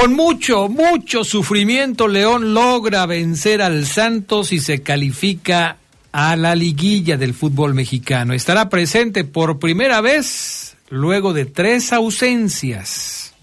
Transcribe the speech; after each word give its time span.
Con 0.00 0.14
mucho, 0.14 0.70
mucho 0.70 1.24
sufrimiento, 1.24 2.08
León 2.08 2.54
logra 2.54 3.04
vencer 3.04 3.60
al 3.60 3.84
Santos 3.84 4.50
y 4.50 4.58
se 4.58 4.82
califica 4.82 5.76
a 6.10 6.36
la 6.36 6.54
liguilla 6.54 7.18
del 7.18 7.34
fútbol 7.34 7.74
mexicano. 7.74 8.32
Estará 8.32 8.70
presente 8.70 9.24
por 9.24 9.58
primera 9.58 10.00
vez 10.00 10.78
luego 10.88 11.34
de 11.34 11.44
tres 11.44 11.92
ausencias. 11.92 13.34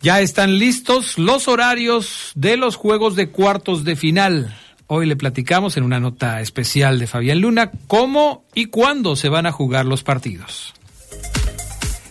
Ya 0.00 0.22
están 0.22 0.58
listos 0.58 1.18
los 1.18 1.46
horarios 1.46 2.32
de 2.34 2.56
los 2.56 2.76
juegos 2.76 3.16
de 3.16 3.28
cuartos 3.28 3.84
de 3.84 3.94
final. 3.94 4.56
Hoy 4.86 5.04
le 5.04 5.16
platicamos 5.16 5.76
en 5.76 5.82
una 5.82 6.00
nota 6.00 6.40
especial 6.40 6.98
de 6.98 7.06
Fabián 7.06 7.42
Luna 7.42 7.72
cómo 7.88 8.46
y 8.54 8.66
cuándo 8.66 9.16
se 9.16 9.28
van 9.28 9.44
a 9.44 9.52
jugar 9.52 9.84
los 9.84 10.02
partidos. 10.02 10.72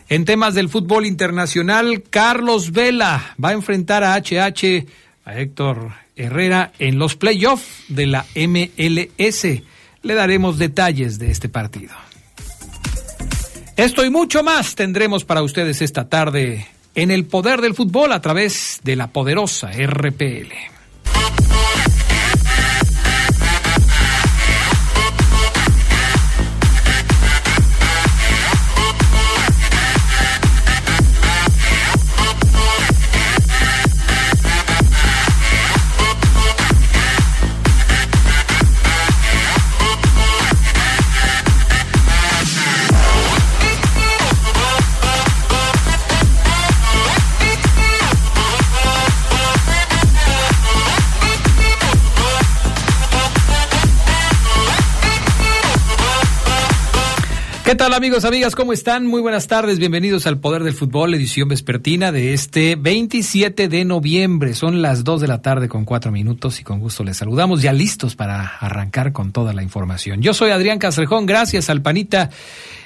En 0.10 0.26
temas 0.26 0.54
del 0.54 0.70
fútbol 0.70 1.06
internacional, 1.06 2.04
Carlos 2.10 2.72
Vela 2.72 3.36
va 3.44 3.50
a 3.50 3.54
enfrentar 3.54 4.04
a 4.04 4.16
HH, 4.16 4.86
a 5.26 5.40
Héctor 5.40 5.94
Herrera, 6.16 6.72
en 6.80 7.00
los 7.00 7.16
playoffs 7.16 7.86
de 7.88 8.08
la 8.08 8.26
MLS. 8.36 9.44
Le 10.02 10.14
daremos 10.14 10.58
detalles 10.58 11.20
de 11.20 11.32
este 11.32 11.50
partido. 11.50 11.94
Esto 13.76 14.06
y 14.06 14.10
mucho 14.10 14.44
más 14.44 14.76
tendremos 14.76 15.26
para 15.26 15.42
ustedes 15.42 15.82
esta 15.82 16.08
tarde 16.08 16.68
en 16.96 17.10
el 17.10 17.26
poder 17.26 17.62
del 17.62 17.74
fútbol 17.74 18.12
a 18.12 18.22
través 18.22 18.82
de 18.84 18.96
la 18.96 19.08
poderosa 19.08 19.72
RPL. 19.72 20.52
¿Qué 57.74 57.78
tal 57.78 57.96
amigos, 57.96 58.24
amigas? 58.24 58.56
¿Cómo 58.56 58.72
están? 58.72 59.08
Muy 59.08 59.20
buenas 59.20 59.48
tardes, 59.48 59.80
bienvenidos 59.80 60.28
al 60.28 60.38
Poder 60.38 60.64
del 60.64 60.76
Fútbol, 60.76 61.16
edición 61.16 61.50
vespertina 61.50 62.12
de 62.12 62.36
este 62.36 62.76
27 62.76 63.68
de 63.68 63.84
noviembre. 63.84 64.54
Son 64.54 64.84
las 64.84 65.04
2 65.04 65.22
de 65.22 65.28
la 65.28 65.42
tarde 65.42 65.68
con 65.68 65.84
4 65.84 66.12
minutos 66.12 66.60
y 66.60 66.64
con 66.64 66.80
gusto 66.80 67.04
les 67.04 67.18
saludamos, 67.18 67.64
ya 67.64 67.74
listos 67.74 68.16
para 68.16 68.46
arrancar 68.46 69.12
con 69.12 69.32
toda 69.32 69.54
la 69.54 69.64
información. 69.64 70.22
Yo 70.22 70.36
soy 70.36 70.52
Adrián 70.52 70.78
Castrejón, 70.78 71.26
gracias 71.26 71.68
al 71.72 71.82
Panita 71.82 72.30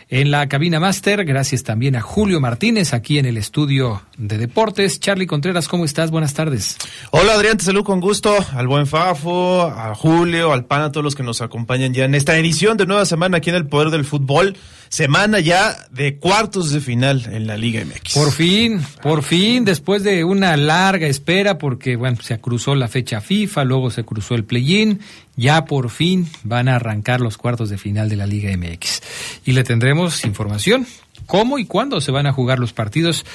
en 0.10 0.32
la 0.32 0.48
cabina 0.48 0.80
máster. 0.80 1.26
Gracias 1.26 1.64
también 1.64 1.96
a 1.96 2.02
Julio 2.02 2.40
Martínez 2.40 2.94
aquí 2.94 3.20
en 3.20 3.26
el 3.26 3.38
estudio 3.38 4.04
de 4.18 4.38
deportes. 4.38 5.00
Charlie 5.00 5.28
Contreras, 5.28 5.68
¿cómo 5.68 5.86
estás? 5.86 6.12
Buenas 6.12 6.34
tardes. 6.34 6.78
Hola 7.12 7.34
Adrián, 7.34 7.58
te 7.58 7.66
saludo 7.66 7.84
con 7.84 8.00
gusto 8.00 8.36
al 8.54 8.68
buen 8.68 8.88
Fafo, 8.88 9.64
a 9.64 9.94
Julio, 9.96 10.54
al 10.54 10.66
PAN, 10.66 10.84
a 10.84 10.92
todos 10.92 11.04
los 11.04 11.16
que 11.16 11.24
nos 11.24 11.42
acompañan 11.42 11.94
ya 11.94 12.06
en 12.06 12.16
esta 12.16 12.38
edición 12.38 12.78
de 12.78 12.86
nueva 12.86 13.06
semana 13.06 13.38
aquí 13.38 13.50
en 13.50 13.56
el 13.58 13.68
Poder 13.68 13.90
del 13.90 14.06
Fútbol. 14.06 14.56
Semana 14.90 15.42
ya 15.42 15.76
de 15.92 16.18
cuartos 16.18 16.72
de 16.72 16.80
final 16.80 17.28
en 17.30 17.46
la 17.46 17.58
Liga 17.58 17.84
MX. 17.84 18.14
Por 18.14 18.32
fin, 18.32 18.82
por 19.04 19.22
fin, 19.22 19.66
después 19.66 20.02
de 20.04 20.24
una 20.24 20.56
larga 20.56 21.08
espera, 21.08 21.58
porque 21.58 21.98
bueno, 21.98 22.18
se 22.22 22.40
cruzó 22.40 22.74
la 22.74 22.88
fecha 22.88 23.20
FIFA, 23.20 23.66
luego 23.66 23.92
se 23.92 24.06
cruzó 24.06 24.36
el 24.36 24.46
play-in 24.46 25.02
ya 25.38 25.64
por 25.66 25.90
fin 25.90 26.28
van 26.44 26.68
a 26.68 26.76
arrancar 26.76 27.22
los 27.22 27.38
cuartos 27.38 27.70
de 27.70 27.78
final 27.78 28.10
de 28.10 28.18
la 28.18 28.26
Liga 28.26 28.52
MX. 28.58 29.02
Y 29.46 29.54
le 29.54 29.64
tendremos 29.64 30.26
información, 30.26 30.86
cómo 31.26 31.60
y 31.60 31.66
cuándo 31.66 32.02
se 32.02 32.12
van 32.12 32.26
a 32.26 32.34
jugar 32.34 32.60
los 32.60 32.74
partidos. 32.74 33.26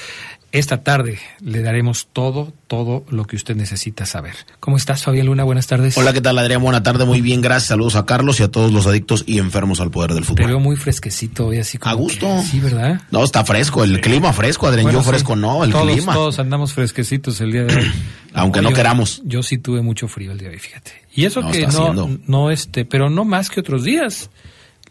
Esta 0.53 0.83
tarde 0.83 1.17
le 1.41 1.63
daremos 1.63 2.09
todo, 2.13 2.53
todo 2.67 3.03
lo 3.09 3.25
que 3.25 3.35
usted 3.35 3.55
necesita 3.55 4.05
saber. 4.05 4.35
¿Cómo 4.59 4.77
estás, 4.77 5.01
Fabián 5.01 5.25
Luna? 5.25 5.43
Buenas 5.43 5.65
tardes. 5.65 5.97
Hola, 5.97 6.13
¿qué 6.13 6.21
tal, 6.21 6.37
Adrián? 6.37 6.61
Buena 6.61 6.83
tarde, 6.83 7.05
muy 7.05 7.21
bien, 7.21 7.41
gracias. 7.41 7.69
Saludos 7.69 7.95
a 7.95 8.05
Carlos 8.05 8.39
y 8.39 8.43
a 8.43 8.49
todos 8.49 8.71
los 8.71 8.85
adictos 8.85 9.23
y 9.25 9.39
enfermos 9.39 9.79
al 9.81 9.89
poder 9.89 10.13
del 10.13 10.25
fútbol. 10.25 10.45
Te 10.45 10.45
veo 10.45 10.59
muy 10.59 10.75
fresquecito 10.75 11.47
hoy, 11.47 11.57
así 11.57 11.79
como. 11.79 11.89
A 11.91 11.95
gusto. 11.95 12.43
sí, 12.43 12.59
¿verdad? 12.59 13.01
No, 13.09 13.23
está 13.23 13.43
fresco, 13.43 13.83
el 13.83 13.99
clima 13.99 14.31
fresco, 14.31 14.67
Adrián. 14.67 14.91
yo 14.91 15.01
fresco 15.01 15.35
no, 15.35 15.63
el 15.63 15.73
clima. 15.73 16.13
Todos 16.13 16.37
andamos 16.37 16.73
fresquecitos 16.73 17.41
el 17.41 17.51
día 17.51 17.63
de 17.63 17.75
hoy. 17.75 17.91
Aunque 18.35 18.61
no, 18.61 18.71
queramos. 18.73 19.23
Yo 19.25 19.41
sí 19.41 19.57
tuve 19.57 19.81
mucho 19.81 20.07
frío 20.07 20.33
el 20.33 20.37
día 20.37 20.49
de 20.49 20.53
hoy, 20.53 20.59
fíjate. 20.59 20.91
Y 21.15 21.25
eso 21.25 21.41
que 21.49 21.65
no, 21.65 22.19
no, 22.27 22.51
este, 22.51 22.85
pero 22.85 23.09
no 23.09 23.25
más 23.25 23.49
que 23.49 23.59
otros 23.59 23.83
días. 23.83 24.29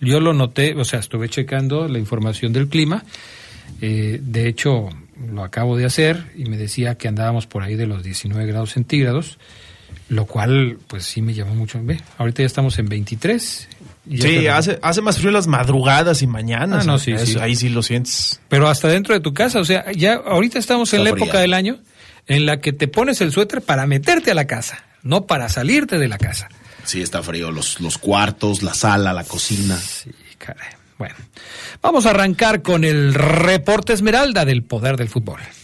Yo 0.01 0.19
lo 0.19 0.33
noté, 0.33 0.75
o 0.75 0.85
sea, 0.85 0.99
estuve 0.99 1.29
checando 1.29 1.87
la 1.87 2.01
información 2.01 2.53
del 2.53 2.67
clima. 2.67 3.05
Eh, 3.81 4.19
de 4.21 4.49
hecho, 4.49 4.89
lo 5.17 5.45
acabo 5.45 5.77
de 5.77 5.85
hacer 5.85 6.33
y 6.37 6.45
me 6.45 6.57
decía 6.57 6.97
que 6.97 7.09
andábamos 7.09 7.47
por 7.47 7.63
ahí 7.63 7.77
de 7.77 7.87
los 7.87 8.03
19 8.03 8.47
grados 8.47 8.73
centígrados, 8.73 9.39
lo 10.09 10.27
cual 10.27 10.79
pues 10.87 11.05
sí 11.05 11.23
me 11.23 11.35
llamó 11.35 11.55
mucho. 11.55 11.81
Ve, 11.83 12.01
ahorita 12.19 12.43
ya 12.43 12.47
estamos 12.47 12.79
en 12.79 12.87
23. 12.87 13.69
Sí, 14.11 14.47
hace, 14.49 14.79
hace 14.83 15.01
más 15.01 15.19
frío 15.19 15.31
las 15.31 15.47
madrugadas 15.47 16.23
y 16.23 16.27
mañanas. 16.27 16.85
Ah, 16.85 16.87
no, 16.87 16.99
sí, 16.99 17.13
Ahí 17.41 17.55
sí 17.55 17.69
lo 17.69 17.83
sientes. 17.83 18.41
Pero 18.49 18.69
hasta 18.69 18.89
dentro 18.89 19.15
de 19.15 19.21
tu 19.21 19.33
casa, 19.33 19.61
o 19.61 19.65
sea, 19.65 19.91
ya 19.93 20.15
ahorita 20.15 20.59
estamos 20.59 20.93
en 20.95 21.05
la 21.05 21.11
época 21.11 21.39
del 21.39 21.55
año 21.55 21.79
en 22.27 22.47
la 22.47 22.61
que 22.61 22.73
te 22.73 22.89
pones 22.89 23.21
el 23.21 23.33
suéter 23.33 23.63
para 23.63 23.87
meterte 23.87 24.31
a 24.31 24.35
la 24.35 24.47
casa, 24.47 24.85
no 25.03 25.27
para 25.27 25.49
salirte 25.49 25.99
de 25.99 26.09
la 26.09 26.19
casa. 26.19 26.49
Sí, 26.85 27.01
está 27.01 27.23
frío. 27.23 27.51
Los, 27.51 27.81
los 27.81 27.99
cuartos, 27.99 28.63
la 28.63 28.75
sala, 28.75 29.13
la 29.13 29.25
cocina. 29.25 29.77
Sí, 29.77 30.11
caray. 30.39 30.82
Bueno, 31.03 31.17
vamos 31.83 32.07
a 32.07 32.11
arrancar 32.11 32.63
con 32.63 32.85
el 32.85 33.13
reporte 33.13 33.93
Esmeralda 33.93 34.45
del 34.45 34.63
poder 34.63 34.97
del 34.97 35.09
fútbol. 35.09 35.41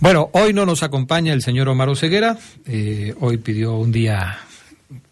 Bueno, 0.00 0.30
hoy 0.32 0.52
no 0.52 0.64
nos 0.64 0.82
acompaña 0.82 1.32
el 1.32 1.42
señor 1.42 1.68
Omar 1.68 1.94
Ceguera. 1.96 2.36
Eh, 2.66 3.14
hoy 3.20 3.38
pidió 3.38 3.74
un 3.74 3.90
día 3.90 4.38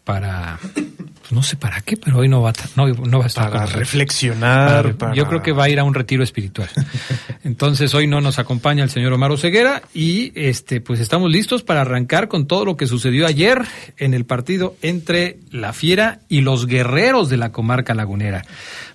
para 0.05 0.57
Pues 0.73 1.31
no 1.31 1.43
sé 1.43 1.57
para 1.57 1.81
qué, 1.81 1.97
pero 1.97 2.19
hoy 2.19 2.29
no 2.29 2.41
va 2.41 2.51
a, 2.51 2.53
no, 2.77 2.87
no 2.87 3.17
va 3.19 3.25
a 3.25 3.27
estar. 3.27 3.51
Para 3.51 3.65
reflexionar. 3.65 4.93
Para- 4.95 5.13
Yo 5.13 5.27
creo 5.27 5.41
que 5.41 5.51
va 5.51 5.65
a 5.65 5.69
ir 5.69 5.79
a 5.79 5.83
un 5.83 5.93
retiro 5.93 6.23
espiritual. 6.23 6.69
Entonces 7.43 7.93
hoy 7.93 8.07
no 8.07 8.21
nos 8.21 8.39
acompaña 8.39 8.81
el 8.85 8.89
señor 8.89 9.11
Omar 9.11 9.37
Ceguera 9.37 9.81
y 9.93 10.31
este 10.35 10.79
pues 10.79 11.01
estamos 11.01 11.29
listos 11.29 11.63
para 11.63 11.81
arrancar 11.81 12.29
con 12.29 12.47
todo 12.47 12.63
lo 12.63 12.77
que 12.77 12.87
sucedió 12.87 13.27
ayer 13.27 13.61
en 13.97 14.13
el 14.13 14.23
partido 14.25 14.75
entre 14.81 15.39
la 15.51 15.73
Fiera 15.73 16.21
y 16.29 16.41
los 16.41 16.65
guerreros 16.65 17.27
de 17.29 17.35
la 17.35 17.51
comarca 17.51 17.93
lagunera. 17.93 18.45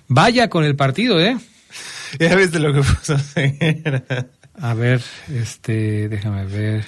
Vaya 0.07 0.49
con 0.49 0.63
el 0.63 0.75
partido, 0.75 1.21
¿eh? 1.21 1.37
Ya 2.19 2.35
viste 2.35 2.57
lo 2.59 2.73
que 2.73 2.81
puso. 2.81 3.15
A 4.59 4.73
ver, 4.73 5.01
este, 5.33 6.07
déjame 6.09 6.45
ver. 6.45 6.85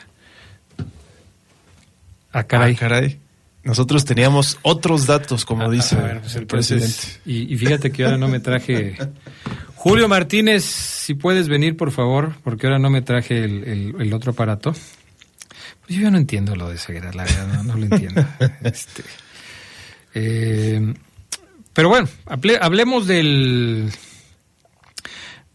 Ah, 2.31 2.43
caray. 2.43 2.73
Ah, 2.75 2.77
caray. 2.79 3.19
Nosotros 3.63 4.05
teníamos 4.05 4.59
otros 4.61 5.07
datos, 5.07 5.43
como 5.45 5.71
dice 5.71 5.95
A 5.95 6.01
ver, 6.01 6.19
pues, 6.21 6.35
el 6.35 6.45
presidente. 6.45 6.95
Y, 7.25 7.51
y 7.53 7.57
fíjate 7.57 7.91
que 7.91 8.03
ahora 8.05 8.17
no 8.17 8.27
me 8.27 8.39
traje. 8.39 8.95
Julio 9.75 10.07
Martínez, 10.07 10.63
si 10.63 11.15
puedes 11.15 11.47
venir, 11.47 11.75
por 11.75 11.91
favor, 11.91 12.35
porque 12.43 12.67
ahora 12.67 12.79
no 12.79 12.89
me 12.89 13.01
traje 13.01 13.43
el, 13.43 13.63
el- 13.63 13.95
el 13.99 14.13
otro 14.13 14.31
aparato. 14.33 14.71
Pues 14.71 15.97
yo 15.97 16.01
ya 16.03 16.11
no 16.11 16.17
entiendo 16.17 16.55
lo 16.55 16.69
de 16.69 16.77
ceguera, 16.77 17.11
la 17.13 17.23
verdad, 17.23 17.47
no, 17.47 17.63
no 17.63 17.75
lo 17.77 17.83
entiendo. 17.85 18.25
Este, 18.63 19.03
eh, 20.13 20.93
pero 21.73 21.89
bueno, 21.89 22.07
hable- 22.25 22.57
hablemos 22.61 23.05
del 23.07 23.91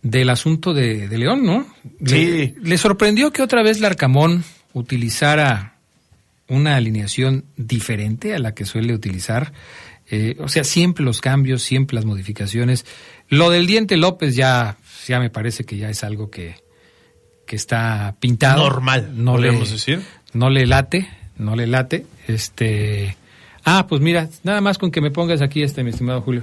del 0.03 0.31
asunto 0.31 0.73
de, 0.73 1.09
de 1.09 1.19
León, 1.19 1.45
¿no? 1.45 1.67
Le, 2.01 2.09
Sí. 2.09 2.55
le 2.63 2.79
sorprendió 2.79 3.33
que 3.33 3.43
otra 3.43 3.63
vez 3.63 3.81
Larcamón 3.81 4.45
utilizara 4.73 5.75
una 6.49 6.77
alineación 6.77 7.45
diferente 7.57 8.35
a 8.35 8.39
la 8.39 8.55
que 8.55 8.65
suele 8.65 8.95
utilizar. 8.95 9.53
Eh, 10.11 10.37
o 10.41 10.49
sea, 10.49 10.65
siempre 10.65 11.05
los 11.05 11.21
cambios, 11.21 11.63
siempre 11.63 11.95
las 11.95 12.05
modificaciones. 12.05 12.85
Lo 13.29 13.51
del 13.51 13.67
diente 13.67 13.97
López 13.97 14.35
ya, 14.35 14.77
ya 15.07 15.21
me 15.21 15.31
parece 15.31 15.65
que 15.65 15.77
ya 15.77 15.89
es 15.91 16.03
algo 16.03 16.31
que, 16.31 16.57
que 17.47 17.55
está 17.55 18.17
pintado. 18.19 18.65
Normal, 18.65 19.13
no 19.15 19.37
le, 19.39 19.49
podríamos 19.49 19.71
decir. 19.71 20.01
No 20.33 20.51
le 20.51 20.67
late, 20.67 21.09
no 21.37 21.55
le 21.55 21.67
late. 21.69 22.07
Este. 22.27 23.17
Ah, 23.65 23.87
pues 23.89 24.01
mira, 24.01 24.29
nada 24.43 24.61
más 24.61 24.79
con 24.79 24.91
que 24.91 25.01
me 25.01 25.11
pongas 25.13 25.43
aquí 25.43 25.63
este, 25.63 25.85
mi 25.85 25.91
estimado 25.91 26.23
Julio, 26.23 26.43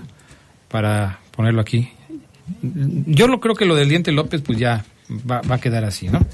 para 0.70 1.20
ponerlo 1.32 1.60
aquí. 1.60 1.90
Yo 2.62 3.28
lo 3.28 3.40
creo 3.40 3.56
que 3.56 3.66
lo 3.66 3.76
del 3.76 3.90
diente 3.90 4.12
López, 4.12 4.42
pues 4.42 4.58
ya 4.58 4.86
va, 5.10 5.42
va 5.42 5.56
a 5.56 5.62
quedar 5.62 5.84
así, 5.84 6.08
¿no? 6.08 6.26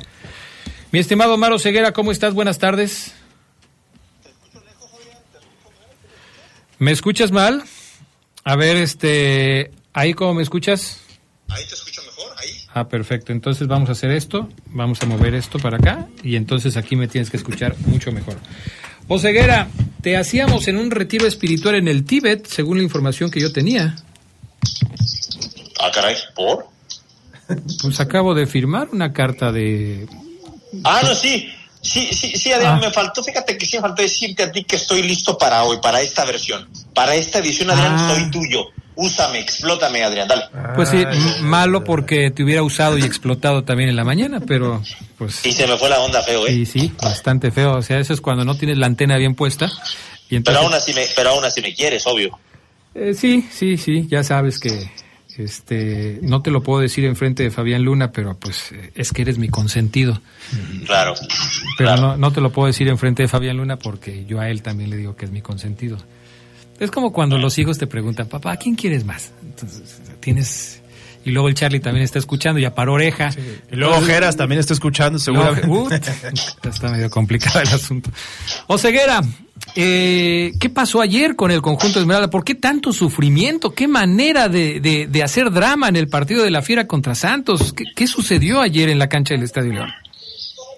Mi 0.91 0.99
estimado 0.99 1.37
Maro 1.37 1.57
Ceguera, 1.57 1.91
¿cómo 1.91 2.11
estás? 2.11 2.33
Buenas 2.33 2.59
tardes. 2.59 3.13
¿Me 6.79 6.91
escuchas 6.91 7.31
mal? 7.31 7.63
A 8.43 8.55
ver, 8.55 8.75
este, 8.77 9.71
ahí 9.93 10.13
cómo 10.13 10.33
me 10.33 10.43
escuchas. 10.43 10.99
Ahí 11.47 11.63
te 11.67 11.75
escucho 11.75 12.01
mejor, 12.03 12.33
ahí. 12.37 12.49
Ah, 12.73 12.87
perfecto. 12.89 13.31
Entonces 13.31 13.67
vamos 13.67 13.89
a 13.89 13.93
hacer 13.93 14.11
esto, 14.11 14.49
vamos 14.67 15.01
a 15.01 15.05
mover 15.05 15.33
esto 15.33 15.59
para 15.59 15.77
acá 15.77 16.07
y 16.23 16.35
entonces 16.35 16.75
aquí 16.77 16.95
me 16.95 17.07
tienes 17.07 17.29
que 17.29 17.37
escuchar 17.37 17.75
mucho 17.85 18.11
mejor. 18.11 18.35
Oseguera, 19.07 19.69
te 20.01 20.17
hacíamos 20.17 20.67
en 20.67 20.77
un 20.77 20.91
retiro 20.91 21.25
espiritual 21.25 21.75
en 21.75 21.87
el 21.87 22.03
Tíbet, 22.03 22.47
según 22.47 22.77
la 22.77 22.83
información 22.83 23.31
que 23.31 23.39
yo 23.39 23.51
tenía. 23.53 23.95
Ah, 25.85 25.91
caray, 25.93 26.15
¿por? 26.35 26.67
Pues 27.81 27.99
acabo 27.99 28.33
de 28.33 28.47
firmar 28.47 28.87
una 28.91 29.11
carta 29.11 29.51
de... 29.51 30.07
Ah, 30.83 31.01
no, 31.03 31.13
sí. 31.13 31.49
Sí, 31.81 32.07
sí, 32.13 32.31
sí, 32.37 32.51
Adrián, 32.53 32.75
Ah. 32.77 32.87
me 32.87 32.91
faltó, 32.91 33.21
fíjate 33.21 33.57
que 33.57 33.65
sí 33.65 33.75
me 33.75 33.81
faltó 33.81 34.01
decirte 34.01 34.43
a 34.43 34.51
ti 34.51 34.63
que 34.63 34.77
estoy 34.77 35.03
listo 35.03 35.37
para 35.37 35.63
hoy, 35.65 35.77
para 35.81 35.99
esta 36.01 36.23
versión. 36.23 36.69
Para 36.95 37.13
esta 37.15 37.39
edición, 37.39 37.69
Adrián, 37.71 37.95
Ah. 37.97 38.13
soy 38.15 38.31
tuyo. 38.31 38.63
Úsame, 38.95 39.39
explótame, 39.39 40.03
Adrián, 40.03 40.27
dale. 40.27 40.43
Pues 40.75 40.87
sí, 40.89 41.03
malo 41.41 41.83
porque 41.83 42.31
te 42.31 42.43
hubiera 42.43 42.63
usado 42.63 42.97
y 42.97 43.01
explotado 43.03 43.63
también 43.65 43.89
en 43.89 43.95
la 43.97 44.03
mañana, 44.05 44.39
pero 44.39 44.81
pues... 45.17 45.45
Y 45.45 45.51
se 45.51 45.67
me 45.67 45.75
fue 45.77 45.89
la 45.89 45.99
onda 45.99 46.21
feo, 46.21 46.47
¿eh? 46.47 46.51
Sí, 46.51 46.65
sí, 46.65 46.93
bastante 47.01 47.51
feo. 47.51 47.75
O 47.77 47.81
sea, 47.81 47.99
eso 47.99 48.13
es 48.13 48.21
cuando 48.21 48.45
no 48.45 48.55
tienes 48.55 48.77
la 48.77 48.85
antena 48.85 49.17
bien 49.17 49.35
puesta. 49.35 49.65
Y 50.29 50.39
Pero 50.39 50.59
entonces, 50.59 50.63
aún 50.63 50.73
así 50.75 50.93
me, 50.93 51.05
pero 51.15 51.31
aún 51.31 51.43
así 51.43 51.61
me 51.61 51.73
quieres, 51.73 52.05
obvio. 52.07 52.39
Eh, 52.95 53.13
sí, 53.15 53.49
sí, 53.51 53.77
sí, 53.77 54.07
ya 54.07 54.23
sabes 54.23 54.59
que 54.59 54.89
este 55.37 56.19
no 56.21 56.41
te 56.41 56.51
lo 56.51 56.63
puedo 56.63 56.81
decir 56.81 57.05
enfrente 57.05 57.43
de 57.43 57.51
Fabián 57.51 57.83
Luna, 57.83 58.11
pero 58.11 58.37
pues 58.37 58.73
es 58.95 59.11
que 59.11 59.23
eres 59.23 59.37
mi 59.37 59.49
consentido. 59.49 60.21
Claro. 60.85 61.13
Pero 61.77 61.89
claro. 61.89 62.01
no, 62.01 62.17
no 62.17 62.31
te 62.31 62.41
lo 62.41 62.51
puedo 62.51 62.67
decir 62.67 62.87
enfrente 62.87 63.23
de 63.23 63.27
Fabián 63.27 63.57
Luna 63.57 63.77
porque 63.77 64.25
yo 64.25 64.39
a 64.39 64.49
él 64.49 64.61
también 64.61 64.89
le 64.89 64.97
digo 64.97 65.15
que 65.15 65.25
es 65.25 65.31
mi 65.31 65.41
consentido. 65.41 65.97
Es 66.79 66.91
como 66.91 67.13
cuando 67.13 67.37
los 67.37 67.57
hijos 67.59 67.77
te 67.77 67.87
preguntan, 67.87 68.27
papá, 68.27 68.53
¿a 68.53 68.57
quién 68.57 68.75
quieres 68.75 69.05
más? 69.05 69.31
Entonces, 69.41 70.01
tienes... 70.19 70.82
Y 71.25 71.31
luego 71.31 71.47
el 71.47 71.55
Charlie 71.55 71.79
también 71.79 72.03
está 72.03 72.19
escuchando, 72.19 72.59
ya 72.59 72.75
paró 72.75 72.93
oreja. 72.93 73.29
Y 73.71 73.75
luego 73.75 74.01
Geras 74.01 74.35
también 74.35 74.59
está 74.59 74.73
escuchando, 74.73 75.19
seguramente. 75.19 75.67
No, 75.67 75.83
ut, 75.83 75.91
está 76.65 76.89
medio 76.89 77.09
complicado 77.09 77.61
el 77.61 77.67
asunto. 77.69 78.09
Oseguera, 78.67 79.21
eh, 79.75 80.51
¿qué 80.59 80.69
pasó 80.69 81.01
ayer 81.01 81.35
con 81.35 81.51
el 81.51 81.61
conjunto 81.61 81.99
Esmeralda? 81.99 82.29
¿Por 82.29 82.43
qué 82.43 82.55
tanto 82.55 82.91
sufrimiento? 82.91 83.71
¿Qué 83.73 83.87
manera 83.87 84.49
de, 84.49 84.79
de- 84.79 85.07
de 85.07 85.23
hacer 85.23 85.51
drama 85.51 85.87
en 85.87 85.95
el 85.95 86.09
partido 86.09 86.43
de 86.43 86.51
la 86.51 86.61
Fiera 86.61 86.87
contra 86.87 87.15
Santos? 87.15 87.73
¿Qué, 87.73 87.85
qué 87.95 88.07
sucedió 88.07 88.59
ayer 88.61 88.89
en 88.89 88.99
la 88.99 89.07
cancha 89.09 89.33
del 89.33 89.43
Estadio 89.43 89.73
León? 89.73 89.93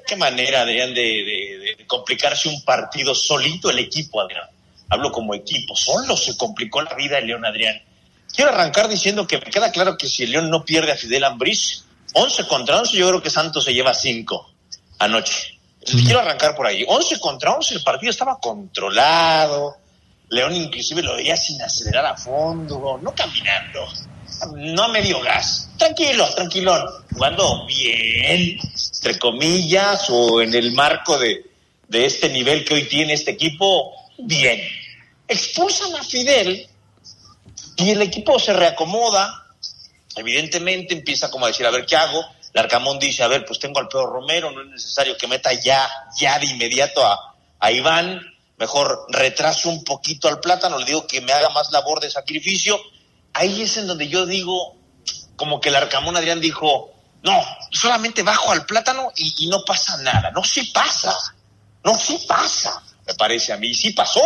Qué 0.07 0.15
manera, 0.15 0.61
Adrián, 0.61 0.93
de, 0.93 1.01
de- 1.01 1.75
de 1.77 1.85
complicarse 1.87 2.47
un 2.49 2.63
partido 2.63 3.15
solito 3.15 3.71
el 3.71 3.79
equipo, 3.79 4.21
Adrián. 4.21 4.43
Hablo 4.89 5.11
como 5.11 5.33
equipo. 5.33 5.75
Solo 5.75 6.15
se 6.15 6.37
complicó 6.37 6.81
la 6.83 6.93
vida 6.95 7.17
el 7.17 7.25
León, 7.27 7.43
Adrián. 7.45 7.75
Quiero 8.35 8.51
arrancar 8.51 8.89
diciendo 8.89 9.25
que 9.25 9.37
me 9.37 9.45
queda 9.45 9.71
claro 9.71 9.97
que 9.97 10.07
si 10.07 10.23
el 10.23 10.31
León 10.31 10.49
no 10.49 10.65
pierde 10.65 10.91
a 10.91 10.97
Fidel 10.97 11.23
Ambriz, 11.23 11.85
11 12.13 12.47
contra 12.47 12.79
11, 12.79 12.97
yo 12.97 13.07
creo 13.07 13.21
que 13.21 13.29
Santos 13.29 13.63
se 13.63 13.73
lleva 13.73 13.93
5 13.93 14.53
anoche. 14.99 15.59
Entonces, 15.79 16.05
Quiero 16.05 16.19
arrancar 16.19 16.55
por 16.55 16.65
ahí. 16.65 16.83
11 16.87 17.19
contra 17.19 17.53
11, 17.53 17.75
el 17.75 17.83
partido 17.83 18.09
estaba 18.09 18.39
controlado. 18.39 19.77
León 20.29 20.55
inclusive 20.55 21.01
lo 21.03 21.15
veía 21.15 21.37
sin 21.37 21.61
acelerar 21.61 22.05
a 22.07 22.17
fondo, 22.17 22.99
no 23.01 23.13
caminando, 23.13 23.87
no 24.55 24.83
a 24.83 24.87
medio 24.87 25.21
gas. 25.21 25.69
Tranquilo, 25.77 26.27
tranquilón, 26.33 26.83
jugando 27.13 27.65
bien, 27.67 28.57
entre 28.95 29.19
comillas, 29.19 30.09
o 30.09 30.41
en 30.41 30.53
el 30.55 30.71
marco 30.71 31.17
de, 31.19 31.45
de 31.87 32.05
este 32.05 32.29
nivel 32.29 32.65
que 32.65 32.73
hoy 32.73 32.87
tiene 32.87 33.13
este 33.13 33.31
equipo, 33.31 33.93
bien. 34.17 34.61
Expulsan 35.27 35.95
a 35.95 36.03
Fidel 36.03 36.67
y 37.77 37.91
el 37.91 38.01
equipo 38.01 38.39
se 38.39 38.53
reacomoda, 38.53 39.45
evidentemente 40.15 40.93
empieza 40.93 41.29
como 41.29 41.45
a 41.45 41.49
decir, 41.49 41.65
a 41.65 41.71
ver 41.71 41.85
qué 41.85 41.95
hago. 41.95 42.23
Larcamón 42.53 42.99
dice, 42.99 43.21
a 43.21 43.27
ver, 43.27 43.45
pues 43.45 43.59
tengo 43.59 43.79
al 43.79 43.89
peor 43.89 44.09
Romero, 44.09 44.49
no 44.51 44.61
es 44.61 44.69
necesario 44.69 45.17
que 45.17 45.27
meta 45.27 45.51
ya, 45.51 45.89
ya 46.17 46.39
de 46.39 46.45
inmediato 46.45 47.05
a, 47.05 47.71
Iván, 47.71 48.21
mejor 48.57 49.07
retraso 49.09 49.69
un 49.69 49.83
poquito 49.83 50.27
al 50.27 50.39
plátano, 50.39 50.77
le 50.77 50.85
digo 50.85 51.07
que 51.07 51.19
me 51.19 51.33
haga 51.33 51.49
más 51.49 51.71
labor 51.71 51.99
de 51.99 52.11
sacrificio. 52.11 52.79
Ahí 53.33 53.63
es 53.63 53.75
en 53.77 53.87
donde 53.87 54.07
yo 54.07 54.25
digo, 54.25 54.77
como 55.35 55.59
que 55.59 55.69
el 55.69 55.75
Arcamón 55.75 56.15
Adrián 56.15 56.39
dijo, 56.39 56.93
no, 57.23 57.43
solamente 57.71 58.21
bajo 58.21 58.51
al 58.51 58.65
plátano 58.65 59.11
y, 59.15 59.47
no 59.47 59.65
pasa 59.65 59.97
nada. 59.97 60.31
No, 60.31 60.43
sí 60.43 60.63
pasa, 60.67 61.13
no, 61.83 61.97
sí 61.97 62.23
pasa, 62.27 62.83
me 63.05 63.15
parece 63.15 63.51
a 63.51 63.57
mí, 63.57 63.73
sí 63.73 63.91
pasó, 63.91 64.21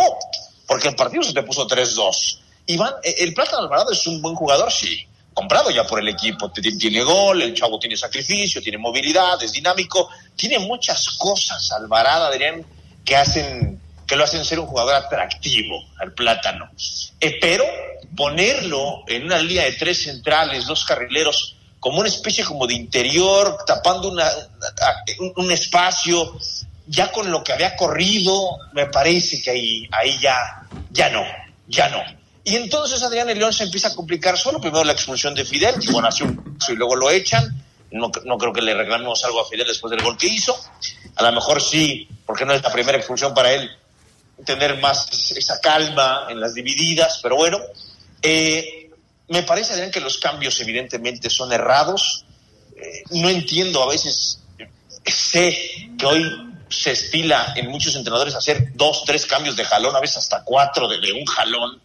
porque 0.66 0.88
el 0.88 0.94
partido 0.94 1.22
se 1.24 1.32
te 1.32 1.42
puso 1.42 1.66
3-2. 1.66 2.39
Iván, 2.66 2.94
eh, 3.02 3.16
el 3.18 3.34
Plátano 3.34 3.62
Alvarado 3.62 3.92
es 3.92 4.06
un 4.06 4.20
buen 4.22 4.34
jugador, 4.34 4.70
sí, 4.70 5.06
comprado 5.34 5.70
ya 5.70 5.86
por 5.86 6.00
el 6.00 6.08
equipo, 6.08 6.50
tiene 6.50 7.02
gol, 7.02 7.42
el 7.42 7.54
chavo 7.54 7.78
tiene 7.78 7.96
sacrificio, 7.96 8.60
tiene 8.62 8.78
movilidad, 8.78 9.42
es 9.42 9.52
dinámico, 9.52 10.08
tiene 10.36 10.58
muchas 10.58 11.10
cosas 11.18 11.70
Alvarado, 11.72 12.26
Adrián, 12.26 12.64
que 13.04 13.16
hacen 13.16 13.80
que 14.10 14.16
lo 14.16 14.24
hacen 14.24 14.44
ser 14.44 14.58
un 14.58 14.66
jugador 14.66 14.96
atractivo 14.96 15.84
al 16.00 16.12
plátano. 16.12 16.68
Pero 17.40 17.64
ponerlo 18.16 19.04
en 19.06 19.22
una 19.22 19.38
línea 19.38 19.62
de 19.62 19.72
tres 19.72 20.02
centrales, 20.02 20.66
dos 20.66 20.84
carrileros, 20.84 21.54
como 21.78 22.00
una 22.00 22.08
especie 22.08 22.44
como 22.44 22.66
de 22.66 22.74
interior, 22.74 23.58
tapando 23.64 24.10
una, 24.10 24.28
un, 25.20 25.32
un 25.36 25.52
espacio, 25.52 26.36
ya 26.88 27.12
con 27.12 27.30
lo 27.30 27.44
que 27.44 27.52
había 27.52 27.76
corrido, 27.76 28.58
me 28.72 28.86
parece 28.86 29.40
que 29.40 29.50
ahí, 29.50 29.88
ahí 29.92 30.18
ya, 30.18 30.66
ya 30.90 31.08
no, 31.08 31.22
ya 31.68 31.88
no. 31.88 32.02
Y 32.44 32.56
entonces 32.56 33.02
Adrián 33.02 33.28
el 33.28 33.38
León 33.38 33.52
se 33.52 33.64
empieza 33.64 33.88
a 33.88 33.94
complicar 33.94 34.38
solo, 34.38 34.60
primero 34.60 34.84
la 34.84 34.92
expulsión 34.92 35.34
de 35.34 35.44
Fidel, 35.44 35.78
que 35.78 35.90
bueno, 35.92 36.08
hace 36.08 36.24
un 36.24 36.58
y 36.68 36.72
luego 36.72 36.96
lo 36.96 37.10
echan, 37.10 37.62
no, 37.90 38.10
no 38.24 38.38
creo 38.38 38.52
que 38.52 38.62
le 38.62 38.74
reclamemos 38.74 39.24
algo 39.24 39.40
a 39.40 39.48
Fidel 39.48 39.66
después 39.66 39.90
del 39.90 40.02
gol 40.02 40.16
que 40.16 40.26
hizo, 40.26 40.58
a 41.16 41.22
lo 41.22 41.32
mejor 41.32 41.60
sí, 41.60 42.08
porque 42.24 42.44
no 42.44 42.52
es 42.52 42.62
la 42.62 42.72
primera 42.72 42.96
expulsión 42.96 43.34
para 43.34 43.52
él, 43.52 43.70
tener 44.44 44.78
más 44.78 45.32
esa 45.32 45.60
calma 45.60 46.26
en 46.30 46.40
las 46.40 46.54
divididas, 46.54 47.20
pero 47.22 47.36
bueno, 47.36 47.58
eh, 48.22 48.90
me 49.28 49.42
parece 49.42 49.74
Adrián 49.74 49.90
que 49.90 50.00
los 50.00 50.18
cambios 50.18 50.58
evidentemente 50.60 51.28
son 51.28 51.52
errados, 51.52 52.24
eh, 52.76 53.02
no 53.10 53.28
entiendo 53.28 53.82
a 53.82 53.88
veces, 53.88 54.40
sé 55.04 55.90
que 55.98 56.06
hoy 56.06 56.50
se 56.70 56.92
estila 56.92 57.52
en 57.56 57.68
muchos 57.68 57.94
entrenadores 57.96 58.34
hacer 58.34 58.72
dos, 58.74 59.04
tres 59.04 59.26
cambios 59.26 59.56
de 59.56 59.64
jalón, 59.64 59.94
a 59.94 60.00
veces 60.00 60.18
hasta 60.18 60.42
cuatro 60.42 60.88
de 60.88 61.12
un 61.12 61.24
jalón, 61.26 61.80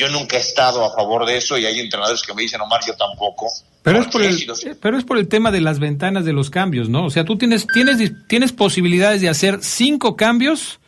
Yo 0.00 0.08
nunca 0.08 0.38
he 0.38 0.40
estado 0.40 0.82
a 0.82 0.94
favor 0.94 1.26
de 1.26 1.36
eso 1.36 1.58
y 1.58 1.66
hay 1.66 1.78
entrenadores 1.78 2.22
que 2.22 2.32
me 2.32 2.40
dicen, 2.40 2.58
Omar, 2.62 2.80
yo 2.86 2.94
tampoco. 2.94 3.48
Pero 3.82 4.00
es, 4.00 4.06
por 4.06 4.22
el, 4.22 4.46
pero 4.80 4.96
es 4.96 5.04
por 5.04 5.18
el 5.18 5.28
tema 5.28 5.50
de 5.50 5.60
las 5.60 5.78
ventanas 5.78 6.24
de 6.24 6.32
los 6.32 6.48
cambios, 6.48 6.88
¿no? 6.88 7.04
O 7.04 7.10
sea, 7.10 7.26
tú 7.26 7.36
tienes, 7.36 7.66
tienes, 7.66 8.10
tienes 8.26 8.52
posibilidades 8.52 9.20
de 9.20 9.28
hacer 9.28 9.58
cinco 9.60 10.16
cambios, 10.16 10.80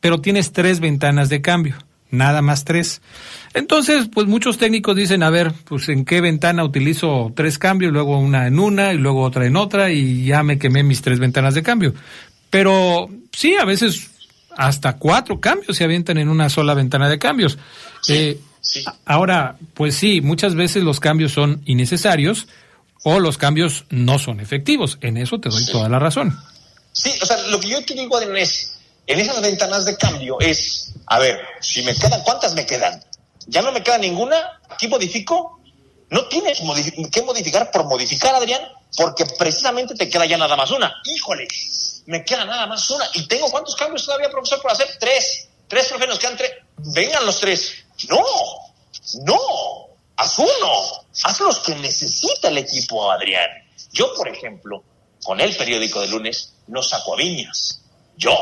pero 0.00 0.22
tienes 0.22 0.52
tres 0.52 0.80
ventanas 0.80 1.28
de 1.28 1.42
cambio, 1.42 1.76
nada 2.10 2.40
más 2.40 2.64
tres. 2.64 3.02
Entonces, 3.52 4.08
pues 4.10 4.26
muchos 4.26 4.56
técnicos 4.56 4.96
dicen, 4.96 5.22
a 5.22 5.28
ver, 5.28 5.52
pues 5.64 5.90
en 5.90 6.06
qué 6.06 6.22
ventana 6.22 6.64
utilizo 6.64 7.30
tres 7.36 7.58
cambios, 7.58 7.92
luego 7.92 8.18
una 8.18 8.46
en 8.46 8.58
una 8.58 8.94
y 8.94 8.96
luego 8.96 9.24
otra 9.24 9.44
en 9.44 9.56
otra 9.56 9.90
y 9.90 10.24
ya 10.24 10.42
me 10.42 10.58
quemé 10.58 10.82
mis 10.82 11.02
tres 11.02 11.18
ventanas 11.18 11.52
de 11.52 11.62
cambio. 11.62 11.92
Pero 12.48 13.10
sí, 13.30 13.56
a 13.56 13.66
veces 13.66 14.10
hasta 14.58 14.96
cuatro 14.96 15.40
cambios 15.40 15.76
se 15.76 15.84
avientan 15.84 16.18
en 16.18 16.28
una 16.28 16.50
sola 16.50 16.74
ventana 16.74 17.08
de 17.08 17.20
cambios. 17.20 17.58
Eh, 18.08 18.40
ahora, 19.06 19.56
pues 19.74 19.94
sí, 19.94 20.20
muchas 20.20 20.56
veces 20.56 20.82
los 20.82 20.98
cambios 20.98 21.30
son 21.30 21.62
innecesarios 21.64 22.48
o 23.04 23.20
los 23.20 23.38
cambios 23.38 23.84
no 23.88 24.18
son 24.18 24.40
efectivos. 24.40 24.98
En 25.00 25.16
eso 25.16 25.38
te 25.38 25.48
doy 25.48 25.64
toda 25.64 25.88
la 25.88 26.00
razón. 26.00 26.36
Sí, 26.92 27.12
o 27.22 27.24
sea, 27.24 27.38
lo 27.46 27.60
que 27.60 27.68
yo 27.68 27.84
te 27.84 27.94
digo, 27.94 28.20
es, 28.20 28.74
en 29.06 29.20
esas 29.20 29.40
ventanas 29.40 29.84
de 29.84 29.96
cambio 29.96 30.40
es, 30.40 30.92
a 31.06 31.20
ver, 31.20 31.40
si 31.60 31.82
me 31.82 31.94
quedan, 31.94 32.20
¿cuántas 32.24 32.54
me 32.54 32.66
quedan? 32.66 33.00
¿Ya 33.46 33.62
no 33.62 33.70
me 33.70 33.84
queda 33.84 33.98
ninguna? 33.98 34.60
¿Qué 34.76 34.88
modifico? 34.88 35.60
No 36.10 36.26
tienes 36.26 36.60
que 37.12 37.22
modificar 37.22 37.70
por 37.70 37.84
modificar, 37.84 38.34
Adrián, 38.34 38.62
porque 38.96 39.24
precisamente 39.38 39.94
te 39.94 40.08
queda 40.08 40.26
ya 40.26 40.36
nada 40.36 40.56
más 40.56 40.72
una. 40.72 40.92
Híjole, 41.14 41.46
me 42.08 42.24
queda 42.24 42.46
nada 42.46 42.66
más 42.66 42.90
una. 42.90 43.06
¿Y 43.12 43.26
tengo 43.26 43.50
cuántos 43.50 43.76
cambios 43.76 44.06
todavía, 44.06 44.30
profesor, 44.30 44.62
por 44.62 44.72
hacer? 44.72 44.88
Tres. 44.98 45.50
Tres, 45.68 45.88
profe, 45.88 46.06
nos 46.06 46.18
quedan 46.18 46.38
tres. 46.38 46.52
Vengan 46.78 47.26
los 47.26 47.38
tres. 47.38 47.84
No, 48.08 48.24
no. 49.26 49.38
Haz 50.16 50.38
uno. 50.38 51.04
Haz 51.24 51.40
los 51.40 51.58
que 51.58 51.74
necesita 51.74 52.48
el 52.48 52.56
equipo, 52.56 53.12
Adrián. 53.12 53.50
Yo, 53.92 54.14
por 54.14 54.26
ejemplo, 54.26 54.82
con 55.22 55.38
el 55.38 55.54
periódico 55.54 56.00
de 56.00 56.08
lunes, 56.08 56.54
no 56.68 56.82
saco 56.82 57.12
a 57.12 57.18
Viñas. 57.18 57.82
Yo. 58.16 58.34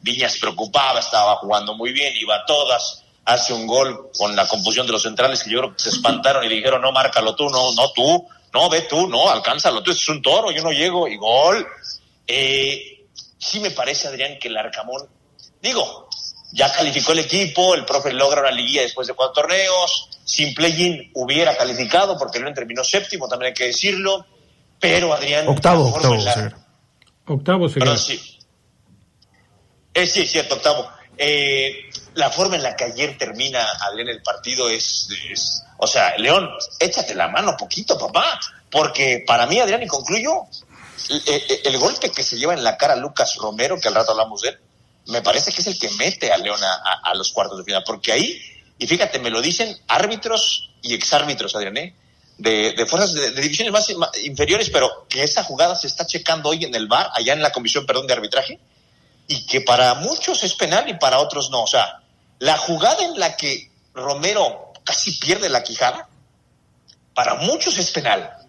Viñas 0.00 0.38
preocupaba, 0.38 0.98
estaba 0.98 1.36
jugando 1.36 1.74
muy 1.74 1.92
bien, 1.92 2.16
iba 2.16 2.36
a 2.36 2.46
todas. 2.46 3.02
Hace 3.26 3.52
un 3.52 3.66
gol 3.66 4.10
con 4.16 4.34
la 4.34 4.48
confusión 4.48 4.86
de 4.86 4.92
los 4.92 5.02
centrales 5.02 5.42
que 5.42 5.50
yo 5.50 5.58
creo 5.58 5.76
que 5.76 5.82
se 5.82 5.90
espantaron 5.90 6.44
y 6.44 6.48
dijeron, 6.48 6.80
no, 6.80 6.90
márcalo 6.92 7.36
tú, 7.36 7.50
no, 7.50 7.74
no 7.74 7.92
tú, 7.92 8.26
no, 8.54 8.70
ve 8.70 8.82
tú, 8.82 9.06
no, 9.06 9.28
alcánzalo 9.28 9.82
tú, 9.82 9.90
es 9.90 10.08
un 10.08 10.22
toro, 10.22 10.50
yo 10.50 10.62
no 10.62 10.72
llego, 10.72 11.06
y 11.06 11.18
gol. 11.18 11.66
Eh, 12.26 13.01
sí 13.42 13.60
me 13.60 13.72
parece, 13.72 14.08
Adrián, 14.08 14.38
que 14.38 14.48
el 14.48 14.56
Arcamón, 14.56 15.08
digo, 15.60 16.08
ya 16.52 16.72
calificó 16.72 17.12
el 17.12 17.20
equipo, 17.20 17.74
el 17.74 17.84
profe 17.84 18.12
logra 18.12 18.40
una 18.40 18.50
liguilla 18.50 18.82
después 18.82 19.08
de 19.08 19.14
cuatro 19.14 19.42
torneos, 19.42 20.08
sin 20.24 20.54
play-in 20.54 21.10
hubiera 21.14 21.56
calificado 21.56 22.16
porque 22.16 22.38
no 22.38 22.52
terminó 22.54 22.84
séptimo, 22.84 23.26
también 23.28 23.48
hay 23.48 23.54
que 23.54 23.66
decirlo, 23.66 24.24
pero 24.78 25.12
Adrián... 25.12 25.48
Octavo, 25.48 25.88
octavo, 25.88 26.16
Octavo, 27.24 27.68
Perdón, 27.68 27.98
sí. 27.98 28.38
Eh, 29.94 30.06
sí, 30.06 30.26
cierto, 30.26 30.56
octavo. 30.56 30.88
Eh, 31.16 31.90
la 32.14 32.30
forma 32.30 32.56
en 32.56 32.62
la 32.62 32.74
que 32.74 32.84
ayer 32.84 33.16
termina 33.16 33.64
Adrián 33.80 34.08
el 34.08 34.22
partido 34.22 34.68
es, 34.68 35.08
es, 35.30 35.64
o 35.78 35.86
sea, 35.86 36.16
León, 36.18 36.48
échate 36.78 37.14
la 37.14 37.28
mano 37.28 37.56
poquito, 37.56 37.98
papá, 37.98 38.40
porque 38.70 39.24
para 39.26 39.46
mí, 39.46 39.58
Adrián, 39.60 39.82
y 39.82 39.86
concluyo, 39.86 40.42
eh, 40.42 40.46
eh, 40.46 40.71
el, 41.08 41.78
golpe 41.78 42.10
que 42.10 42.22
se 42.22 42.36
lleva 42.36 42.54
en 42.54 42.64
la 42.64 42.76
cara 42.76 42.96
Lucas 42.96 43.36
Romero, 43.36 43.80
que 43.80 43.88
al 43.88 43.94
rato 43.94 44.12
hablamos 44.12 44.42
de 44.42 44.50
él, 44.50 44.58
me 45.06 45.22
parece 45.22 45.52
que 45.52 45.60
es 45.60 45.66
el 45.66 45.78
que 45.78 45.90
mete 45.90 46.32
a 46.32 46.38
León 46.38 46.60
a, 46.62 47.14
los 47.14 47.32
cuartos 47.32 47.58
de 47.58 47.64
final, 47.64 47.82
porque 47.84 48.12
ahí, 48.12 48.40
y 48.78 48.86
fíjate, 48.86 49.18
me 49.18 49.30
lo 49.30 49.40
dicen 49.40 49.76
árbitros 49.88 50.70
y 50.82 50.94
exárbitros, 50.94 51.54
Adrián, 51.54 51.76
¿eh? 51.76 51.94
de, 52.38 52.86
fuerzas 52.86 53.12
de, 53.12 53.30
divisiones 53.32 53.72
más, 53.72 53.88
inferiores, 54.24 54.70
pero 54.70 55.06
que 55.08 55.22
esa 55.22 55.44
jugada 55.44 55.74
se 55.74 55.86
está 55.86 56.06
checando 56.06 56.50
hoy 56.50 56.64
en 56.64 56.74
el 56.74 56.86
bar, 56.86 57.10
allá 57.14 57.32
en 57.32 57.42
la 57.42 57.52
comisión, 57.52 57.86
perdón, 57.86 58.06
de 58.06 58.14
arbitraje, 58.14 58.58
y 59.28 59.46
que 59.46 59.60
para 59.60 59.94
muchos 59.94 60.42
es 60.44 60.54
penal 60.54 60.88
y 60.88 60.94
para 60.94 61.18
otros 61.18 61.50
no. 61.50 61.62
O 61.62 61.66
sea, 61.66 62.00
la 62.38 62.56
jugada 62.56 63.04
en 63.04 63.18
la 63.18 63.36
que 63.36 63.70
Romero 63.94 64.72
casi 64.84 65.12
pierde 65.12 65.48
la 65.48 65.62
quijada, 65.62 66.08
para 67.14 67.34
muchos 67.36 67.78
es 67.78 67.90
penal 67.90 68.41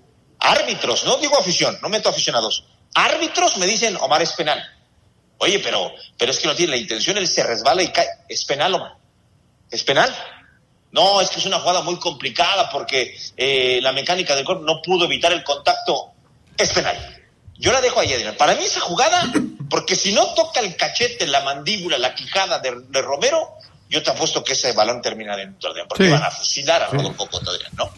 Árbitros, 0.43 1.05
no 1.05 1.15
digo 1.17 1.39
afición, 1.39 1.79
no 1.81 1.87
meto 1.87 2.09
aficionados. 2.09 2.65
Árbitros 2.93 3.57
me 3.57 3.65
dicen, 3.65 3.97
Omar 4.01 4.21
es 4.21 4.33
penal. 4.33 4.61
Oye, 5.37 5.59
pero, 5.59 5.93
pero 6.17 6.31
es 6.31 6.39
que 6.39 6.47
no 6.47 6.55
tiene 6.55 6.71
la 6.71 6.77
intención, 6.77 7.17
él 7.17 7.27
se 7.29 7.43
resbala 7.43 7.81
y 7.81 7.87
cae. 7.93 8.07
Es 8.27 8.43
penal, 8.43 8.75
Omar. 8.75 8.97
Es 9.71 9.83
penal. 9.83 10.13
No, 10.91 11.21
es 11.21 11.29
que 11.29 11.39
es 11.39 11.45
una 11.45 11.59
jugada 11.59 11.81
muy 11.81 11.95
complicada 11.97 12.69
porque 12.69 13.17
eh, 13.37 13.79
la 13.81 13.93
mecánica 13.93 14.35
del 14.35 14.43
cuerpo 14.43 14.63
no 14.63 14.81
pudo 14.81 15.05
evitar 15.05 15.31
el 15.31 15.43
contacto. 15.43 16.11
Es 16.57 16.71
penal. 16.71 17.23
Yo 17.57 17.71
la 17.71 17.79
dejo 17.79 18.01
ahí, 18.01 18.11
Adrián. 18.13 18.35
Para 18.35 18.53
mí 18.53 18.65
esa 18.65 18.81
jugada, 18.81 19.31
porque 19.69 19.95
si 19.95 20.11
no 20.11 20.33
toca 20.33 20.59
el 20.59 20.75
cachete, 20.75 21.25
la 21.25 21.39
mandíbula, 21.39 21.97
la 21.97 22.13
quijada 22.13 22.59
de, 22.59 23.01
Romero, 23.01 23.53
yo 23.89 24.03
te 24.03 24.11
apuesto 24.11 24.43
que 24.43 24.53
ese 24.53 24.73
balón 24.73 25.01
termina 25.01 25.37
dentro, 25.37 25.69
Adrián, 25.69 25.87
porque 25.87 26.09
van 26.09 26.23
a 26.23 26.31
fusilar 26.31 26.83
a 26.83 26.87
Rodolfo 26.87 27.29
Adrián, 27.31 27.71
¿no? 27.77 27.89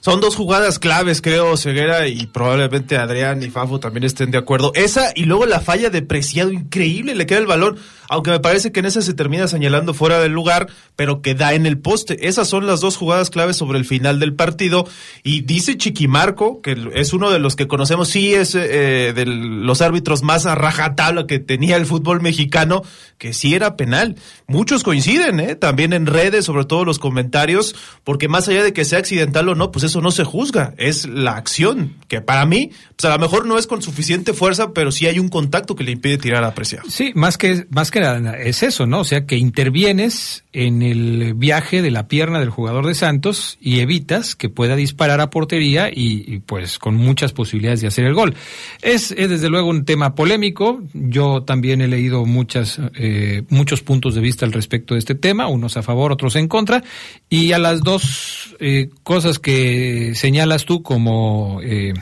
Son 0.00 0.20
dos 0.20 0.36
jugadas 0.36 0.78
claves, 0.78 1.20
creo, 1.20 1.56
Ceguera 1.56 2.06
y 2.08 2.26
probablemente 2.26 2.96
Adrián 2.96 3.42
y 3.42 3.50
Fafo 3.50 3.80
también 3.80 4.04
estén 4.04 4.30
de 4.30 4.38
acuerdo. 4.38 4.72
Esa 4.74 5.12
y 5.14 5.24
luego 5.24 5.46
la 5.46 5.60
falla 5.60 5.90
de 5.90 6.02
Preciado, 6.02 6.52
increíble, 6.52 7.14
le 7.14 7.26
queda 7.26 7.38
el 7.38 7.46
balón 7.46 7.78
aunque 8.08 8.30
me 8.30 8.40
parece 8.40 8.72
que 8.72 8.80
en 8.80 8.86
esa 8.86 9.02
se 9.02 9.14
termina 9.14 9.48
señalando 9.48 9.94
fuera 9.94 10.20
del 10.20 10.32
lugar, 10.32 10.68
pero 10.94 11.22
que 11.22 11.34
da 11.34 11.54
en 11.54 11.66
el 11.66 11.78
poste. 11.78 12.28
Esas 12.28 12.48
son 12.48 12.66
las 12.66 12.80
dos 12.80 12.96
jugadas 12.96 13.30
claves 13.30 13.56
sobre 13.56 13.78
el 13.78 13.84
final 13.84 14.20
del 14.20 14.34
partido. 14.34 14.86
Y 15.22 15.42
dice 15.42 15.76
Chiquimarco, 15.76 16.60
que 16.62 16.76
es 16.94 17.12
uno 17.12 17.30
de 17.30 17.38
los 17.38 17.56
que 17.56 17.66
conocemos, 17.66 18.08
sí 18.08 18.34
es 18.34 18.54
eh, 18.54 19.12
de 19.14 19.26
los 19.26 19.82
árbitros 19.82 20.22
más 20.22 20.46
a 20.46 20.54
rajatabla 20.54 21.26
que 21.26 21.38
tenía 21.38 21.76
el 21.76 21.86
fútbol 21.86 22.20
mexicano, 22.20 22.82
que 23.18 23.32
sí 23.32 23.54
era 23.54 23.76
penal. 23.76 24.16
Muchos 24.46 24.82
coinciden, 24.82 25.40
¿eh? 25.40 25.54
también 25.56 25.92
en 25.92 26.06
redes, 26.06 26.44
sobre 26.44 26.64
todo 26.64 26.84
los 26.84 26.98
comentarios, 26.98 27.74
porque 28.04 28.28
más 28.28 28.48
allá 28.48 28.62
de 28.62 28.72
que 28.72 28.84
sea 28.84 28.98
accidental 28.98 29.48
o 29.48 29.54
no, 29.54 29.72
pues 29.72 29.84
eso 29.86 30.00
no 30.00 30.10
se 30.10 30.24
juzga, 30.24 30.74
es 30.76 31.06
la 31.06 31.36
acción, 31.36 31.94
que 32.08 32.20
para 32.20 32.44
mí, 32.46 32.70
pues 32.96 33.04
a 33.04 33.16
lo 33.16 33.18
mejor 33.18 33.46
no 33.46 33.58
es 33.58 33.66
con 33.66 33.82
suficiente 33.82 34.32
fuerza, 34.32 34.72
pero 34.72 34.92
sí 34.92 35.06
hay 35.06 35.18
un 35.18 35.28
contacto 35.28 35.74
que 35.74 35.84
le 35.84 35.92
impide 35.92 36.18
tirar 36.18 36.44
a 36.44 36.48
apreciar. 36.48 36.82
Sí, 36.88 37.12
más 37.14 37.38
que, 37.38 37.66
más 37.70 37.90
que 37.90 38.00
es 38.44 38.62
eso, 38.62 38.86
¿no? 38.86 39.00
O 39.00 39.04
sea, 39.04 39.26
que 39.26 39.36
intervienes 39.36 40.44
en 40.52 40.82
el 40.82 41.34
viaje 41.34 41.82
de 41.82 41.90
la 41.90 42.08
pierna 42.08 42.40
del 42.40 42.50
jugador 42.50 42.86
de 42.86 42.94
Santos 42.94 43.58
y 43.60 43.80
evitas 43.80 44.34
que 44.34 44.48
pueda 44.48 44.74
disparar 44.74 45.20
a 45.20 45.30
portería 45.30 45.90
y, 45.92 46.40
pues 46.46 46.78
con 46.78 46.96
muchas 46.96 47.32
posibilidades 47.32 47.80
de 47.80 47.88
hacer 47.88 48.04
el 48.04 48.14
gol. 48.14 48.34
Es, 48.82 49.14
desde 49.14 49.48
luego 49.48 49.68
un 49.68 49.84
tema 49.84 50.14
polémico. 50.14 50.82
Yo 50.94 51.42
también 51.42 51.80
he 51.80 51.88
leído 51.88 52.24
muchas, 52.24 52.80
eh, 52.94 53.42
muchos 53.48 53.82
puntos 53.82 54.14
de 54.14 54.20
vista 54.20 54.46
al 54.46 54.52
respecto 54.52 54.94
de 54.94 55.00
este 55.00 55.14
tema, 55.14 55.46
unos 55.48 55.76
a 55.76 55.82
favor, 55.82 56.12
otros 56.12 56.36
en 56.36 56.48
contra. 56.48 56.82
Y 57.28 57.52
a 57.52 57.58
las 57.58 57.82
dos 57.82 58.56
eh, 58.58 58.88
cosas 59.02 59.38
que 59.38 59.75
señalas 60.14 60.64
tú 60.64 60.82
como 60.82 61.60
eh, 61.62 61.94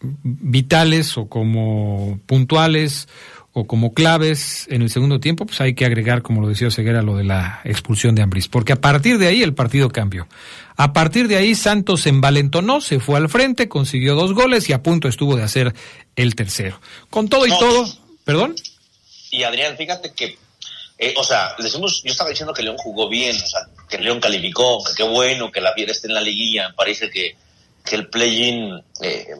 vitales 0.00 1.16
o 1.16 1.28
como 1.28 2.20
puntuales 2.26 3.08
o 3.54 3.66
como 3.66 3.92
claves 3.92 4.66
en 4.70 4.80
el 4.80 4.88
segundo 4.88 5.20
tiempo, 5.20 5.44
pues 5.44 5.60
hay 5.60 5.74
que 5.74 5.84
agregar, 5.84 6.22
como 6.22 6.40
lo 6.40 6.48
decía 6.48 6.70
Ceguera, 6.70 7.02
lo 7.02 7.16
de 7.16 7.24
la 7.24 7.60
expulsión 7.64 8.14
de 8.14 8.22
Ambris, 8.22 8.48
porque 8.48 8.72
a 8.72 8.80
partir 8.80 9.18
de 9.18 9.26
ahí 9.26 9.42
el 9.42 9.52
partido 9.52 9.90
cambió. 9.90 10.26
A 10.76 10.94
partir 10.94 11.28
de 11.28 11.36
ahí 11.36 11.54
Santos 11.54 12.02
se 12.02 12.08
envalentonó, 12.08 12.80
se 12.80 12.98
fue 12.98 13.18
al 13.18 13.28
frente, 13.28 13.68
consiguió 13.68 14.14
dos 14.14 14.32
goles 14.32 14.68
y 14.70 14.72
a 14.72 14.82
punto 14.82 15.06
estuvo 15.06 15.36
de 15.36 15.42
hacer 15.42 15.74
el 16.16 16.34
tercero. 16.34 16.80
Con 17.10 17.28
todo 17.28 17.46
y 17.46 17.50
todo, 17.50 17.86
perdón. 18.24 18.54
Y 19.30 19.42
Adrián, 19.42 19.76
fíjate 19.76 20.12
que, 20.12 20.38
eh, 20.98 21.14
o 21.18 21.24
sea, 21.24 21.54
decimos, 21.58 22.02
yo 22.02 22.10
estaba 22.10 22.30
diciendo 22.30 22.54
que 22.54 22.62
León 22.62 22.76
jugó 22.78 23.10
bien, 23.10 23.36
o 23.36 23.46
sea, 23.46 23.60
que 23.92 23.98
León 23.98 24.20
calificó, 24.20 24.82
que 24.82 24.94
qué 24.94 25.02
bueno 25.02 25.52
que 25.52 25.60
la 25.60 25.74
Fiera 25.74 25.92
esté 25.92 26.08
en 26.08 26.14
la 26.14 26.22
liguilla, 26.22 26.72
parece 26.74 27.10
que, 27.10 27.36
que 27.84 27.94
el 27.94 28.08
play-in 28.08 28.82
eh, 29.02 29.36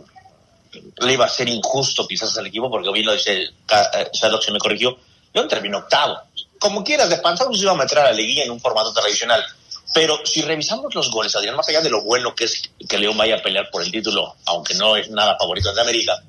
le 0.98 1.12
iba 1.12 1.24
a 1.24 1.28
ser 1.28 1.48
injusto 1.48 2.06
quizás 2.06 2.36
al 2.36 2.46
equipo, 2.46 2.70
porque 2.70 2.92
bien 2.92 3.06
lo 3.06 3.14
dice 3.14 3.48
Shadok, 4.12 4.42
se 4.42 4.52
me 4.52 4.58
corrigió, 4.58 4.98
León 5.32 5.48
terminó 5.48 5.78
octavo. 5.78 6.18
Como 6.58 6.84
quieras, 6.84 7.08
de 7.08 7.16
panzados 7.16 7.56
se 7.56 7.64
iba 7.64 7.72
a 7.72 7.76
meter 7.76 7.98
a 8.00 8.04
la 8.04 8.12
liguilla 8.12 8.44
en 8.44 8.50
un 8.50 8.60
formato 8.60 8.92
tradicional. 8.92 9.42
Pero 9.94 10.20
si 10.24 10.42
revisamos 10.42 10.94
los 10.94 11.10
goles, 11.10 11.34
Adrián, 11.34 11.56
más 11.56 11.68
allá 11.70 11.80
de 11.80 11.88
lo 11.90 12.02
bueno 12.02 12.34
que 12.34 12.44
es 12.44 12.62
que 12.86 12.98
León 12.98 13.16
vaya 13.16 13.36
a 13.36 13.42
pelear 13.42 13.70
por 13.70 13.82
el 13.82 13.90
título, 13.90 14.36
aunque 14.44 14.74
no 14.74 14.96
es 14.96 15.10
nada 15.10 15.36
favorito 15.38 15.72
de 15.72 15.80
América, 15.80 16.22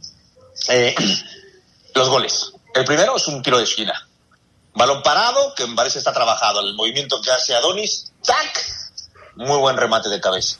eh, 0.70 0.96
los 1.94 2.08
goles. 2.08 2.54
El 2.74 2.86
primero 2.86 3.18
es 3.18 3.28
un 3.28 3.42
tiro 3.44 3.58
de 3.58 3.66
esquina. 3.66 4.08
Balón 4.76 5.04
parado, 5.04 5.54
que 5.56 5.68
me 5.68 5.76
parece 5.76 6.00
está 6.00 6.14
trabajado. 6.14 6.62
El 6.62 6.74
movimiento 6.74 7.22
que 7.22 7.32
hace 7.32 7.56
Adonis, 7.56 8.12
¡tac! 8.24 8.66
Muy 9.36 9.58
buen 9.58 9.78
remate 9.78 10.10
de 10.10 10.20
cabeza. 10.20 10.58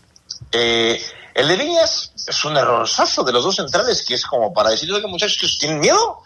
Eh, 0.52 1.04
el 1.34 1.48
de 1.48 1.56
Viñas 1.56 2.12
es 2.28 2.46
un 2.46 2.56
errorzazo 2.56 3.24
de 3.24 3.32
los 3.32 3.44
dos 3.44 3.56
centrales 3.56 4.04
que 4.06 4.14
es 4.14 4.26
como 4.26 4.54
para 4.54 4.70
decirle, 4.70 5.02
que 5.02 5.08
muchachos, 5.08 5.58
¿tienen 5.60 5.80
miedo? 5.80 6.20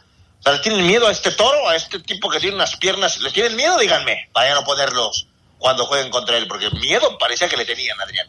¿tienen 0.61 0.85
miedo 0.85 1.07
a 1.07 1.11
este 1.11 1.31
toro, 1.31 1.67
a 1.67 1.75
este 1.75 1.99
tipo 1.99 2.29
que 2.29 2.39
tiene 2.39 2.55
unas 2.55 2.77
piernas? 2.77 3.19
¿Les 3.19 3.33
tienen 3.33 3.55
miedo? 3.55 3.77
Díganme, 3.77 4.29
vayan 4.33 4.57
a 4.57 4.63
ponerlos 4.63 5.27
cuando 5.57 5.85
jueguen 5.85 6.09
contra 6.09 6.37
él, 6.37 6.47
porque 6.47 6.69
miedo 6.71 7.17
parecía 7.17 7.49
que 7.49 7.57
le 7.57 7.65
tenían, 7.65 7.99
Adrián. 7.99 8.27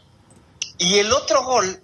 Y 0.77 0.99
el 0.99 1.11
otro 1.13 1.43
gol, 1.43 1.81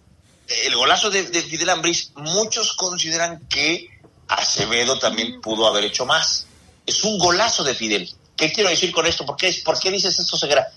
el 0.47 0.75
golazo 0.75 1.09
de, 1.09 1.23
de 1.23 1.41
Fidel 1.41 1.69
Ambris, 1.69 2.11
muchos 2.15 2.73
consideran 2.73 3.47
que 3.47 3.87
Acevedo 4.27 4.97
también 4.99 5.39
pudo 5.41 5.67
haber 5.67 5.85
hecho 5.85 6.05
más. 6.05 6.47
Es 6.85 7.03
un 7.03 7.17
golazo 7.17 7.63
de 7.63 7.73
Fidel. 7.73 8.09
¿Qué 8.35 8.51
quiero 8.51 8.69
decir 8.69 8.91
con 8.91 9.05
esto? 9.05 9.25
¿Por 9.25 9.37
qué, 9.37 9.55
¿Por 9.63 9.79
qué 9.79 9.91
dices 9.91 10.17
esto, 10.19 10.37
Segura? 10.37 10.67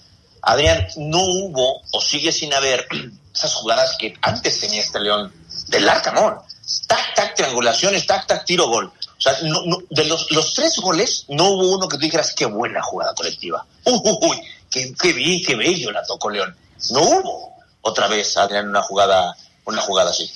Adrián, 0.43 0.87
no 0.97 1.21
hubo 1.21 1.83
o 1.91 2.01
sigue 2.01 2.33
sin 2.33 2.55
haber 2.55 2.87
esas 3.35 3.55
jugadas 3.55 3.97
que 3.99 4.15
antes 4.23 4.61
tenía 4.61 4.81
este 4.81 5.01
León 5.01 5.33
del 5.69 5.89
Arcamón. 5.89 6.39
Tac, 6.87 7.15
tac, 7.15 7.35
triangulaciones, 7.35 8.07
tac, 8.07 8.27
tac, 8.27 8.45
tiro, 8.45 8.69
gol. 8.69 8.87
O 8.87 9.21
sea, 9.21 9.37
no, 9.43 9.79
de 9.91 10.05
los, 10.05 10.55
tres 10.55 10.77
goles, 10.77 11.25
no 11.29 11.49
hubo 11.49 11.75
uno 11.77 11.89
que 11.89 11.97
tú 11.97 12.03
dijeras, 12.03 12.35
qué 12.35 12.47
buena 12.47 12.81
jugada 12.83 13.15
colectiva. 13.15 13.67
Uy, 13.85 14.01
uy, 14.05 14.43
qué, 14.71 14.95
qué, 15.01 15.13
bien, 15.13 15.43
qué 15.45 15.57
bello 15.57 15.91
la 15.91 16.05
tocó 16.05 16.31
León. 16.31 16.57
No 16.91 17.01
hubo 17.03 17.55
otra 17.81 18.07
vez, 18.07 18.37
Adrián, 18.37 18.69
una 18.69 18.83
jugada, 18.83 19.37
una 19.65 19.83
jugada 19.83 20.11
así. 20.11 20.31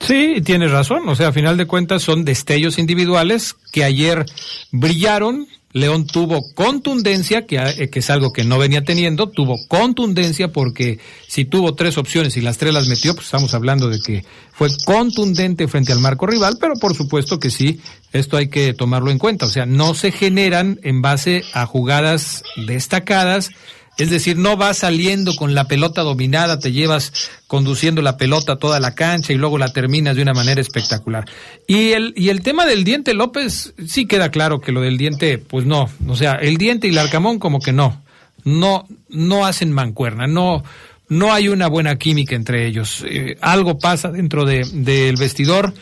Sí, 0.00 0.40
tienes 0.42 0.70
razón. 0.70 1.08
O 1.08 1.14
sea, 1.14 1.28
a 1.28 1.32
final 1.32 1.56
de 1.56 1.66
cuentas 1.66 2.02
son 2.02 2.24
destellos 2.24 2.78
individuales 2.78 3.54
que 3.70 3.84
ayer 3.84 4.24
brillaron, 4.72 5.46
León 5.72 6.06
tuvo 6.06 6.52
contundencia, 6.54 7.46
que, 7.46 7.56
eh, 7.56 7.90
que, 7.90 7.98
es 8.00 8.10
algo 8.10 8.32
que 8.32 8.42
no 8.42 8.58
venía 8.58 8.82
teniendo, 8.82 9.28
tuvo 9.28 9.56
contundencia 9.68 10.48
porque 10.48 10.98
si 11.28 11.44
tuvo 11.44 11.74
tres 11.74 11.96
opciones 11.96 12.36
y 12.36 12.40
las 12.40 12.58
tres 12.58 12.74
las 12.74 12.88
metió, 12.88 13.14
pues 13.14 13.26
estamos 13.26 13.54
hablando 13.54 13.88
de 13.88 14.00
que 14.00 14.24
fue 14.52 14.68
contundente 14.84 15.68
frente 15.68 15.92
al 15.92 16.00
marco 16.00 16.26
rival, 16.26 16.56
pero 16.60 16.74
por 16.74 16.96
supuesto 16.96 17.38
que 17.38 17.50
sí, 17.50 17.80
esto 18.12 18.36
hay 18.36 18.48
que 18.48 18.72
tomarlo 18.74 19.10
en 19.10 19.18
cuenta. 19.18 19.46
O 19.46 19.50
sea, 19.50 19.64
no 19.64 19.94
se 19.94 20.10
generan 20.10 20.80
en 20.82 21.02
base 21.02 21.44
a 21.52 21.66
jugadas 21.66 22.42
destacadas, 22.66 23.50
es 23.98 24.10
decir, 24.10 24.38
no 24.38 24.56
vas 24.56 24.78
saliendo 24.78 25.34
con 25.36 25.54
la 25.54 25.64
pelota 25.68 26.02
dominada, 26.02 26.58
te 26.58 26.72
llevas 26.72 27.12
conduciendo 27.46 28.00
la 28.00 28.16
pelota 28.16 28.56
toda 28.56 28.80
la 28.80 28.94
cancha 28.94 29.32
y 29.32 29.36
luego 29.36 29.58
la 29.58 29.72
terminas 29.72 30.16
de 30.16 30.22
una 30.22 30.32
manera 30.32 30.60
espectacular. 30.60 31.26
Y 31.66 31.92
el, 31.92 32.14
y 32.16 32.30
el 32.30 32.42
tema 32.42 32.64
del 32.64 32.84
diente 32.84 33.12
López, 33.12 33.74
sí 33.86 34.06
queda 34.06 34.30
claro 34.30 34.60
que 34.60 34.72
lo 34.72 34.80
del 34.80 34.96
diente, 34.96 35.38
pues 35.38 35.66
no. 35.66 35.90
O 36.08 36.16
sea, 36.16 36.34
el 36.34 36.56
diente 36.56 36.86
y 36.86 36.90
el 36.90 36.98
arcamón 36.98 37.38
como 37.38 37.60
que 37.60 37.72
no. 37.72 38.02
No, 38.42 38.86
no 39.10 39.44
hacen 39.44 39.70
mancuerna, 39.70 40.26
no, 40.26 40.64
no 41.10 41.34
hay 41.34 41.48
una 41.48 41.66
buena 41.66 41.96
química 41.96 42.34
entre 42.34 42.66
ellos. 42.66 43.04
Eh, 43.06 43.36
algo 43.42 43.78
pasa 43.78 44.10
dentro 44.10 44.46
de, 44.46 44.64
del 44.72 45.16
vestidor 45.16 45.74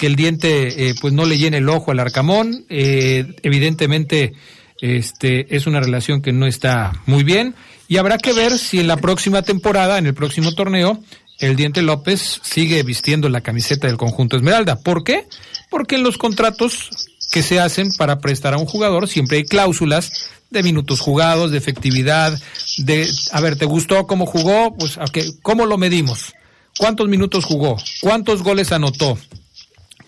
que 0.00 0.06
el 0.06 0.16
diente 0.16 0.88
eh, 0.88 0.94
pues 1.00 1.12
no 1.12 1.26
le 1.26 1.38
llene 1.38 1.58
el 1.58 1.68
ojo 1.68 1.92
al 1.92 2.00
arcamón. 2.00 2.64
Eh, 2.68 3.32
evidentemente 3.42 4.32
este, 4.80 5.54
es 5.54 5.66
una 5.66 5.80
relación 5.80 6.22
que 6.22 6.32
no 6.32 6.46
está 6.46 6.92
muy 7.06 7.24
bien 7.24 7.54
y 7.88 7.96
habrá 7.96 8.18
que 8.18 8.32
ver 8.32 8.58
si 8.58 8.80
en 8.80 8.86
la 8.86 8.96
próxima 8.96 9.42
temporada, 9.42 9.98
en 9.98 10.06
el 10.06 10.14
próximo 10.14 10.52
torneo, 10.52 11.02
el 11.38 11.56
Diente 11.56 11.82
López 11.82 12.40
sigue 12.42 12.82
vistiendo 12.82 13.28
la 13.28 13.40
camiseta 13.40 13.86
del 13.86 13.96
conjunto 13.96 14.36
Esmeralda. 14.36 14.76
¿Por 14.76 15.04
qué? 15.04 15.26
Porque 15.70 15.96
en 15.96 16.02
los 16.02 16.18
contratos 16.18 16.90
que 17.32 17.42
se 17.42 17.60
hacen 17.60 17.90
para 17.96 18.18
prestar 18.18 18.54
a 18.54 18.58
un 18.58 18.66
jugador 18.66 19.08
siempre 19.08 19.38
hay 19.38 19.44
cláusulas 19.44 20.30
de 20.50 20.62
minutos 20.62 21.00
jugados, 21.00 21.50
de 21.50 21.58
efectividad, 21.58 22.38
de, 22.78 23.08
a 23.32 23.40
ver, 23.40 23.56
¿te 23.56 23.64
gustó 23.64 24.06
cómo 24.06 24.26
jugó? 24.26 24.76
Pues, 24.76 24.98
okay, 24.98 25.32
¿cómo 25.42 25.64
lo 25.66 25.78
medimos? 25.78 26.34
¿Cuántos 26.76 27.08
minutos 27.08 27.44
jugó? 27.44 27.76
¿Cuántos 28.00 28.42
goles 28.42 28.72
anotó? 28.72 29.18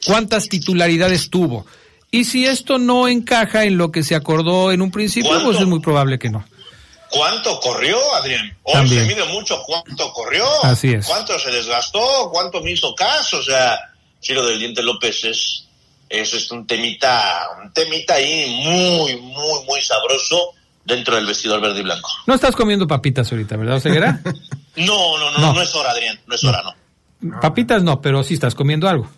¿Cuántas 0.06 0.48
titularidades 0.48 1.30
tuvo? 1.30 1.64
Y 2.14 2.24
si 2.24 2.44
esto 2.44 2.78
no 2.78 3.08
encaja 3.08 3.64
en 3.64 3.78
lo 3.78 3.90
que 3.90 4.02
se 4.02 4.14
acordó 4.14 4.70
en 4.70 4.82
un 4.82 4.90
principio, 4.90 5.42
pues 5.42 5.58
es 5.58 5.66
muy 5.66 5.80
probable 5.80 6.18
que 6.18 6.28
no. 6.28 6.44
¿Cuánto 7.08 7.58
corrió, 7.58 7.98
Adrián? 8.14 8.54
Hoy 8.62 8.74
También. 8.74 9.06
se 9.08 9.14
mide 9.14 9.24
mucho 9.32 9.62
cuánto 9.66 10.12
corrió, 10.12 10.44
Así 10.62 10.92
es. 10.92 11.06
cuánto 11.06 11.38
se 11.38 11.50
desgastó, 11.50 12.30
cuánto 12.30 12.60
me 12.62 12.70
hizo 12.72 12.94
caso. 12.94 13.38
O 13.38 13.42
sea, 13.42 13.78
Chiro 14.20 14.46
del 14.46 14.58
Diente 14.58 14.82
López 14.82 15.24
es, 15.24 15.64
es, 16.08 16.34
es 16.34 16.50
un 16.50 16.66
temita, 16.66 17.48
un 17.62 17.72
temita 17.72 18.14
ahí 18.14 18.60
muy, 18.62 19.16
muy, 19.16 19.64
muy 19.66 19.80
sabroso 19.80 20.52
dentro 20.84 21.16
del 21.16 21.24
vestidor 21.24 21.62
verde 21.62 21.80
y 21.80 21.82
blanco. 21.82 22.10
No 22.26 22.34
estás 22.34 22.54
comiendo 22.54 22.86
papitas 22.86 23.32
ahorita, 23.32 23.56
¿verdad, 23.56 23.80
Ceguera? 23.80 24.20
no, 24.76 25.18
no, 25.18 25.30
no, 25.30 25.38
no, 25.38 25.52
no 25.54 25.62
es 25.62 25.74
hora, 25.74 25.92
Adrián, 25.92 26.20
no 26.26 26.34
es 26.34 26.44
hora, 26.44 26.62
no. 26.62 27.40
Papitas 27.40 27.82
no, 27.82 28.02
pero 28.02 28.22
sí 28.22 28.34
estás 28.34 28.54
comiendo 28.54 28.86
algo. 28.86 29.08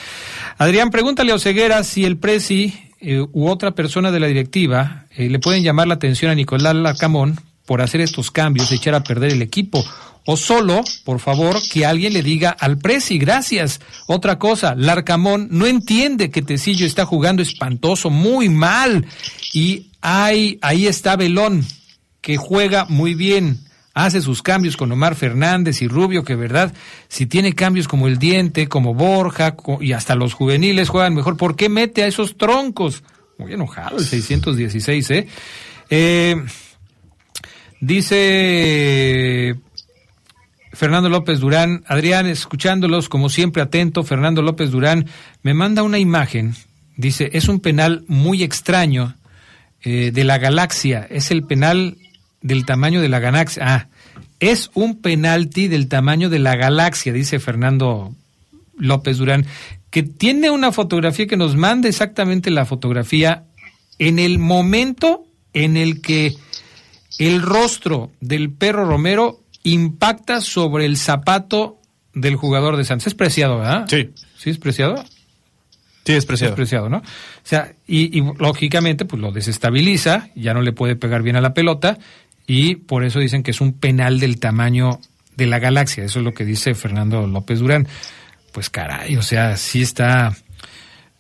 Adrián, 0.56 0.90
pregúntale 0.90 1.32
a 1.32 1.34
Oceguera 1.34 1.84
si 1.84 2.04
el 2.04 2.16
Presi 2.16 2.80
eh, 3.04 3.20
u 3.20 3.48
otra 3.48 3.72
persona 3.72 4.10
de 4.10 4.20
la 4.20 4.26
directiva 4.26 5.06
eh, 5.10 5.28
le 5.28 5.38
pueden 5.38 5.62
llamar 5.62 5.86
la 5.86 5.94
atención 5.94 6.30
a 6.30 6.34
Nicolás 6.34 6.74
Lacamón 6.74 7.38
por 7.66 7.82
hacer 7.82 8.00
estos 8.00 8.30
cambios, 8.30 8.72
echar 8.72 8.94
a 8.94 9.04
perder 9.04 9.32
el 9.32 9.42
equipo. 9.42 9.84
O 10.26 10.38
solo, 10.38 10.82
por 11.04 11.20
favor, 11.20 11.56
que 11.70 11.84
alguien 11.84 12.14
le 12.14 12.22
diga 12.22 12.50
al 12.50 12.78
Presi, 12.78 13.18
gracias. 13.18 13.80
Otra 14.06 14.38
cosa, 14.38 14.74
Larcamón 14.74 15.48
no 15.50 15.66
entiende 15.66 16.30
que 16.30 16.40
Tecillo 16.40 16.86
está 16.86 17.04
jugando 17.04 17.42
espantoso, 17.42 18.08
muy 18.08 18.48
mal. 18.48 19.06
Y 19.52 19.88
ahí, 20.00 20.58
ahí 20.62 20.86
está 20.86 21.16
Belón, 21.16 21.66
que 22.22 22.38
juega 22.38 22.86
muy 22.86 23.14
bien. 23.14 23.60
Hace 23.94 24.20
sus 24.20 24.42
cambios 24.42 24.76
con 24.76 24.90
Omar 24.90 25.14
Fernández 25.14 25.80
y 25.80 25.86
Rubio, 25.86 26.24
que 26.24 26.34
verdad, 26.34 26.74
si 27.08 27.26
tiene 27.26 27.54
cambios 27.54 27.86
como 27.86 28.08
el 28.08 28.18
Diente, 28.18 28.68
como 28.68 28.92
Borja, 28.92 29.54
y 29.80 29.92
hasta 29.92 30.16
los 30.16 30.34
juveniles 30.34 30.88
juegan 30.88 31.14
mejor, 31.14 31.36
¿por 31.36 31.54
qué 31.54 31.68
mete 31.68 32.02
a 32.02 32.08
esos 32.08 32.36
troncos? 32.36 33.04
Muy 33.38 33.52
enojado 33.52 33.98
el 33.98 34.04
616, 34.04 35.10
¿eh? 35.10 35.26
eh 35.90 36.44
dice 37.80 39.54
Fernando 40.74 41.08
López 41.08 41.38
Durán, 41.38 41.84
Adrián, 41.86 42.26
escuchándolos 42.26 43.08
como 43.08 43.28
siempre 43.28 43.62
atento, 43.62 44.02
Fernando 44.02 44.42
López 44.42 44.70
Durán 44.70 45.06
me 45.42 45.54
manda 45.54 45.82
una 45.82 45.98
imagen, 45.98 46.54
dice, 46.96 47.30
es 47.32 47.48
un 47.48 47.60
penal 47.60 48.04
muy 48.08 48.42
extraño 48.42 49.14
eh, 49.82 50.10
de 50.12 50.24
la 50.24 50.38
galaxia, 50.38 51.06
es 51.08 51.30
el 51.30 51.44
penal 51.44 51.96
del 52.44 52.64
tamaño 52.66 53.00
de 53.00 53.08
la 53.08 53.18
galaxia, 53.18 53.64
ah, 53.66 53.88
es 54.38 54.70
un 54.74 55.00
penalti 55.00 55.66
del 55.66 55.88
tamaño 55.88 56.28
de 56.28 56.38
la 56.38 56.54
galaxia, 56.54 57.12
dice 57.12 57.40
Fernando 57.40 58.14
López 58.76 59.16
Durán, 59.16 59.46
que 59.90 60.02
tiene 60.02 60.50
una 60.50 60.70
fotografía 60.70 61.26
que 61.26 61.38
nos 61.38 61.56
manda 61.56 61.88
exactamente 61.88 62.50
la 62.50 62.66
fotografía 62.66 63.44
en 63.98 64.18
el 64.18 64.38
momento 64.38 65.24
en 65.54 65.76
el 65.76 66.02
que 66.02 66.34
el 67.18 67.40
rostro 67.40 68.10
del 68.20 68.52
perro 68.52 68.84
Romero 68.84 69.40
impacta 69.62 70.40
sobre 70.40 70.84
el 70.84 70.98
zapato 70.98 71.80
del 72.12 72.36
jugador 72.36 72.76
de 72.76 72.84
Santos. 72.84 73.06
Es 73.06 73.14
preciado, 73.14 73.58
¿verdad? 73.58 73.86
Sí. 73.88 74.10
¿Sí 74.36 74.50
es 74.50 74.58
preciado? 74.58 75.02
Sí, 76.04 76.12
es 76.12 76.26
preciado. 76.26 76.52
Es 76.52 76.56
preciado, 76.56 76.88
¿no? 76.90 76.98
O 76.98 77.02
sea, 77.44 77.72
y, 77.86 78.18
y 78.18 78.22
lógicamente, 78.38 79.06
pues 79.06 79.22
lo 79.22 79.32
desestabiliza, 79.32 80.28
ya 80.34 80.52
no 80.52 80.60
le 80.60 80.72
puede 80.72 80.96
pegar 80.96 81.22
bien 81.22 81.36
a 81.36 81.40
la 81.40 81.54
pelota, 81.54 81.98
y 82.46 82.76
por 82.76 83.04
eso 83.04 83.18
dicen 83.18 83.42
que 83.42 83.50
es 83.50 83.60
un 83.60 83.72
penal 83.72 84.20
del 84.20 84.38
tamaño 84.38 85.00
de 85.36 85.46
la 85.46 85.58
galaxia. 85.58 86.04
Eso 86.04 86.18
es 86.18 86.24
lo 86.24 86.34
que 86.34 86.44
dice 86.44 86.74
Fernando 86.74 87.26
López 87.26 87.60
Durán. 87.60 87.88
Pues 88.52 88.70
caray, 88.70 89.16
o 89.16 89.22
sea, 89.22 89.56
sí 89.56 89.82
está, 89.82 90.36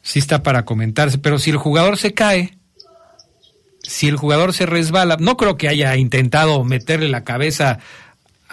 sí 0.02 0.18
está 0.18 0.42
para 0.42 0.64
comentarse. 0.64 1.18
Pero 1.18 1.38
si 1.38 1.50
el 1.50 1.56
jugador 1.56 1.96
se 1.96 2.14
cae, 2.14 2.56
si 3.82 4.08
el 4.08 4.16
jugador 4.16 4.52
se 4.52 4.66
resbala, 4.66 5.16
no 5.18 5.36
creo 5.36 5.56
que 5.56 5.68
haya 5.68 5.96
intentado 5.96 6.64
meterle 6.64 7.08
la 7.08 7.24
cabeza 7.24 7.78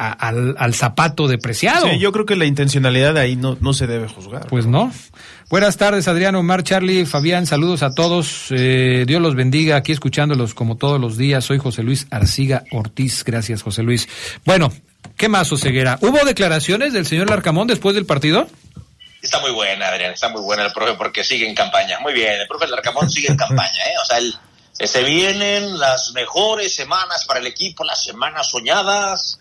a- 0.10 0.12
al, 0.14 0.56
al 0.58 0.74
zapato 0.74 1.28
depreciado. 1.28 1.88
Sí, 1.90 2.00
yo 2.00 2.12
creo 2.12 2.26
que 2.26 2.36
la 2.36 2.46
intencionalidad 2.46 3.18
ahí 3.18 3.36
no, 3.36 3.58
no 3.62 3.74
se 3.74 3.88
debe 3.88 4.08
juzgar. 4.08 4.48
Pues 4.48 4.66
no. 4.66 4.92
Buenas 5.50 5.78
tardes, 5.78 6.08
Adrián, 6.08 6.36
Omar, 6.36 6.64
Charlie, 6.64 7.06
Fabián, 7.06 7.46
saludos 7.46 7.84
a 7.84 7.94
todos. 7.94 8.48
Eh, 8.52 9.04
Dios 9.06 9.22
los 9.22 9.36
bendiga, 9.36 9.76
aquí 9.76 9.92
escuchándolos 9.92 10.54
como 10.54 10.78
todos 10.78 11.00
los 11.00 11.18
días. 11.18 11.44
Soy 11.44 11.58
José 11.60 11.84
Luis 11.84 12.08
Arciga 12.10 12.64
Ortiz. 12.72 13.24
Gracias, 13.26 13.62
José 13.62 13.84
Luis. 13.84 14.08
Bueno, 14.46 14.72
¿qué 15.18 15.28
más, 15.30 15.52
Oseguera? 15.52 15.98
¿Hubo 16.02 16.24
declaraciones 16.26 16.94
del 16.94 17.06
señor 17.06 17.30
Larcamón 17.30 17.68
después 17.68 17.94
del 17.96 18.06
partido? 18.06 18.48
Está 19.22 19.40
muy 19.40 19.52
buena, 19.52 19.90
Adrián, 19.90 20.14
está 20.14 20.30
muy 20.30 20.42
buena 20.42 20.66
el 20.66 20.72
profe 20.74 20.94
porque 20.94 21.24
sigue 21.24 21.48
en 21.48 21.54
campaña. 21.54 22.00
Muy 22.00 22.14
bien, 22.14 22.42
el 22.42 22.48
profe 22.48 22.66
Larcamón 22.68 23.10
sigue 23.12 23.28
en 23.28 23.38
campaña, 23.38 23.70
¿eh? 23.86 23.94
O 24.02 24.06
sea, 24.06 24.18
él, 24.18 24.34
eh, 24.80 24.88
se 24.88 25.04
vienen 25.04 25.78
las 25.78 26.14
mejores 26.14 26.74
semanas 26.74 27.26
para 27.26 27.40
el 27.40 27.46
equipo, 27.46 27.84
las 27.84 28.04
semanas 28.04 28.50
soñadas. 28.50 29.41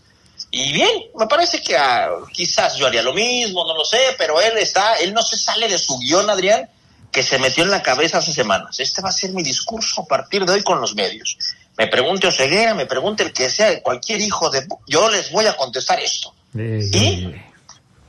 Y 0.50 0.72
bien, 0.72 0.90
me 1.16 1.26
parece 1.26 1.62
que 1.62 1.76
ah, 1.76 2.10
quizás 2.32 2.76
yo 2.76 2.86
haría 2.86 3.02
lo 3.02 3.12
mismo, 3.12 3.64
no 3.64 3.74
lo 3.74 3.84
sé, 3.84 3.98
pero 4.18 4.40
él 4.40 4.58
está, 4.58 4.94
él 4.96 5.14
no 5.14 5.22
se 5.22 5.36
sale 5.36 5.68
de 5.68 5.78
su 5.78 5.98
guion, 5.98 6.28
Adrián, 6.28 6.68
que 7.12 7.22
se 7.22 7.38
metió 7.38 7.62
en 7.62 7.70
la 7.70 7.82
cabeza 7.82 8.18
hace 8.18 8.32
semanas. 8.32 8.80
Este 8.80 9.00
va 9.00 9.10
a 9.10 9.12
ser 9.12 9.30
mi 9.30 9.42
discurso 9.42 10.02
a 10.02 10.06
partir 10.06 10.44
de 10.44 10.52
hoy 10.52 10.62
con 10.62 10.80
los 10.80 10.94
medios. 10.94 11.36
Me 11.76 11.86
pregunte 11.86 12.26
Oseguera, 12.26 12.74
me 12.74 12.86
pregunte 12.86 13.22
el 13.22 13.32
que 13.32 13.48
sea, 13.48 13.80
cualquier 13.80 14.20
hijo 14.20 14.50
de... 14.50 14.66
Yo 14.86 15.08
les 15.08 15.30
voy 15.30 15.46
a 15.46 15.56
contestar 15.56 16.00
esto. 16.00 16.34
¿Y? 16.54 17.32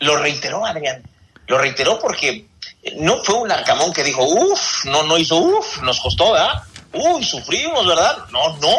lo 0.02 0.18
reiteró 0.18 0.66
Adrián, 0.66 1.04
lo 1.48 1.58
reiteró 1.58 2.00
porque 2.00 2.48
no 2.98 3.24
fue 3.24 3.36
un 3.36 3.48
Larcamón 3.48 3.94
que 3.94 4.04
dijo, 4.04 4.24
uff, 4.24 4.86
no, 4.86 5.04
no 5.04 5.18
hizo 5.18 5.38
uff, 5.38 5.82
nos 5.84 6.00
costó, 6.02 6.34
¿verdad? 6.34 6.64
Uy, 6.94 7.24
sufrimos, 7.24 7.88
¿verdad? 7.88 8.18
No, 8.32 8.58
no, 8.58 8.78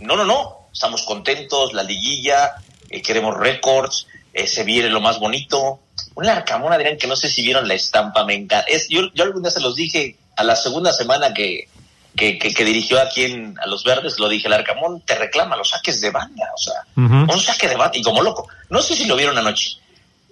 no, 0.00 0.16
no, 0.16 0.24
no, 0.24 0.68
estamos 0.72 1.02
contentos, 1.02 1.72
la 1.72 1.82
liguilla, 1.82 2.56
eh, 2.92 3.02
queremos 3.02 3.36
récords, 3.36 4.06
eh, 4.32 4.46
se 4.46 4.62
viene 4.64 4.88
lo 4.90 5.00
más 5.00 5.18
bonito. 5.18 5.80
Un 6.14 6.26
Larcamón, 6.26 6.72
Adrián, 6.72 6.98
que 6.98 7.06
no 7.06 7.16
sé 7.16 7.28
si 7.28 7.42
vieron 7.42 7.66
la 7.66 7.74
estampa, 7.74 8.24
me 8.24 8.34
encanta. 8.34 8.66
Es, 8.68 8.88
yo, 8.88 9.12
yo 9.14 9.24
algún 9.24 9.42
día 9.42 9.50
se 9.50 9.60
los 9.60 9.74
dije 9.74 10.16
a 10.36 10.44
la 10.44 10.56
segunda 10.56 10.92
semana 10.92 11.32
que, 11.34 11.68
que, 12.16 12.38
que, 12.38 12.52
que 12.52 12.64
dirigió 12.64 13.00
aquí 13.00 13.24
en, 13.24 13.58
a 13.60 13.66
los 13.66 13.84
verdes, 13.84 14.18
lo 14.18 14.28
dije, 14.28 14.46
el 14.46 14.52
Arcamón 14.52 15.00
te 15.00 15.14
reclama 15.14 15.56
los 15.56 15.70
saques 15.70 16.00
de 16.00 16.10
banda, 16.10 16.50
o 16.54 16.58
sea, 16.58 16.74
Ujú. 16.96 17.32
un 17.32 17.40
saque 17.40 17.68
de 17.68 17.76
banda, 17.76 17.96
y 17.96 18.02
como 18.02 18.22
loco. 18.22 18.48
No 18.68 18.82
sé 18.82 18.94
si 18.94 19.06
lo 19.06 19.16
vieron 19.16 19.36
anoche. 19.38 19.78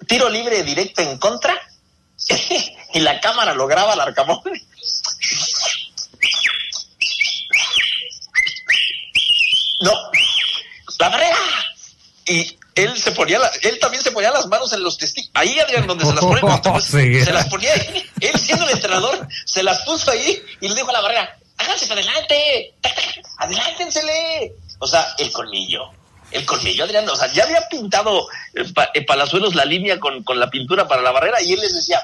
Tiro 0.07 0.29
libre 0.29 0.63
directo 0.63 1.03
en 1.03 1.19
contra, 1.19 1.55
y 2.95 3.01
la 3.01 3.21
cámara 3.21 3.55
lo 3.55 3.67
graba 3.67 3.95
al 3.95 4.01
Arcamón. 4.01 4.41
No, 9.83 9.93
la 10.99 11.09
barrera. 11.09 11.37
Y 12.31 12.59
él 12.77 12.97
se 12.99 13.13
ponía, 13.13 13.39
la- 13.39 13.51
él 13.63 13.79
también 13.81 14.03
se 14.03 14.13
ponía 14.13 14.31
las 14.31 14.47
manos 14.47 14.73
en 14.73 14.83
los 14.85 14.97
testículos. 14.97 15.33
Ahí, 15.35 15.59
Adrián, 15.59 15.87
donde 15.87 16.05
se 16.05 16.13
las 16.15 16.21
pone, 16.25 16.41
pues, 16.41 16.85
Sí. 16.91 17.21
se 17.25 17.33
las 17.33 17.49
ponía 17.49 17.73
ahí. 17.73 18.05
Él 18.21 18.39
siendo 18.39 18.65
el 18.67 18.71
entrenador, 18.71 19.27
se 19.45 19.63
las 19.63 19.81
puso 19.81 20.11
ahí 20.13 20.41
y 20.61 20.69
le 20.69 20.75
dijo 20.75 20.89
a 20.91 20.93
la 20.93 21.01
barrera, 21.01 21.37
háganse 21.59 21.87
para 21.87 22.01
adelante, 22.01 22.75
adelántensele. 23.39 24.55
O 24.79 24.87
sea, 24.87 25.15
el 25.19 25.31
colmillo. 25.33 25.91
El 26.31 26.47
colmillo, 26.47 26.85
Adrián, 26.85 27.09
o 27.09 27.17
sea, 27.17 27.27
ya 27.33 27.43
había 27.45 27.67
pintado 27.69 28.29
eh, 28.55 28.65
pa- 28.73 28.91
eh, 28.95 29.05
Palazuelos 29.05 29.55
la 29.57 29.65
línea 29.65 29.99
con, 29.99 30.23
con 30.23 30.39
la 30.39 30.49
pintura 30.49 30.87
para 30.87 31.03
la 31.03 31.11
barrera 31.11 31.43
y 31.43 31.53
él 31.53 31.61
les 31.61 31.75
decía, 31.75 32.01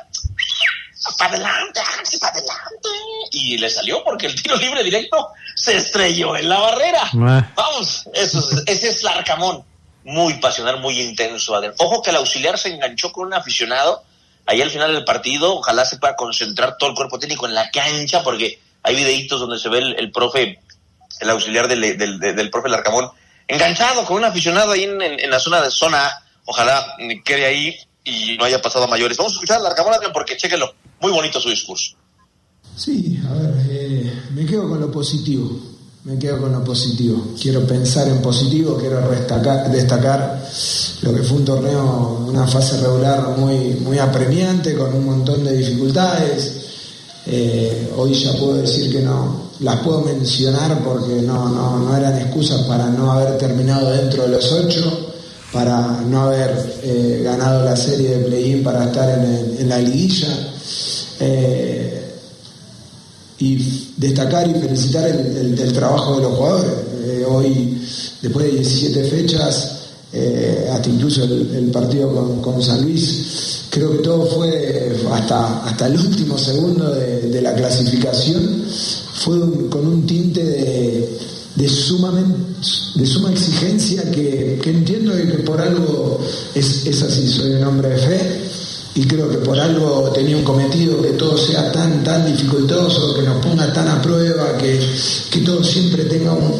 para 1.16 1.30
adelante, 1.34 1.78
háganse 1.80 2.18
para 2.18 2.32
adelante. 2.32 2.88
Y 3.30 3.56
le 3.58 3.70
salió 3.70 4.02
porque 4.02 4.26
el 4.26 4.42
tiro 4.42 4.56
libre 4.56 4.82
directo 4.82 5.28
se 5.54 5.76
estrelló 5.76 6.36
en 6.36 6.48
la 6.48 6.58
barrera. 6.58 7.02
Ah. 7.14 7.52
Vamos, 7.54 8.08
eso 8.14 8.40
es- 8.40 8.62
ese 8.66 8.88
es 8.88 9.02
Larcamón. 9.04 9.64
Muy 10.08 10.34
pasional, 10.34 10.80
muy 10.80 11.00
intenso. 11.00 11.60
Ojo 11.78 12.00
que 12.00 12.10
el 12.10 12.16
auxiliar 12.16 12.56
se 12.58 12.68
enganchó 12.72 13.10
con 13.10 13.26
un 13.26 13.34
aficionado 13.34 14.04
ahí 14.46 14.62
al 14.62 14.70
final 14.70 14.94
del 14.94 15.04
partido. 15.04 15.56
Ojalá 15.56 15.84
se 15.84 15.96
pueda 15.98 16.14
concentrar 16.14 16.76
todo 16.78 16.90
el 16.90 16.94
cuerpo 16.96 17.18
técnico 17.18 17.46
en 17.46 17.54
la 17.54 17.70
cancha 17.72 18.22
porque 18.22 18.60
hay 18.84 18.94
videitos 18.94 19.40
donde 19.40 19.58
se 19.58 19.68
ve 19.68 19.78
el, 19.78 20.12
profe, 20.12 20.60
el 21.20 21.30
auxiliar 21.30 21.66
del, 21.66 21.80
del, 21.98 22.20
del- 22.20 22.50
profe 22.50 22.68
Larcamón, 22.68 23.10
enganchado 23.48 24.04
con 24.04 24.18
un 24.18 24.24
aficionado 24.24 24.70
ahí 24.72 24.84
en, 24.84 25.02
en- 25.02 25.28
la 25.30 25.40
zona 25.40 25.60
de 25.60 25.70
zona. 25.72 26.08
Ojalá 26.44 26.94
quede 27.24 27.44
ahí 27.46 27.76
y 28.04 28.36
no 28.38 28.44
haya 28.44 28.62
pasado 28.62 28.84
a 28.84 28.88
mayores. 28.88 29.16
Vamos 29.16 29.32
a 29.32 29.34
escuchar 29.34 29.56
a 29.58 29.62
Larcamón 29.64 29.94
porque 30.12 30.36
chéquenlo. 30.36 30.72
Muy 31.00 31.10
bonito 31.10 31.40
su 31.40 31.50
discurso. 31.50 31.96
Sí, 32.76 33.18
a 33.28 33.32
ver, 33.32 33.54
eh, 33.70 34.22
me 34.30 34.46
quedo 34.46 34.68
con 34.68 34.80
lo 34.80 34.92
positivo, 34.92 35.50
me 36.06 36.16
quedo 36.16 36.38
con 36.38 36.52
lo 36.52 36.62
positivo. 36.62 37.32
Quiero 37.40 37.66
pensar 37.66 38.06
en 38.06 38.22
positivo, 38.22 38.76
quiero 38.76 39.10
destacar, 39.10 40.40
lo 41.02 41.12
que 41.12 41.22
fue 41.24 41.38
un 41.38 41.44
torneo, 41.44 42.24
una 42.28 42.46
fase 42.46 42.80
regular 42.80 43.36
muy, 43.36 43.80
muy 43.80 43.98
apremiante, 43.98 44.76
con 44.76 44.94
un 44.94 45.04
montón 45.04 45.42
de 45.42 45.56
dificultades. 45.56 46.52
Eh, 47.26 47.92
hoy 47.96 48.14
ya 48.14 48.34
puedo 48.34 48.54
decir 48.54 48.92
que 48.92 49.00
no, 49.00 49.50
las 49.58 49.80
puedo 49.80 50.02
mencionar 50.02 50.78
porque 50.84 51.22
no, 51.22 51.48
no, 51.48 51.80
no 51.80 51.96
eran 51.96 52.16
excusas 52.18 52.60
para 52.68 52.86
no 52.86 53.10
haber 53.10 53.36
terminado 53.36 53.90
dentro 53.90 54.22
de 54.22 54.28
los 54.28 54.52
ocho, 54.52 55.10
para 55.52 56.02
no 56.02 56.22
haber 56.22 56.78
eh, 56.84 57.22
ganado 57.24 57.64
la 57.64 57.74
serie 57.74 58.10
de 58.10 58.24
play-in 58.26 58.62
para 58.62 58.84
estar 58.84 59.08
en 59.08 59.68
la 59.68 59.78
liguilla. 59.80 60.28
Eh, 61.18 62.05
y 63.38 63.92
destacar 63.96 64.48
y 64.48 64.54
felicitar 64.54 65.08
el, 65.08 65.72
trabajo 65.72 66.16
de 66.16 66.22
los 66.22 66.34
jugadores. 66.36 66.72
Eh, 67.04 67.24
hoy, 67.28 67.78
después 68.22 68.46
de 68.46 68.52
17 68.52 69.04
fechas, 69.04 69.76
eh, 70.12 70.68
hasta 70.72 70.88
incluso 70.88 71.24
el, 71.24 71.70
partido 71.72 72.12
con, 72.12 72.40
con 72.40 72.62
San 72.62 72.82
Luis, 72.82 73.66
creo 73.70 73.92
que 73.92 73.98
todo 73.98 74.26
fue 74.26 74.96
hasta, 75.12 75.64
hasta 75.64 75.86
el 75.86 75.98
último 75.98 76.38
segundo 76.38 76.90
de, 76.94 77.42
la 77.42 77.54
clasificación, 77.54 78.64
fue 79.12 79.38
con 79.68 79.86
un 79.86 80.06
tinte 80.06 80.42
de, 80.42 81.18
de, 81.54 81.68
sumamente, 81.68 82.38
de 82.94 83.06
suma 83.06 83.30
exigencia 83.30 84.10
que, 84.10 84.58
que 84.62 84.70
entiendo 84.70 85.12
que 85.12 85.38
por 85.44 85.60
algo 85.60 86.18
es, 86.54 86.86
es 86.86 87.02
así, 87.02 87.28
soy 87.28 87.52
un 87.52 87.64
hombre 87.64 87.90
de 87.90 87.98
fe 87.98 88.45
y 88.96 89.06
creo 89.06 89.28
que 89.28 89.36
por 89.38 89.60
algo 89.60 90.10
tenía 90.14 90.38
un 90.38 90.42
cometido 90.42 91.02
que 91.02 91.10
todo 91.10 91.36
sea 91.36 91.70
tan 91.70 92.02
tan 92.02 92.24
dificultoso, 92.24 93.14
que 93.14 93.22
nos 93.22 93.44
ponga 93.44 93.70
tan 93.70 93.86
a 93.88 94.00
prueba, 94.00 94.56
que, 94.56 94.80
que 95.30 95.40
todo 95.40 95.62
siempre 95.62 96.04
tenga 96.04 96.32
un, 96.32 96.58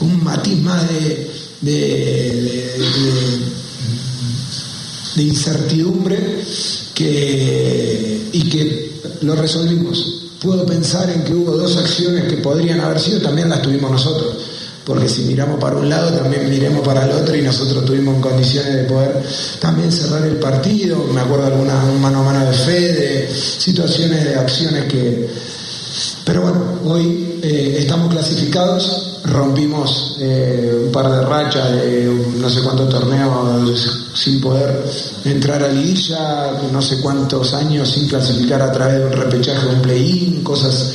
un 0.00 0.24
matiz 0.24 0.60
más 0.62 0.84
de, 0.88 1.30
de, 1.60 2.82
incertidumbre 5.22 6.42
que, 6.92 8.30
y 8.32 8.48
que 8.50 8.92
lo 9.22 9.36
resolvimos. 9.36 10.24
Puedo 10.42 10.66
pensar 10.66 11.08
en 11.08 11.22
que 11.22 11.34
hubo 11.34 11.52
dos 11.52 11.76
acciones 11.76 12.24
que 12.24 12.38
podrían 12.38 12.80
haber 12.80 13.00
sido, 13.00 13.20
también 13.20 13.48
las 13.48 13.62
tuvimos 13.62 13.92
nosotros 13.92 14.34
porque 14.86 15.08
si 15.08 15.22
miramos 15.22 15.58
para 15.58 15.76
un 15.76 15.88
lado 15.88 16.12
también 16.12 16.48
miremos 16.48 16.86
para 16.86 17.04
el 17.04 17.10
otro 17.10 17.34
y 17.34 17.42
nosotros 17.42 17.84
tuvimos 17.84 18.14
en 18.14 18.20
condiciones 18.20 18.72
de 18.72 18.84
poder 18.84 19.20
también 19.58 19.90
cerrar 19.90 20.24
el 20.24 20.36
partido, 20.36 21.04
me 21.12 21.20
acuerdo 21.20 21.46
alguna 21.46 21.74
un 21.86 22.00
mano 22.00 22.20
a 22.20 22.22
mano 22.22 22.46
de 22.46 22.52
fe, 22.52 22.92
de 22.92 23.28
situaciones, 23.34 24.24
de 24.24 24.36
acciones 24.36 24.84
que... 24.84 25.28
Pero 26.24 26.42
bueno, 26.42 26.80
hoy 26.84 27.40
eh, 27.42 27.78
estamos 27.80 28.12
clasificados, 28.12 29.20
rompimos 29.24 30.18
eh, 30.20 30.82
un 30.86 30.92
par 30.92 31.10
de 31.10 31.22
rachas 31.22 31.72
de 31.72 32.04
no 32.38 32.48
sé 32.48 32.62
cuántos 32.62 32.88
torneos 32.88 34.12
sin 34.14 34.40
poder 34.40 34.84
entrar 35.24 35.64
a 35.64 35.68
liguilla, 35.68 36.52
no 36.70 36.80
sé 36.80 37.00
cuántos 37.00 37.54
años 37.54 37.90
sin 37.90 38.06
clasificar 38.06 38.62
a 38.62 38.70
través 38.70 38.98
de 39.00 39.06
un 39.06 39.12
repechaje, 39.12 39.66
un 39.66 39.82
play-in, 39.82 40.44
cosas 40.44 40.92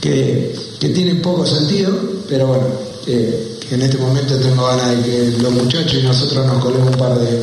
que, 0.00 0.54
que 0.78 0.88
tienen 0.90 1.20
poco 1.20 1.44
sentido, 1.44 1.92
pero 2.28 2.46
bueno, 2.48 2.91
eh, 3.06 3.58
en 3.70 3.82
este 3.82 3.98
momento 3.98 4.36
tengo 4.36 4.66
ganas 4.66 4.90
de 4.96 5.02
que 5.02 5.38
los 5.38 5.52
muchachos 5.52 5.94
y 5.94 6.02
nosotros 6.02 6.46
nos 6.46 6.62
colemos 6.62 6.88
un 6.88 6.98
par 6.98 7.18
de, 7.18 7.40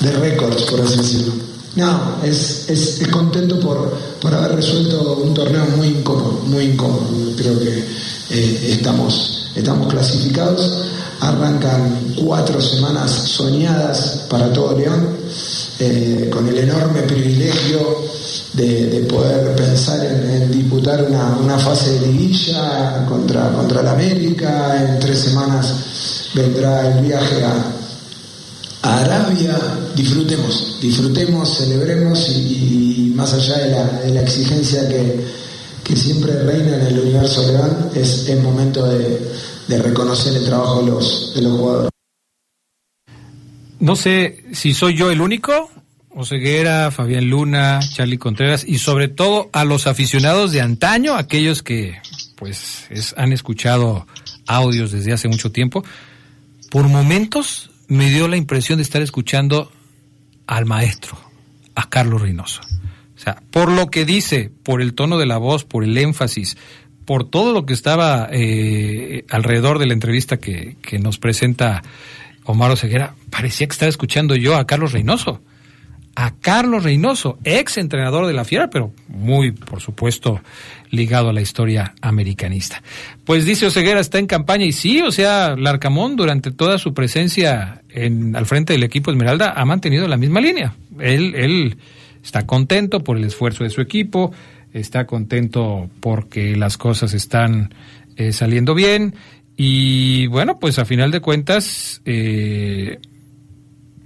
de, 0.00 0.12
récords, 0.18 0.62
por 0.62 0.80
así 0.80 0.96
decirlo. 0.98 1.34
No, 1.76 2.16
es, 2.24 2.64
es, 2.68 3.02
es 3.02 3.08
contento 3.08 3.60
por, 3.60 3.92
por 4.20 4.32
haber 4.32 4.56
resuelto 4.56 5.18
un 5.22 5.34
torneo 5.34 5.66
muy 5.76 5.88
incómodo, 5.88 6.40
muy 6.46 6.64
incómodo. 6.64 7.06
Creo 7.36 7.60
que 7.60 7.84
eh, 8.30 8.68
estamos, 8.72 9.50
estamos 9.54 9.88
clasificados. 9.88 10.84
arrancan 11.20 12.14
cuatro 12.16 12.60
semanas 12.60 13.10
soñadas 13.10 14.26
para 14.28 14.52
todo 14.52 14.76
León, 14.76 15.16
eh, 15.78 16.28
con 16.32 16.48
el 16.48 16.58
enorme 16.58 17.02
privilegio 17.02 18.05
de, 18.56 19.06
poder 19.08 19.54
pensar 19.54 20.04
en, 20.04 20.50
disputar 20.50 21.02
una, 21.04 21.58
fase 21.58 21.98
de 21.98 22.06
liguilla 22.06 23.04
contra, 23.06 23.52
contra 23.52 23.82
la 23.82 23.92
América. 23.92 24.82
En 24.82 24.98
tres 24.98 25.20
semanas 25.20 26.30
vendrá 26.34 26.96
el 26.96 27.04
viaje 27.04 27.44
a, 27.44 27.72
Arabia. 28.82 29.58
Disfrutemos, 29.94 30.78
disfrutemos, 30.80 31.58
celebremos 31.58 32.28
y, 32.30 33.12
más 33.14 33.32
allá 33.34 33.58
de 33.58 34.10
la, 34.14 34.22
exigencia 34.22 34.88
que, 34.88 35.96
siempre 35.96 36.32
reina 36.42 36.76
en 36.76 36.86
el 36.86 36.98
universo 36.98 37.46
legal, 37.46 37.90
es 37.94 38.28
el 38.28 38.42
momento 38.42 38.86
de, 38.86 39.78
reconocer 39.78 40.36
el 40.36 40.44
trabajo 40.44 40.80
de 40.80 40.90
los, 40.90 41.32
de 41.34 41.42
los 41.42 41.52
jugadores. 41.58 41.90
No 43.78 43.96
sé 43.96 44.44
si 44.52 44.72
soy 44.72 44.96
yo 44.96 45.10
el 45.10 45.20
único 45.20 45.70
Oseguera, 46.16 46.90
Fabián 46.90 47.28
Luna, 47.28 47.78
Charlie 47.92 48.16
Contreras 48.16 48.64
y 48.66 48.78
sobre 48.78 49.08
todo 49.08 49.50
a 49.52 49.66
los 49.66 49.86
aficionados 49.86 50.50
de 50.50 50.62
antaño, 50.62 51.14
aquellos 51.14 51.62
que 51.62 51.98
pues 52.36 52.88
han 53.18 53.34
escuchado 53.34 54.06
audios 54.46 54.92
desde 54.92 55.12
hace 55.12 55.28
mucho 55.28 55.52
tiempo, 55.52 55.84
por 56.70 56.88
momentos 56.88 57.70
me 57.88 58.08
dio 58.08 58.28
la 58.28 58.38
impresión 58.38 58.78
de 58.78 58.82
estar 58.82 59.02
escuchando 59.02 59.70
al 60.46 60.64
maestro, 60.64 61.18
a 61.74 61.86
Carlos 61.90 62.22
Reynoso. 62.22 62.62
O 63.14 63.18
sea, 63.18 63.42
por 63.50 63.70
lo 63.70 63.88
que 63.88 64.06
dice, 64.06 64.50
por 64.62 64.80
el 64.80 64.94
tono 64.94 65.18
de 65.18 65.26
la 65.26 65.36
voz, 65.36 65.64
por 65.64 65.84
el 65.84 65.98
énfasis, 65.98 66.56
por 67.04 67.28
todo 67.28 67.52
lo 67.52 67.66
que 67.66 67.74
estaba 67.74 68.26
eh, 68.32 69.26
alrededor 69.28 69.78
de 69.78 69.86
la 69.86 69.92
entrevista 69.92 70.38
que, 70.38 70.78
que 70.80 70.98
nos 70.98 71.18
presenta 71.18 71.82
Omar 72.44 72.70
Oseguera, 72.70 73.14
parecía 73.28 73.66
que 73.66 73.72
estaba 73.72 73.90
escuchando 73.90 74.34
yo 74.34 74.56
a 74.56 74.66
Carlos 74.66 74.92
Reynoso 74.92 75.42
a 76.16 76.34
Carlos 76.40 76.82
Reynoso, 76.82 77.38
ex 77.44 77.76
entrenador 77.76 78.26
de 78.26 78.32
la 78.32 78.44
Fiera, 78.44 78.70
pero 78.70 78.90
muy, 79.06 79.52
por 79.52 79.80
supuesto, 79.82 80.40
ligado 80.90 81.28
a 81.28 81.32
la 81.34 81.42
historia 81.42 81.94
americanista. 82.00 82.82
Pues 83.24 83.44
dice 83.44 83.66
Oseguera 83.66 84.00
está 84.00 84.18
en 84.18 84.26
campaña 84.26 84.64
y 84.64 84.72
sí, 84.72 85.02
o 85.02 85.12
sea, 85.12 85.54
Larcamón 85.56 86.16
durante 86.16 86.50
toda 86.50 86.78
su 86.78 86.94
presencia 86.94 87.82
en, 87.90 88.34
al 88.34 88.46
frente 88.46 88.72
del 88.72 88.82
equipo 88.82 89.10
Esmeralda 89.10 89.52
ha 89.54 89.64
mantenido 89.66 90.08
la 90.08 90.16
misma 90.16 90.40
línea. 90.40 90.74
Él, 90.98 91.34
él 91.36 91.76
está 92.24 92.46
contento 92.46 93.04
por 93.04 93.18
el 93.18 93.24
esfuerzo 93.24 93.64
de 93.64 93.70
su 93.70 93.82
equipo, 93.82 94.32
está 94.72 95.06
contento 95.06 95.90
porque 96.00 96.56
las 96.56 96.78
cosas 96.78 97.12
están 97.12 97.74
eh, 98.16 98.32
saliendo 98.32 98.74
bien 98.74 99.14
y 99.54 100.26
bueno, 100.28 100.58
pues 100.58 100.78
a 100.78 100.86
final 100.86 101.10
de 101.10 101.20
cuentas, 101.20 102.00
eh, 102.06 102.98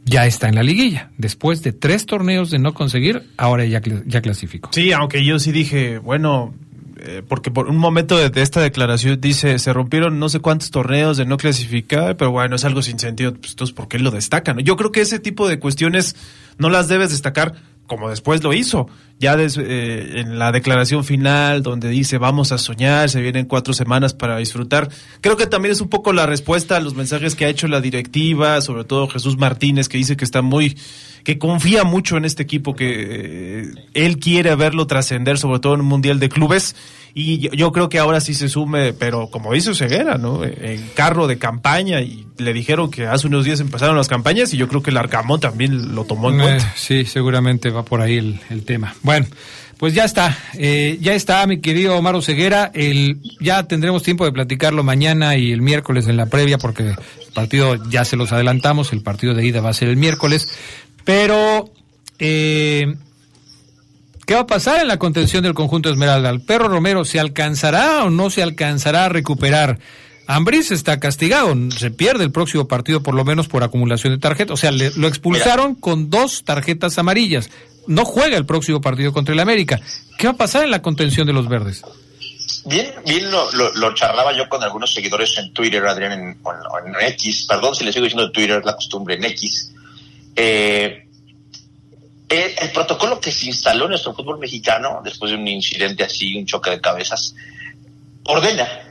ya 0.04 0.26
está 0.26 0.48
en 0.48 0.54
la 0.54 0.62
liguilla. 0.62 1.10
Después 1.18 1.62
de 1.62 1.72
tres 1.72 2.06
torneos 2.06 2.50
de 2.50 2.58
no 2.58 2.74
conseguir, 2.74 3.28
ahora 3.36 3.64
ya, 3.64 3.80
ya 4.06 4.20
clasificó. 4.20 4.70
Sí, 4.72 4.92
aunque 4.92 5.24
yo 5.24 5.38
sí 5.38 5.52
dije, 5.52 5.98
bueno, 5.98 6.54
eh, 7.02 7.22
porque 7.26 7.50
por 7.50 7.68
un 7.68 7.78
momento 7.78 8.16
de, 8.16 8.42
esta 8.42 8.60
declaración 8.60 9.20
dice, 9.20 9.58
se 9.58 9.72
rompieron 9.72 10.18
no 10.18 10.28
sé 10.28 10.40
cuántos 10.40 10.70
torneos 10.70 11.16
de 11.16 11.24
no 11.24 11.36
clasificar, 11.36 12.16
pero 12.16 12.30
bueno, 12.30 12.56
es 12.56 12.64
algo 12.64 12.82
sin 12.82 12.98
sentido, 12.98 13.34
pues 13.34 13.52
entonces, 13.52 13.74
¿por 13.74 13.88
qué 13.88 13.98
lo 13.98 14.10
destacan? 14.10 14.58
Yo 14.58 14.76
creo 14.76 14.92
que 14.92 15.00
ese 15.00 15.18
tipo 15.18 15.48
de 15.48 15.58
cuestiones 15.58 16.16
no 16.58 16.68
las 16.68 16.88
debes 16.88 17.10
destacar 17.10 17.54
como 17.86 18.08
después 18.08 18.42
lo 18.44 18.52
hizo, 18.52 18.88
ya 19.20 19.36
eh, 19.38 20.12
en 20.16 20.38
la 20.38 20.50
declaración 20.50 21.04
final 21.04 21.62
donde 21.62 21.90
dice 21.90 22.16
vamos 22.16 22.52
a 22.52 22.58
soñar, 22.58 23.10
se 23.10 23.20
vienen 23.20 23.44
cuatro 23.44 23.74
semanas 23.74 24.14
para 24.14 24.38
disfrutar. 24.38 24.88
Creo 25.20 25.36
que 25.36 25.46
también 25.46 25.72
es 25.72 25.82
un 25.82 25.90
poco 25.90 26.14
la 26.14 26.24
respuesta 26.24 26.76
a 26.76 26.80
los 26.80 26.94
mensajes 26.94 27.34
que 27.36 27.44
ha 27.44 27.48
hecho 27.48 27.68
la 27.68 27.82
directiva, 27.82 28.60
sobre 28.62 28.84
todo 28.84 29.08
Jesús 29.08 29.36
Martínez, 29.36 29.88
que 29.88 29.98
dice 29.98 30.16
que 30.16 30.24
está 30.24 30.40
muy 30.40 30.76
que 31.24 31.38
confía 31.38 31.84
mucho 31.84 32.16
en 32.16 32.24
este 32.24 32.42
equipo, 32.42 32.74
que 32.74 33.60
eh, 33.60 33.72
él 33.94 34.18
quiere 34.18 34.54
verlo 34.54 34.86
trascender, 34.86 35.38
sobre 35.38 35.60
todo 35.60 35.74
en 35.74 35.80
un 35.80 35.86
Mundial 35.86 36.18
de 36.18 36.28
Clubes. 36.28 36.74
Y 37.12 37.48
yo, 37.56 37.72
creo 37.72 37.88
que 37.88 37.98
ahora 37.98 38.20
sí 38.20 38.34
se 38.34 38.48
sume, 38.48 38.92
pero 38.92 39.30
como 39.30 39.52
dice 39.52 39.74
Ceguera, 39.74 40.16
¿no? 40.16 40.44
En 40.44 40.80
carro 40.94 41.26
de 41.26 41.38
campaña 41.38 42.00
y 42.02 42.24
le 42.38 42.52
dijeron 42.52 42.88
que 42.88 43.06
hace 43.06 43.26
unos 43.26 43.44
días 43.44 43.58
empezaron 43.58 43.96
las 43.96 44.06
campañas 44.06 44.54
y 44.54 44.56
yo 44.56 44.68
creo 44.68 44.80
que 44.80 44.90
el 44.90 44.96
Arcamón 44.96 45.40
también 45.40 45.94
lo 45.94 46.04
tomó 46.04 46.30
en 46.30 46.40
eh, 46.40 46.42
cuenta. 46.44 46.72
Sí, 46.76 47.04
seguramente 47.04 47.70
va 47.70 47.84
por 47.84 48.00
ahí 48.00 48.16
el, 48.16 48.62
tema. 48.64 48.94
Bueno. 49.02 49.09
Pues 49.80 49.94
ya 49.94 50.04
está, 50.04 50.36
eh, 50.58 50.98
ya 51.00 51.14
está 51.14 51.46
mi 51.46 51.62
querido 51.62 51.96
Omar 51.96 52.22
Ceguera, 52.22 52.70
el, 52.74 53.18
ya 53.40 53.62
tendremos 53.62 54.02
tiempo 54.02 54.26
de 54.26 54.32
platicarlo 54.32 54.84
mañana 54.84 55.36
y 55.36 55.52
el 55.52 55.62
miércoles 55.62 56.06
en 56.06 56.18
la 56.18 56.26
previa 56.26 56.58
porque 56.58 56.88
el 56.90 57.32
partido 57.32 57.76
ya 57.88 58.04
se 58.04 58.16
los 58.16 58.30
adelantamos, 58.30 58.92
el 58.92 59.02
partido 59.02 59.32
de 59.32 59.46
ida 59.46 59.62
va 59.62 59.70
a 59.70 59.72
ser 59.72 59.88
el 59.88 59.96
miércoles, 59.96 60.50
pero, 61.04 61.70
eh, 62.18 62.94
¿qué 64.26 64.34
va 64.34 64.40
a 64.40 64.46
pasar 64.46 64.82
en 64.82 64.88
la 64.88 64.98
contención 64.98 65.42
del 65.42 65.54
conjunto 65.54 65.88
Esmeralda? 65.88 66.28
¿El 66.28 66.42
perro 66.42 66.68
Romero 66.68 67.06
se 67.06 67.18
alcanzará 67.18 68.04
o 68.04 68.10
no 68.10 68.28
se 68.28 68.42
alcanzará 68.42 69.06
a 69.06 69.08
recuperar? 69.08 69.78
Ambris 70.30 70.70
está 70.70 71.00
castigado, 71.00 71.52
se 71.76 71.90
pierde 71.90 72.22
el 72.22 72.30
próximo 72.30 72.68
partido 72.68 73.02
por 73.02 73.16
lo 73.16 73.24
menos 73.24 73.48
por 73.48 73.64
acumulación 73.64 74.12
de 74.12 74.20
tarjetas. 74.20 74.54
O 74.54 74.56
sea, 74.56 74.70
lo 74.70 75.08
expulsaron 75.08 75.74
con 75.74 76.08
dos 76.08 76.44
tarjetas 76.44 76.98
amarillas. 76.98 77.50
No 77.88 78.04
juega 78.04 78.36
el 78.36 78.46
próximo 78.46 78.80
partido 78.80 79.12
contra 79.12 79.34
el 79.34 79.40
América. 79.40 79.80
¿Qué 80.18 80.28
va 80.28 80.34
a 80.34 80.36
pasar 80.36 80.62
en 80.62 80.70
la 80.70 80.82
contención 80.82 81.26
de 81.26 81.32
los 81.32 81.48
verdes? 81.48 81.82
Bien, 82.64 82.92
bien 83.04 83.28
lo, 83.28 83.94
charlaba 83.94 84.32
yo 84.36 84.48
con 84.48 84.62
algunos 84.62 84.94
seguidores 84.94 85.36
en 85.36 85.52
Twitter, 85.52 85.84
Adrián, 85.84 86.12
en, 86.12 86.20
en, 86.20 87.08
X, 87.08 87.46
perdón 87.48 87.74
si 87.74 87.84
le 87.84 87.92
sigo 87.92 88.04
diciendo 88.04 88.30
Twitter, 88.30 88.58
es 88.58 88.64
la 88.64 88.76
costumbre, 88.76 89.16
en 89.16 89.24
X, 89.24 89.72
eh, 90.36 91.08
el, 92.28 92.70
protocolo 92.72 93.18
que 93.18 93.32
se 93.32 93.46
instaló 93.46 93.86
en 93.86 93.90
nuestro 93.90 94.14
fútbol 94.14 94.38
mexicano, 94.38 95.00
después 95.02 95.32
de 95.32 95.38
un 95.38 95.48
incidente 95.48 96.04
así, 96.04 96.36
un 96.36 96.46
choque 96.46 96.70
de 96.70 96.80
cabezas, 96.80 97.34
ordena 98.24 98.89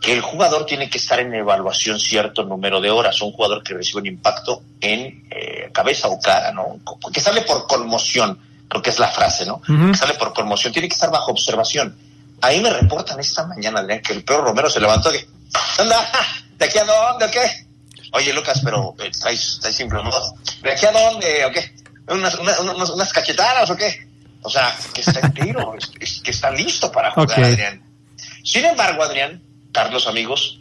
que 0.00 0.12
el 0.14 0.22
jugador 0.22 0.64
tiene 0.64 0.88
que 0.88 0.98
estar 0.98 1.20
en 1.20 1.34
evaluación 1.34 2.00
cierto 2.00 2.42
número 2.44 2.80
de 2.80 2.90
horas, 2.90 3.20
un 3.20 3.32
jugador 3.32 3.62
que 3.62 3.74
recibe 3.74 4.00
un 4.00 4.06
impacto 4.06 4.62
en 4.80 5.26
eh, 5.30 5.70
cabeza 5.72 6.08
o 6.08 6.18
cara, 6.18 6.52
¿no? 6.52 6.80
Que 7.12 7.20
sale 7.20 7.42
por 7.42 7.66
conmoción, 7.66 8.38
creo 8.66 8.82
que 8.82 8.90
es 8.90 8.98
la 8.98 9.08
frase, 9.08 9.44
¿no? 9.44 9.60
Que 9.60 9.96
sale 9.96 10.14
por 10.14 10.32
conmoción, 10.32 10.72
tiene 10.72 10.88
que 10.88 10.94
estar 10.94 11.10
bajo 11.10 11.32
observación. 11.32 11.94
Ahí 12.40 12.60
me 12.60 12.70
reportan 12.70 13.20
esta 13.20 13.46
mañana, 13.46 13.80
Adrián, 13.80 14.00
que 14.00 14.14
el 14.14 14.24
peor 14.24 14.42
Romero 14.42 14.70
se 14.70 14.80
levantó 14.80 15.14
y 15.14 15.18
anda, 15.78 16.10
¿de 16.56 16.64
aquí 16.64 16.78
a 16.78 16.84
dónde 16.84 17.26
o 17.26 17.30
qué? 17.30 17.66
Oye, 18.12 18.32
Lucas, 18.32 18.60
pero 18.64 18.94
eh, 19.00 19.08
estáis, 19.08 19.60
estáis 19.62 19.78
¿De 19.78 20.72
aquí 20.72 20.86
a 20.86 20.92
dónde 20.92 21.44
o 21.44 21.52
qué? 21.52 21.74
¿Unas, 22.08 22.34
unas, 22.36 23.12
cachetadas 23.12 23.68
o 23.70 23.76
qué? 23.76 24.08
O 24.42 24.48
sea, 24.48 24.74
que 24.94 25.02
está 25.02 25.20
entero, 25.20 25.74
que 26.24 26.30
está 26.30 26.50
listo 26.50 26.90
para 26.90 27.10
jugar, 27.10 27.44
Adrián. 27.44 27.82
Sin 28.42 28.64
embargo, 28.64 29.02
Adrián, 29.02 29.42
Carlos, 29.72 30.06
amigos, 30.06 30.60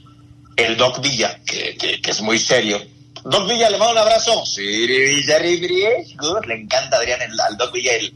el 0.56 0.78
Doc 0.78 1.02
Villa, 1.02 1.40
que, 1.46 1.76
que, 1.78 2.10
es 2.10 2.22
muy 2.22 2.40
serio. 2.40 2.82
Doc 3.24 3.48
Villa, 3.50 3.70
le 3.70 3.78
mando 3.78 3.94
un 3.94 4.00
abrazo. 4.00 4.46
Le 6.48 6.56
encanta, 6.56 6.98
Adrián, 6.98 7.22
el, 7.22 7.40
al 7.40 7.58
Doc 7.58 7.74
Villa, 7.74 7.96
el 7.96 8.14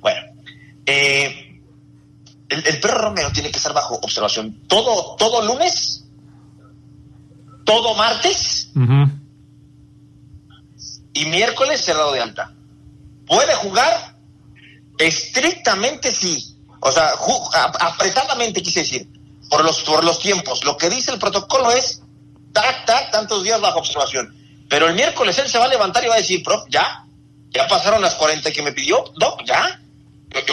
Bueno, 0.00 0.20
eh, 0.86 1.60
el, 2.48 2.66
el 2.66 2.80
perro 2.80 2.98
Romero 2.98 3.30
tiene 3.32 3.50
que 3.50 3.56
estar 3.56 3.72
bajo 3.72 3.96
observación 4.02 4.66
todo, 4.66 5.16
todo 5.16 5.42
lunes 5.42 6.00
todo 7.70 7.94
martes 7.94 8.72
y 11.12 11.24
miércoles 11.26 11.84
cerrado 11.84 12.12
de 12.12 12.20
alta. 12.20 12.52
¿Puede 13.26 13.54
jugar? 13.54 14.16
Estrictamente 14.98 16.10
sí. 16.10 16.49
O 16.80 16.90
sea, 16.90 17.12
apretadamente 17.80 18.62
quise 18.62 18.80
decir, 18.80 19.08
por 19.48 19.64
los, 19.64 19.82
por 19.82 20.04
los 20.04 20.18
tiempos. 20.18 20.64
Lo 20.64 20.76
que 20.76 20.88
dice 20.88 21.12
el 21.12 21.18
protocolo 21.18 21.70
es, 21.70 22.02
tac, 22.52 22.86
tac, 22.86 23.10
tantos 23.10 23.42
días 23.44 23.60
bajo 23.60 23.80
observación. 23.80 24.34
Pero 24.68 24.88
el 24.88 24.94
miércoles 24.94 25.36
él 25.38 25.48
se 25.48 25.58
va 25.58 25.64
a 25.64 25.68
levantar 25.68 26.04
y 26.04 26.08
va 26.08 26.14
a 26.14 26.18
decir, 26.18 26.42
prof, 26.42 26.64
ya, 26.70 27.04
ya 27.50 27.66
pasaron 27.66 28.00
las 28.00 28.14
40 28.14 28.50
que 28.52 28.62
me 28.62 28.72
pidió, 28.72 29.04
doc, 29.16 29.44
ya. 29.44 29.80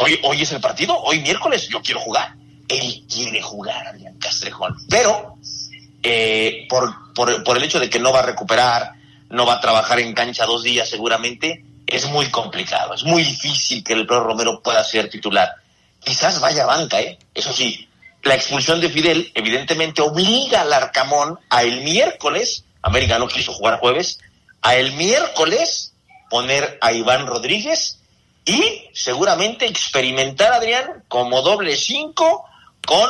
Hoy, 0.01 0.19
hoy 0.23 0.41
es 0.41 0.51
el 0.51 0.59
partido, 0.59 0.97
hoy 0.97 1.19
miércoles, 1.19 1.67
yo 1.69 1.81
quiero 1.81 1.99
jugar. 1.99 2.35
Él 2.67 3.05
quiere 3.07 3.41
jugar, 3.41 3.87
Adrián 3.87 4.17
Castrejón. 4.17 4.75
Pero 4.89 5.37
eh, 6.03 6.65
por, 6.69 7.13
por, 7.13 7.57
el 7.57 7.63
hecho 7.63 7.79
de 7.79 7.89
que 7.89 7.99
no 7.99 8.11
va 8.11 8.19
a 8.19 8.23
recuperar, 8.23 8.93
no 9.29 9.45
va 9.45 9.55
a 9.55 9.59
trabajar 9.59 9.99
en 9.99 10.13
cancha 10.13 10.45
dos 10.45 10.63
días 10.63 10.89
seguramente, 10.89 11.63
es 11.85 12.07
muy 12.07 12.27
complicado, 12.27 12.93
es 12.93 13.03
muy 13.03 13.23
difícil 13.23 13.83
que 13.83 13.93
el 13.93 14.05
Pedro 14.05 14.23
Romero 14.23 14.61
pueda 14.61 14.83
ser 14.83 15.09
titular. 15.09 15.49
Quizás 16.07 16.39
vaya 16.39 16.63
a 16.63 16.67
banca, 16.67 17.01
¿eh? 17.01 17.19
Eso 17.33 17.51
sí, 17.51 17.89
la 18.23 18.33
expulsión 18.33 18.79
de 18.79 18.87
Fidel 18.87 19.29
evidentemente 19.35 20.01
obliga 20.01 20.61
al 20.61 20.71
Arcamón 20.71 21.37
a 21.49 21.63
el 21.63 21.81
miércoles, 21.81 22.63
América 22.81 23.19
no 23.19 23.27
quiso 23.27 23.51
jugar 23.51 23.79
jueves, 23.81 24.17
a 24.61 24.75
el 24.75 24.93
miércoles 24.93 25.91
poner 26.29 26.77
a 26.79 26.93
Iván 26.93 27.27
Rodríguez 27.27 27.99
y 28.45 28.89
seguramente 28.93 29.65
experimentar, 29.65 30.53
Adrián, 30.53 31.03
como 31.09 31.41
doble 31.41 31.75
cinco 31.75 32.45
con 32.85 33.09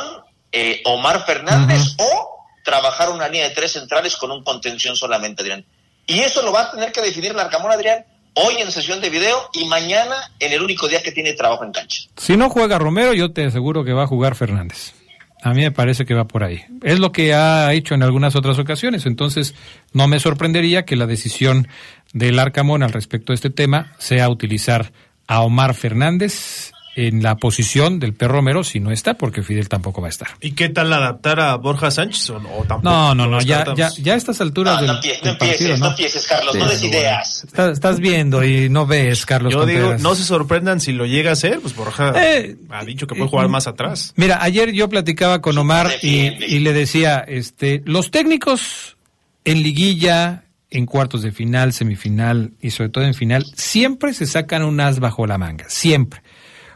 eh, 0.50 0.82
Omar 0.84 1.24
Fernández 1.24 1.94
o 1.98 2.44
trabajar 2.64 3.10
una 3.10 3.28
línea 3.28 3.48
de 3.48 3.54
tres 3.54 3.70
centrales 3.70 4.16
con 4.16 4.32
un 4.32 4.42
contención 4.42 4.96
solamente, 4.96 5.42
Adrián. 5.42 5.64
Y 6.04 6.18
eso 6.18 6.42
lo 6.42 6.50
va 6.50 6.62
a 6.62 6.70
tener 6.72 6.90
que 6.90 7.00
definir 7.00 7.32
Larcamón, 7.32 7.70
Adrián, 7.70 8.04
hoy 8.38 8.56
en 8.60 8.70
sesión 8.70 9.00
de 9.00 9.10
video 9.10 9.50
y 9.52 9.66
mañana 9.66 10.16
en 10.38 10.52
el 10.52 10.62
único 10.62 10.88
día 10.88 11.02
que 11.02 11.12
tiene 11.12 11.32
trabajo 11.34 11.64
en 11.64 11.72
cancha. 11.72 12.02
Si 12.16 12.36
no 12.36 12.48
juega 12.48 12.78
Romero, 12.78 13.12
yo 13.14 13.32
te 13.32 13.44
aseguro 13.44 13.84
que 13.84 13.92
va 13.92 14.04
a 14.04 14.06
jugar 14.06 14.34
Fernández. 14.34 14.94
A 15.42 15.54
mí 15.54 15.62
me 15.62 15.70
parece 15.70 16.04
que 16.04 16.14
va 16.14 16.26
por 16.26 16.42
ahí. 16.42 16.64
Es 16.82 16.98
lo 16.98 17.12
que 17.12 17.32
ha 17.32 17.72
hecho 17.72 17.94
en 17.94 18.02
algunas 18.02 18.34
otras 18.34 18.58
ocasiones, 18.58 19.06
entonces 19.06 19.54
no 19.92 20.08
me 20.08 20.18
sorprendería 20.18 20.84
que 20.84 20.96
la 20.96 21.06
decisión 21.06 21.68
del 22.12 22.38
Arcamón 22.38 22.82
al 22.82 22.92
respecto 22.92 23.32
de 23.32 23.36
este 23.36 23.50
tema 23.50 23.92
sea 23.98 24.28
utilizar 24.28 24.92
a 25.26 25.42
Omar 25.42 25.74
Fernández 25.74 26.72
en 27.06 27.22
la 27.22 27.36
posición 27.36 28.00
del 28.00 28.12
perro 28.14 28.34
Romero 28.38 28.64
si 28.64 28.80
no 28.80 28.90
está, 28.90 29.14
porque 29.14 29.42
Fidel 29.44 29.68
tampoco 29.68 30.00
va 30.00 30.08
a 30.08 30.10
estar. 30.10 30.28
¿Y 30.40 30.52
qué 30.52 30.68
tal 30.68 30.92
adaptar 30.92 31.38
a 31.38 31.54
Borja 31.56 31.90
Sánchez 31.92 32.30
o, 32.30 32.36
o 32.36 32.64
tampoco? 32.64 32.82
No, 32.82 33.14
no, 33.14 33.26
no, 33.28 33.40
ya, 33.40 33.64
ya, 33.76 33.90
ya 34.00 34.14
a 34.14 34.16
estas 34.16 34.40
alturas 34.40 34.74
No, 34.74 34.80
del, 34.82 34.86
no, 34.88 34.94
empie- 35.00 35.20
del 35.20 35.24
no 35.24 35.30
empieces, 35.30 35.38
partido, 35.58 35.76
no 35.78 35.84
¿no? 35.84 35.90
empieces, 35.90 36.26
Carlos, 36.26 36.54
no 36.56 36.68
des 36.68 36.82
ideas. 36.82 37.44
Estás, 37.44 37.72
estás 37.72 38.00
viendo 38.00 38.44
y 38.44 38.68
no 38.68 38.84
ves, 38.86 39.24
Carlos 39.26 39.52
Yo 39.52 39.64
digo, 39.64 39.94
no 39.98 40.14
se 40.16 40.24
sorprendan 40.24 40.80
si 40.80 40.92
lo 40.92 41.06
llega 41.06 41.30
a 41.30 41.32
hacer, 41.34 41.60
pues 41.60 41.76
Borja 41.76 42.12
Eh, 42.16 42.56
ha 42.70 42.84
dicho 42.84 43.06
que 43.06 43.14
puede 43.14 43.30
jugar 43.30 43.48
más 43.48 43.66
atrás. 43.68 44.12
Mira, 44.16 44.42
ayer 44.42 44.72
yo 44.72 44.88
platicaba 44.88 45.40
con 45.40 45.56
Omar 45.56 45.90
y, 46.02 46.26
y 46.44 46.58
le 46.58 46.72
decía, 46.72 47.18
este, 47.26 47.82
los 47.84 48.10
técnicos 48.10 48.96
en 49.44 49.62
liguilla, 49.62 50.44
en 50.70 50.84
cuartos 50.84 51.22
de 51.22 51.32
final, 51.32 51.72
semifinal 51.72 52.52
y 52.60 52.70
sobre 52.70 52.90
todo 52.90 53.04
en 53.04 53.14
final, 53.14 53.44
siempre 53.54 54.12
se 54.12 54.26
sacan 54.26 54.62
un 54.64 54.80
as 54.80 54.98
bajo 55.00 55.26
la 55.26 55.38
manga, 55.38 55.64
siempre. 55.68 56.22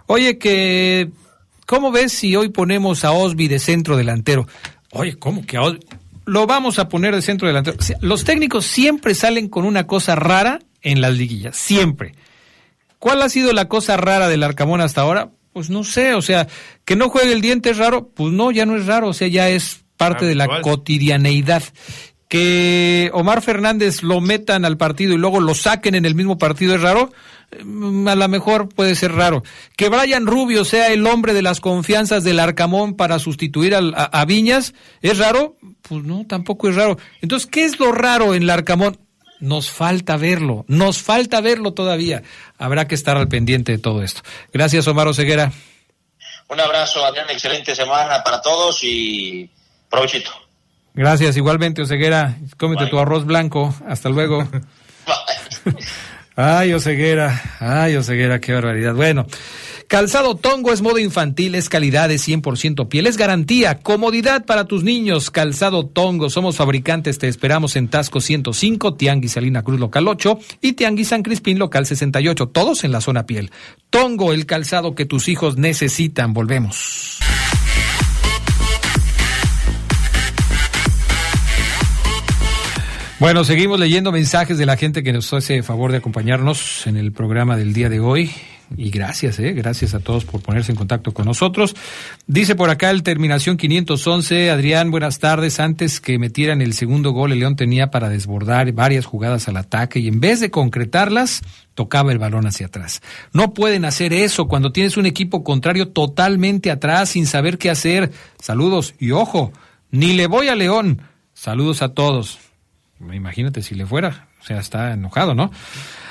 Oye, 0.07 0.39
que, 0.39 1.11
¿cómo 1.67 1.93
ves 1.93 2.13
si 2.13 2.37
hoy 2.37 2.49
ponemos 2.49 3.05
a 3.05 3.13
Osby 3.13 3.49
de 3.49 3.59
centro 3.59 3.97
delantero? 3.97 4.47
Oye, 4.91 5.19
¿cómo 5.19 5.45
que 5.47 5.57
a 5.57 5.63
Osby? 5.63 5.81
Lo 6.25 6.47
vamos 6.47 6.79
a 6.79 6.89
poner 6.89 7.15
de 7.15 7.23
centro 7.23 7.49
delantero. 7.49 7.77
Los 8.01 8.25
técnicos 8.25 8.67
siempre 8.67 9.15
salen 9.15 9.49
con 9.49 9.65
una 9.65 9.87
cosa 9.87 10.15
rara 10.15 10.61
en 10.81 11.01
las 11.01 11.17
liguillas, 11.17 11.57
siempre. 11.57 12.15
¿Cuál 12.99 13.23
ha 13.23 13.29
sido 13.29 13.53
la 13.53 13.69
cosa 13.69 13.97
rara 13.97 14.29
del 14.29 14.45
Arcamón 14.45 14.81
hasta 14.81 15.01
ahora? 15.01 15.31
Pues 15.53 15.71
no 15.71 15.83
sé, 15.85 16.15
o 16.15 16.23
sea, 16.23 16.47
que 16.85 16.97
no 16.97 17.09
juegue 17.09 17.33
el 17.33 17.41
diente 17.41 17.71
es 17.71 17.79
raro, 17.79 18.09
pues 18.09 18.33
no, 18.33 18.53
ya 18.53 18.65
no 18.65 18.77
es 18.77 18.87
raro, 18.87 19.09
o 19.09 19.13
sea, 19.13 19.29
ya 19.29 19.49
es 19.49 19.85
parte 19.97 20.25
de 20.25 20.35
la 20.35 20.61
cotidianeidad. 20.63 21.63
Que 22.29 23.11
Omar 23.13 23.43
Fernández 23.43 24.03
lo 24.03 24.21
metan 24.21 24.65
al 24.65 24.79
partido 24.79 25.15
y 25.15 25.19
luego 25.19 25.41
lo 25.41 25.55
saquen 25.55 25.95
en 25.95 26.07
el 26.07 26.15
mismo 26.15 26.39
partido 26.39 26.75
es 26.75 26.81
raro, 26.81 27.13
a 27.61 28.15
lo 28.15 28.29
mejor 28.29 28.69
puede 28.69 28.95
ser 28.95 29.13
raro. 29.13 29.43
Que 29.77 29.89
Brian 29.89 30.27
Rubio 30.27 30.65
sea 30.65 30.89
el 30.89 31.07
hombre 31.07 31.35
de 31.35 31.43
las 31.43 31.61
confianzas 31.61 32.25
del 32.25 32.41
Arcamón 32.41 32.95
para 32.95 33.19
sustituir 33.19 33.75
a, 33.75 33.79
a 33.79 34.25
Viñas, 34.25 34.75
¿es 35.01 35.19
raro? 35.19 35.57
Pues 35.83 36.05
no, 36.05 36.25
tampoco 36.27 36.69
es 36.69 36.77
raro. 36.77 36.99
Entonces, 37.21 37.49
¿qué 37.49 37.65
es 37.65 37.79
lo 37.79 37.93
raro 37.93 38.35
en 38.35 38.45
el 38.45 38.51
Arcamón? 38.51 38.99
Nos 39.41 39.71
falta 39.71 40.17
verlo, 40.17 40.65
nos 40.69 41.03
falta 41.03 41.41
verlo 41.41 41.73
todavía. 41.73 42.23
Habrá 42.59 42.87
que 42.87 42.95
estar 42.95 43.17
al 43.17 43.29
pendiente 43.29 43.73
de 43.73 43.79
todo 43.79 44.03
esto. 44.03 44.23
Gracias, 44.53 44.87
Omar 44.87 45.09
Oseguera. 45.09 45.53
Un 46.49 46.61
abrazo, 46.61 47.05
Adrián, 47.05 47.29
excelente 47.31 47.75
semana 47.75 48.23
para 48.23 48.41
todos 48.41 48.79
y 48.83 49.51
provechito. 49.91 50.31
Gracias, 50.95 51.37
igualmente, 51.37 51.83
Oseguera. 51.83 52.37
Cómete 52.57 52.85
Bye. 52.85 52.91
tu 52.91 52.99
arroz 52.99 53.25
blanco. 53.25 53.75
Hasta 53.89 54.11
luego. 54.11 54.45
Bye. 54.45 55.75
Ay, 56.35 56.73
Oseguera, 56.73 57.43
ay, 57.61 57.97
Oseguera, 57.97 58.41
qué 58.41 58.55
barbaridad. 58.55 58.95
Bueno, 58.95 59.27
calzado 59.87 60.35
Tongo 60.35 60.73
es 60.73 60.81
modo 60.81 60.99
infantil, 60.99 61.55
es 61.55 61.69
calidad, 61.69 62.11
es 62.11 62.27
100% 62.27 62.89
piel, 62.89 63.07
es 63.07 63.19
garantía, 63.19 63.81
comodidad 63.81 64.47
para 64.47 64.65
tus 64.65 64.83
niños. 64.83 65.31
Calzado 65.31 65.87
Tongo, 65.87 66.31
somos 66.31 66.57
fabricantes, 66.57 67.19
te 67.19 67.29
esperamos 67.29 67.77
en 67.77 67.89
Tasco 67.89 68.21
105, 68.21 68.95
Tianguis 68.95 69.33
Salina 69.33 69.63
Cruz 69.63 69.79
Local 69.79 70.09
8 70.09 70.39
y 70.63 70.73
Tianguis 70.73 71.09
San 71.09 71.23
Crispín 71.23 71.59
Local 71.59 71.85
68, 71.85 72.49
todos 72.49 72.85
en 72.85 72.93
la 72.93 73.03
zona 73.03 73.27
piel. 73.27 73.51
Tongo, 73.91 74.33
el 74.33 74.47
calzado 74.47 74.95
que 74.95 75.05
tus 75.05 75.29
hijos 75.29 75.59
necesitan. 75.59 76.33
Volvemos. 76.33 77.19
Bueno, 83.23 83.45
seguimos 83.45 83.79
leyendo 83.79 84.11
mensajes 84.11 84.59
de 84.59 84.67
la 84.67 84.77
gente 84.77 85.05
que 85.05 85.13
nos 85.13 85.33
hace 85.33 85.63
favor 85.63 85.93
de 85.93 85.99
acompañarnos 85.99 86.89
en 86.89 86.97
el 86.97 87.13
programa 87.13 87.57
del 87.57 87.73
día 87.73 87.89
de 87.89 88.01
hoy. 88.01 88.33
Y 88.77 88.91
gracias, 88.91 89.39
eh, 89.39 89.53
gracias 89.53 89.95
a 89.95 90.01
todos 90.01 90.25
por 90.25 90.43
ponerse 90.43 90.73
en 90.73 90.77
contacto 90.77 91.15
con 91.15 91.27
nosotros. 91.27 91.77
Dice 92.27 92.57
por 92.57 92.69
acá 92.69 92.91
el 92.91 93.05
terminación 93.05 93.59
511, 93.59 94.51
Adrián, 94.51 94.91
buenas 94.91 95.21
tardes. 95.21 95.61
Antes 95.61 96.01
que 96.01 96.19
metieran 96.19 96.61
el 96.61 96.75
segundo 96.75 97.13
gol, 97.13 97.31
el 97.31 97.39
León 97.39 97.55
tenía 97.55 97.93
para 97.93 98.09
desbordar 98.09 98.73
varias 98.73 99.07
jugadas 99.07 99.47
al 99.47 99.57
ataque 99.57 100.01
y 100.01 100.09
en 100.09 100.19
vez 100.19 100.41
de 100.41 100.51
concretarlas, 100.51 101.43
tocaba 101.75 102.11
el 102.11 102.19
balón 102.19 102.49
hacia 102.49 102.67
atrás. 102.67 103.03
No 103.33 103.55
pueden 103.55 103.85
hacer 103.85 104.13
eso 104.13 104.49
cuando 104.49 104.73
tienes 104.73 104.97
un 104.97 105.07
equipo 105.07 105.45
contrario 105.45 105.91
totalmente 105.91 106.73
atrás 106.73 107.11
sin 107.11 107.29
saber 107.29 107.57
qué 107.57 107.71
hacer. 107.71 108.11
Saludos 108.41 108.97
y 108.99 109.13
ojo, 109.13 109.53
ni 109.93 110.13
le 110.13 110.27
voy 110.27 110.49
a 110.49 110.57
León. 110.57 111.03
Saludos 111.35 111.83
a 111.83 111.91
todos. 111.91 112.52
Imagínate 113.13 113.63
si 113.63 113.75
le 113.75 113.87
fuera, 113.87 114.29
o 114.41 114.45
sea, 114.45 114.59
está 114.59 114.93
enojado, 114.93 115.35
¿no? 115.35 115.51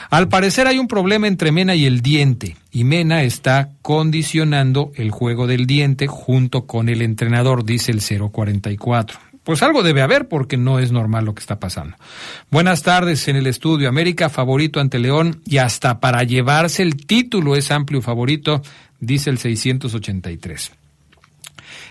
Al 0.10 0.27
parecer 0.27 0.67
hay 0.67 0.77
un 0.77 0.88
problema 0.88 1.27
entre 1.27 1.54
Mena 1.54 1.73
y 1.73 1.86
el 1.86 2.01
diente, 2.01 2.58
y 2.71 2.84
Mena 2.84 3.23
está 3.23 3.69
condicionando 3.82 4.91
el 4.95 5.10
juego 5.10 5.47
del 5.47 5.65
diente 5.65 6.08
junto 6.08 6.65
con 6.65 6.89
el 6.89 7.01
entrenador, 7.01 7.63
dice 7.63 7.93
el 7.93 8.01
044. 8.01 9.19
Pues 9.43 9.63
algo 9.63 9.82
debe 9.82 10.01
haber 10.01 10.27
porque 10.27 10.58
no 10.58 10.80
es 10.80 10.91
normal 10.91 11.25
lo 11.25 11.34
que 11.34 11.39
está 11.39 11.60
pasando. 11.60 11.97
Buenas 12.51 12.84
tardes 12.84 13.27
en 13.27 13.38
el 13.38 13.47
estudio. 13.47 13.89
América 13.89 14.30
favorito 14.30 14.80
ante 14.80 14.99
León 14.99 15.41
y 15.45 15.58
hasta 15.58 15.99
para 15.99 16.23
llevarse 16.23 16.84
el 16.84 17.06
título 17.08 17.56
es 17.56 17.71
amplio 17.71 18.01
favorito, 18.01 18.62
dice 18.99 19.32
el 19.32 19.39
683. 19.39 20.71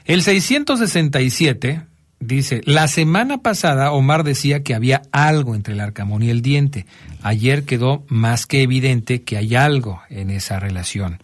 El 0.04 0.22
667 0.22 1.82
dice, 2.20 2.60
la 2.64 2.86
semana 2.86 3.38
pasada 3.38 3.90
Omar 3.92 4.22
decía 4.22 4.62
que 4.62 4.74
había 4.74 5.02
algo 5.10 5.54
entre 5.54 5.74
el 5.74 5.80
arcamón 5.80 6.22
y 6.22 6.30
el 6.30 6.42
diente. 6.42 6.86
Ayer 7.22 7.64
quedó 7.64 8.04
más 8.08 8.46
que 8.46 8.62
evidente 8.62 9.22
que 9.22 9.36
hay 9.36 9.56
algo 9.56 10.00
en 10.08 10.30
esa 10.30 10.60
relación. 10.60 11.20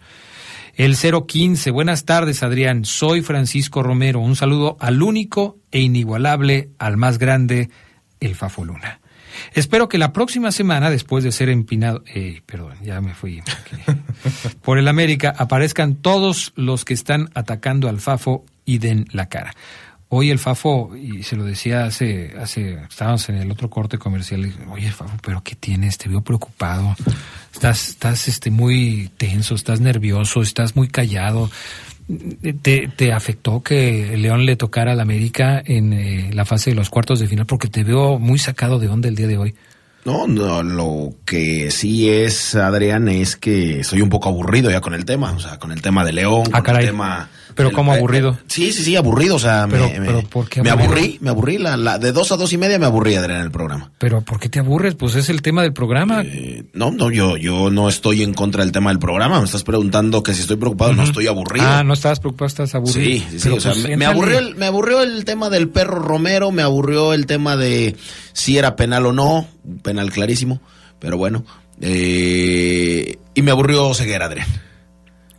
El 0.75 0.95
015, 0.95 1.71
buenas 1.71 2.05
tardes 2.05 2.43
Adrián, 2.43 2.85
soy 2.85 3.21
Francisco 3.21 3.81
Romero. 3.81 4.19
Un 4.19 4.35
saludo 4.35 4.77
al 4.79 5.01
único 5.01 5.57
e 5.71 5.79
inigualable, 5.79 6.69
al 6.77 6.97
más 6.97 7.17
grande, 7.17 7.69
el 8.19 8.35
Fafo 8.35 8.65
Luna. 8.65 8.99
Espero 9.53 9.87
que 9.87 9.97
la 9.97 10.13
próxima 10.13 10.51
semana, 10.51 10.89
después 10.89 11.23
de 11.23 11.31
ser 11.31 11.49
empinado, 11.49 12.03
eh, 12.13 12.41
perdón, 12.45 12.75
ya 12.83 13.01
me 13.01 13.13
fui, 13.13 13.41
por 14.61 14.77
el 14.77 14.87
América, 14.87 15.33
aparezcan 15.37 15.95
todos 15.95 16.53
los 16.55 16.85
que 16.85 16.93
están 16.93 17.29
atacando 17.33 17.89
al 17.89 17.99
Fafo 17.99 18.45
y 18.65 18.79
den 18.79 19.05
la 19.11 19.29
cara. 19.29 19.55
Hoy 20.09 20.31
el 20.31 20.39
Fafo, 20.39 20.95
y 20.95 21.23
se 21.23 21.35
lo 21.35 21.43
decía 21.43 21.83
hace, 21.85 22.33
hace, 22.39 22.75
estábamos 22.89 23.27
en 23.27 23.35
el 23.35 23.51
otro 23.51 23.69
corte 23.69 23.97
comercial, 23.97 24.45
y 24.45 24.53
oye 24.71 24.89
Fafo, 24.91 25.17
pero 25.21 25.41
¿qué 25.43 25.55
tienes? 25.55 25.97
Te 25.97 26.07
veo 26.07 26.21
preocupado, 26.21 26.95
estás, 27.53 27.89
estás 27.89 28.27
este 28.29 28.49
muy 28.49 29.11
tenso, 29.17 29.55
estás 29.55 29.81
nervioso, 29.81 30.41
estás 30.41 30.75
muy 30.77 30.87
callado. 30.87 31.51
¿Te, 32.61 32.87
te 32.95 33.11
afectó 33.11 33.61
que 33.61 34.15
León 34.17 34.45
le 34.45 34.55
tocara 34.55 34.93
al 34.93 35.01
América 35.01 35.61
en 35.65 35.91
eh, 35.91 36.29
la 36.33 36.45
fase 36.45 36.69
de 36.69 36.77
los 36.77 36.89
cuartos 36.89 37.19
de 37.19 37.27
final? 37.27 37.45
Porque 37.45 37.67
te 37.67 37.83
veo 37.83 38.17
muy 38.17 38.39
sacado 38.39 38.79
de 38.79 38.87
onda 38.87 39.09
el 39.09 39.15
día 39.15 39.27
de 39.27 39.37
hoy. 39.37 39.55
No, 40.05 40.25
no, 40.25 40.63
lo 40.63 41.15
que 41.25 41.69
sí 41.69 42.09
es, 42.09 42.55
Adrián, 42.55 43.09
es 43.09 43.35
que 43.35 43.83
soy 43.83 43.99
un 44.01 44.07
poco 44.07 44.29
aburrido 44.29 44.71
ya 44.71 44.79
con 44.79 44.93
el 44.93 45.03
tema, 45.03 45.33
o 45.33 45.39
sea, 45.41 45.59
con 45.59 45.73
el 45.73 45.81
tema 45.81 46.05
de 46.05 46.13
León, 46.13 46.43
Ah, 46.53 46.59
con 46.59 46.63
caray. 46.63 46.85
el 46.85 46.91
tema... 46.91 47.29
Pero 47.57 47.69
del- 47.69 47.75
¿cómo 47.75 47.91
aburrido? 47.91 48.37
Sí, 48.47 48.71
sí, 48.71 48.83
sí, 48.83 48.95
aburrido, 48.95 49.35
o 49.35 49.39
sea, 49.39 49.67
Pero- 49.69 49.89
me, 49.89 49.99
pero 49.99 50.21
¿por 50.21 50.47
qué 50.47 50.61
me 50.63 50.69
aburrí, 50.69 51.17
me 51.19 51.29
aburrí, 51.29 51.57
la, 51.57 51.75
la- 51.75 51.97
de 51.99 52.13
dos 52.13 52.31
a 52.31 52.37
dos 52.37 52.53
y 52.53 52.57
media 52.57 52.79
me 52.79 52.85
aburrí, 52.85 53.15
Adrián, 53.15 53.39
en 53.39 53.45
el 53.45 53.51
programa. 53.51 53.91
Pero 53.97 54.21
¿por 54.21 54.39
qué 54.39 54.47
te 54.47 54.59
aburres? 54.59 54.95
Pues 54.95 55.15
es 55.15 55.27
el 55.29 55.41
tema 55.41 55.63
del 55.63 55.73
programa. 55.73 56.21
Eh, 56.23 56.63
no, 56.73 56.91
no, 56.91 57.11
yo, 57.11 57.35
yo 57.35 57.69
no 57.69 57.89
estoy 57.89 58.23
en 58.23 58.33
contra 58.33 58.63
del 58.63 58.71
tema 58.71 58.91
del 58.91 58.99
programa, 58.99 59.39
me 59.39 59.45
estás 59.45 59.63
preguntando 59.63 60.23
que 60.23 60.33
si 60.33 60.41
estoy 60.41 60.55
preocupado, 60.57 60.93
no 60.93 61.03
estoy 61.03 61.27
aburrido. 61.27 61.65
Ah, 61.67 61.83
no 61.83 61.93
estabas 61.93 62.19
preocupado, 62.19 62.47
estás 62.47 62.75
aburrido. 62.75 63.01
Sí, 63.01 63.25
sí, 63.31 63.39
sí, 63.39 63.49
o 63.49 63.59
sea, 63.59 63.73
pues, 63.73 63.83
me, 63.87 63.97
me 63.97 64.05
aburrió 64.05 64.37
el, 64.39 64.55
me 64.55 64.67
aburrió 64.67 65.01
el 65.01 65.25
tema 65.25 65.49
del 65.49 65.67
perro 65.69 65.99
Romero, 65.99 66.51
me 66.51 66.61
aburrió 66.61 67.13
el 67.13 67.25
tema 67.25 67.57
de 67.57 67.95
si 68.33 68.57
era 68.57 68.75
penal 68.75 69.05
o 69.07 69.13
no, 69.13 69.47
penal 69.81 70.11
clarísimo, 70.11 70.61
pero 70.99 71.17
bueno, 71.17 71.43
eh, 71.81 73.17
y 73.33 73.41
me 73.41 73.51
aburrió 73.51 73.93
Ceguera, 73.93 74.25
Adrián. 74.25 74.47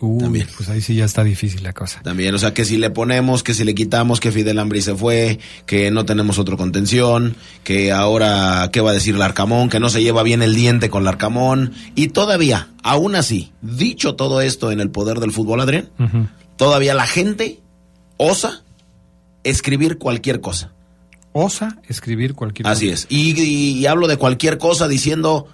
Uy, 0.00 0.20
También. 0.20 0.46
pues 0.56 0.68
ahí 0.68 0.80
sí 0.80 0.94
ya 0.94 1.04
está 1.04 1.24
difícil 1.24 1.62
la 1.64 1.72
cosa. 1.72 2.00
También, 2.02 2.32
o 2.34 2.38
sea, 2.38 2.54
que 2.54 2.64
si 2.64 2.76
le 2.76 2.90
ponemos, 2.90 3.42
que 3.42 3.52
si 3.52 3.64
le 3.64 3.74
quitamos, 3.74 4.20
que 4.20 4.30
Fidel 4.30 4.60
Ambri 4.60 4.80
se 4.80 4.94
fue, 4.94 5.40
que 5.66 5.90
no 5.90 6.04
tenemos 6.04 6.38
otro 6.38 6.56
contención, 6.56 7.34
que 7.64 7.90
ahora, 7.90 8.70
¿qué 8.72 8.80
va 8.80 8.90
a 8.90 8.94
decir 8.94 9.16
Larcamón? 9.16 9.68
Que 9.68 9.80
no 9.80 9.88
se 9.88 10.02
lleva 10.02 10.22
bien 10.22 10.42
el 10.42 10.54
diente 10.54 10.88
con 10.88 11.02
Larcamón. 11.02 11.72
Y 11.96 12.08
todavía, 12.08 12.68
aún 12.84 13.16
así, 13.16 13.52
dicho 13.60 14.14
todo 14.14 14.40
esto 14.40 14.70
en 14.70 14.80
el 14.80 14.90
poder 14.90 15.18
del 15.18 15.32
fútbol, 15.32 15.60
Adrián, 15.60 15.90
todavía 16.56 16.94
la 16.94 17.06
gente 17.06 17.60
osa 18.18 18.62
escribir 19.42 19.98
cualquier 19.98 20.40
cosa. 20.40 20.72
osa 21.32 21.78
escribir 21.88 22.34
cualquier 22.34 22.64
cosa. 22.64 22.72
Así 22.72 22.88
es. 22.88 23.06
Y, 23.08 23.40
y, 23.40 23.86
hablo 23.86 24.06
de 24.06 24.16
cualquier 24.16 24.58
cosa 24.58 24.86
diciendo, 24.86 25.48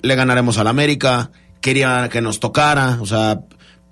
le 0.00 0.14
ganaremos 0.14 0.56
al 0.56 0.66
América, 0.66 1.30
quería 1.60 2.08
que 2.10 2.20
nos 2.22 2.40
tocara, 2.40 2.98
o 3.00 3.06
sea, 3.06 3.40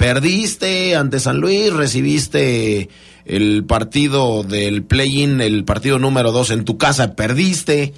perdiste 0.00 0.96
ante 0.96 1.20
San 1.20 1.40
Luis, 1.40 1.70
recibiste 1.74 2.88
el 3.26 3.64
partido 3.66 4.42
del 4.42 4.82
play-in, 4.82 5.42
el 5.42 5.62
partido 5.66 5.98
número 5.98 6.32
dos 6.32 6.50
en 6.50 6.64
tu 6.64 6.78
casa, 6.78 7.14
perdiste 7.14 7.92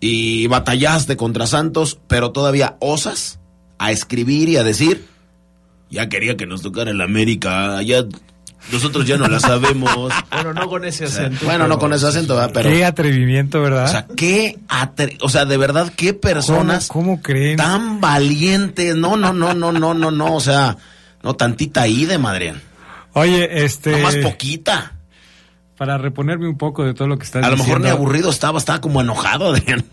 y 0.00 0.48
batallaste 0.48 1.16
contra 1.16 1.46
Santos, 1.46 2.00
pero 2.08 2.32
todavía 2.32 2.76
osas 2.80 3.38
a 3.78 3.92
escribir 3.92 4.48
y 4.48 4.56
a 4.56 4.64
decir, 4.64 5.04
ya 5.90 6.08
quería 6.08 6.36
que 6.36 6.44
nos 6.44 6.60
tocara 6.60 6.90
el 6.90 7.00
América, 7.00 7.80
ya 7.82 8.04
nosotros 8.72 9.06
ya 9.06 9.16
no 9.16 9.28
la 9.28 9.38
sabemos. 9.38 10.12
bueno, 10.32 10.54
no 10.54 10.68
con 10.68 10.84
ese 10.84 11.04
acento. 11.04 11.44
Bueno, 11.44 11.68
no 11.68 11.78
con 11.78 11.92
ese 11.92 12.08
acento, 12.08 12.36
pero. 12.52 12.68
Qué 12.68 12.84
atrevimiento, 12.84 13.62
¿verdad? 13.62 13.84
O 13.84 13.88
sea, 13.88 14.06
qué 14.16 14.58
o 15.20 15.28
sea, 15.28 15.44
de 15.44 15.56
verdad, 15.56 15.92
qué 15.94 16.14
personas. 16.14 16.88
¿Cómo, 16.88 17.22
creen? 17.22 17.58
Tan 17.58 18.00
valientes. 18.00 18.96
No, 18.96 19.16
no, 19.16 19.32
no, 19.32 19.54
no, 19.54 19.70
no, 19.70 19.94
no, 19.94 20.10
no. 20.10 20.34
O 20.34 20.40
sea, 20.40 20.78
no 21.24 21.34
tantita 21.34 21.82
ahí 21.82 22.04
de. 22.04 22.54
Oye, 23.14 23.64
este. 23.64 23.92
No 23.92 23.98
más 23.98 24.16
poquita. 24.16 24.92
Para 25.76 25.98
reponerme 25.98 26.48
un 26.48 26.56
poco 26.56 26.84
de 26.84 26.94
todo 26.94 27.08
lo 27.08 27.18
que 27.18 27.24
estás 27.24 27.42
diciendo. 27.42 27.54
A 27.54 27.58
lo 27.58 27.64
mejor 27.64 27.80
ni 27.80 27.88
aburrido 27.88 28.30
estaba, 28.30 28.58
estaba 28.58 28.80
como 28.80 29.00
enojado, 29.00 29.48
Adrián. 29.48 29.84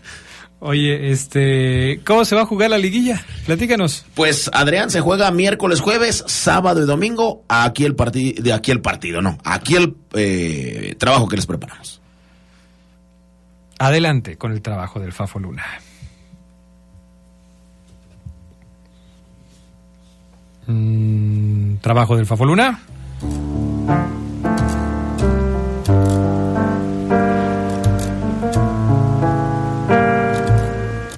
Oye, 0.64 1.10
este, 1.10 2.00
¿cómo 2.04 2.24
se 2.24 2.36
va 2.36 2.42
a 2.42 2.46
jugar 2.46 2.70
la 2.70 2.78
liguilla? 2.78 3.20
Platícanos. 3.46 4.06
Pues 4.14 4.48
Adrián 4.52 4.90
se 4.90 5.00
juega 5.00 5.28
miércoles, 5.32 5.80
jueves, 5.80 6.22
sábado 6.28 6.80
y 6.80 6.86
domingo. 6.86 7.42
Aquí 7.48 7.84
el 7.84 7.96
partido, 7.96 8.40
de 8.40 8.52
aquí 8.52 8.70
el 8.70 8.80
partido, 8.80 9.20
no, 9.22 9.38
aquí 9.42 9.74
el 9.74 9.96
eh, 10.14 10.94
trabajo 10.98 11.26
que 11.26 11.34
les 11.34 11.46
preparamos. 11.46 12.00
Adelante 13.80 14.38
con 14.38 14.52
el 14.52 14.62
trabajo 14.62 15.00
del 15.00 15.12
Fafo 15.12 15.40
Luna. 15.40 15.64
Trabajo 21.82 22.16
del 22.16 22.24
Fafo 22.24 22.46
Luna. 22.46 22.80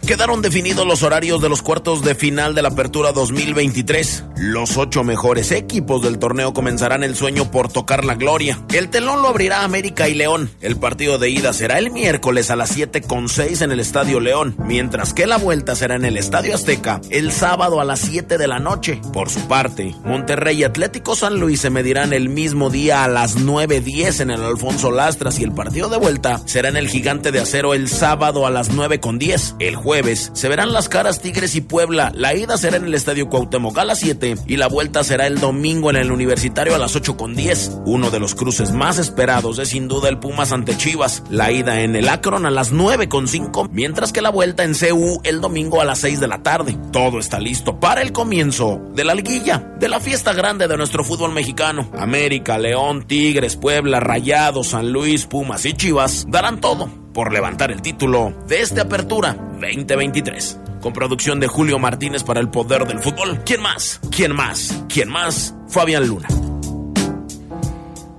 Quedaron 0.07 0.43
definidos 0.43 0.87
los 0.87 1.03
horarios 1.03 1.41
de 1.41 1.49
los 1.49 1.63
cuartos 1.63 2.03
de 2.03 2.15
final 2.15 2.55
de 2.55 2.63
la 2.63 2.69
Apertura 2.69 3.13
2023. 3.13 4.25
Los 4.47 4.77
ocho 4.77 5.05
mejores 5.05 5.53
equipos 5.53 6.03
del 6.03 6.19
torneo 6.19 6.53
comenzarán 6.53 7.03
el 7.03 7.17
sueño 7.17 7.51
por 7.51 7.73
tocar 7.73 8.05
la 8.05 8.15
gloria. 8.15 8.63
El 8.75 8.91
telón 8.91 9.23
lo 9.23 9.29
abrirá 9.29 9.65
América 9.65 10.07
y 10.07 10.13
León. 10.13 10.51
El 10.61 10.77
partido 10.77 11.17
de 11.17 11.31
ida 11.31 11.55
será 11.55 11.79
el 11.79 11.91
miércoles 11.91 12.51
a 12.51 12.57
las 12.57 12.69
7 12.69 13.01
con 13.01 13.31
6 13.31 13.63
en 13.63 13.73
el 13.73 13.81
Estadio 13.81 14.21
León, 14.21 14.55
mientras 14.59 15.15
que 15.15 15.27
la 15.27 15.39
vuelta 15.39 15.75
será 15.75 15.95
en 15.95 16.05
el 16.05 16.19
Estadio 16.19 16.55
Azteca 16.55 17.01
el 17.09 17.33
sábado 17.33 17.81
a 17.81 17.87
las 17.87 18.01
7 18.01 18.37
de 18.37 18.47
la 18.47 18.59
noche. 18.59 19.01
Por 19.15 19.31
su 19.31 19.49
parte, 19.49 19.95
Monterrey 20.05 20.59
y 20.59 20.65
Atlético 20.65 21.17
San 21.17 21.41
Luis 21.41 21.61
se 21.61 21.71
medirán 21.71 22.13
el 22.13 22.29
mismo 22.29 22.69
día 22.69 23.03
a 23.03 23.09
las 23.09 23.39
9.10 23.39 24.21
en 24.21 24.31
el 24.31 24.43
Alfonso 24.43 24.91
Lastras 24.91 25.41
y 25.41 25.45
el 25.45 25.53
partido 25.53 25.89
de 25.89 25.97
vuelta 25.97 26.43
será 26.45 26.69
en 26.69 26.77
el 26.77 26.89
Gigante 26.89 27.33
de 27.33 27.41
Acero 27.41 27.73
el 27.73 27.89
sábado 27.89 28.47
a 28.47 28.51
las 28.51 28.69
9 28.69 29.01
con 29.01 29.19
10. 29.19 29.55
El 29.59 29.77
jueves 29.77 30.33
se 30.35 30.51
verán 30.51 30.75
las 30.75 30.91
caras 30.91 31.23
Tigres 31.23 31.55
y 31.55 31.63
Puebla. 31.63 32.13
La 32.15 32.35
ida 32.35 32.59
será 32.59 32.77
en 32.77 32.85
el 32.85 32.93
Estadio 32.93 33.31
Cuauhtémoc 33.31 33.79
a 33.79 33.87
las 33.87 34.01
7 34.01 34.34
y 34.47 34.57
la 34.57 34.69
vuelta 34.69 35.05
será 35.05 35.27
el 35.27 35.41
domingo 35.41 35.91
en 35.91 35.97
el 35.97 36.13
Universitario 36.13 36.75
a 36.75 36.79
las 36.79 36.97
8 36.97 37.17
con 37.17 37.35
10. 37.35 37.79
Uno 37.87 38.11
de 38.11 38.21
los 38.21 38.35
cruces 38.35 38.73
más 38.73 38.99
esperados 38.99 39.59
es 39.59 39.71
sin 39.71 39.89
duda 39.89 40.09
el 40.09 40.19
Pumas 40.19 40.53
ante 40.53 40.77
Chivas. 40.77 41.23
La 41.31 41.53
ida 41.53 41.81
en 41.81 41.97
el 41.97 42.09
Akron 42.09 42.47
a 42.47 42.51
las 42.51 42.73
9 42.73 43.09
con 43.09 43.29
5, 43.29 43.69
mientras 43.73 44.13
que 44.13 44.23
la 44.23 44.31
vuelta 44.31 44.65
en 44.65 44.75
CU 44.75 45.21
el 45.25 45.41
domingo 45.41 45.81
a 45.81 45.85
las 45.85 46.01
6 46.01 46.21
de 46.21 46.29
la 46.29 46.43
tarde. 46.43 46.77
Todo 46.93 47.19
está 47.19 47.39
listo 47.39 47.81
para 47.81 48.03
el 48.03 48.13
comienzo 48.13 48.81
de 48.95 49.05
la 49.05 49.15
liguilla, 49.15 49.59
de 49.79 49.89
la 49.89 50.01
fiesta 50.01 50.33
grande 50.33 50.69
de 50.69 50.77
nuestro 50.77 51.05
fútbol 51.05 51.33
mexicano. 51.33 51.91
América, 51.99 52.59
León, 52.59 53.07
Tigres, 53.07 53.57
Puebla, 53.57 54.01
Rayados, 54.01 54.69
San 54.69 54.93
Luis, 54.93 55.27
Pumas 55.27 55.65
y 55.65 55.73
Chivas 55.73 56.27
darán 56.29 56.61
todo 56.61 57.04
por 57.15 57.33
levantar 57.33 57.71
el 57.71 57.81
título 57.81 58.35
de 58.47 58.61
esta 58.61 58.83
apertura 58.83 59.33
2023. 59.33 60.61
Con 60.83 60.93
producción 60.93 61.41
de 61.41 61.47
Julio 61.47 61.79
Martínez 61.79 62.25
para 62.25 62.41
el 62.41 62.51
poder 62.51 62.87
del 62.87 62.99
fútbol. 62.99 63.41
¿Quién 63.47 63.63
más? 63.63 64.01
¿Quién 64.11 64.35
más? 64.35 64.85
¿Quién 64.89 65.09
más? 65.09 65.55
Fabián 65.69 66.07
Luna. 66.07 66.29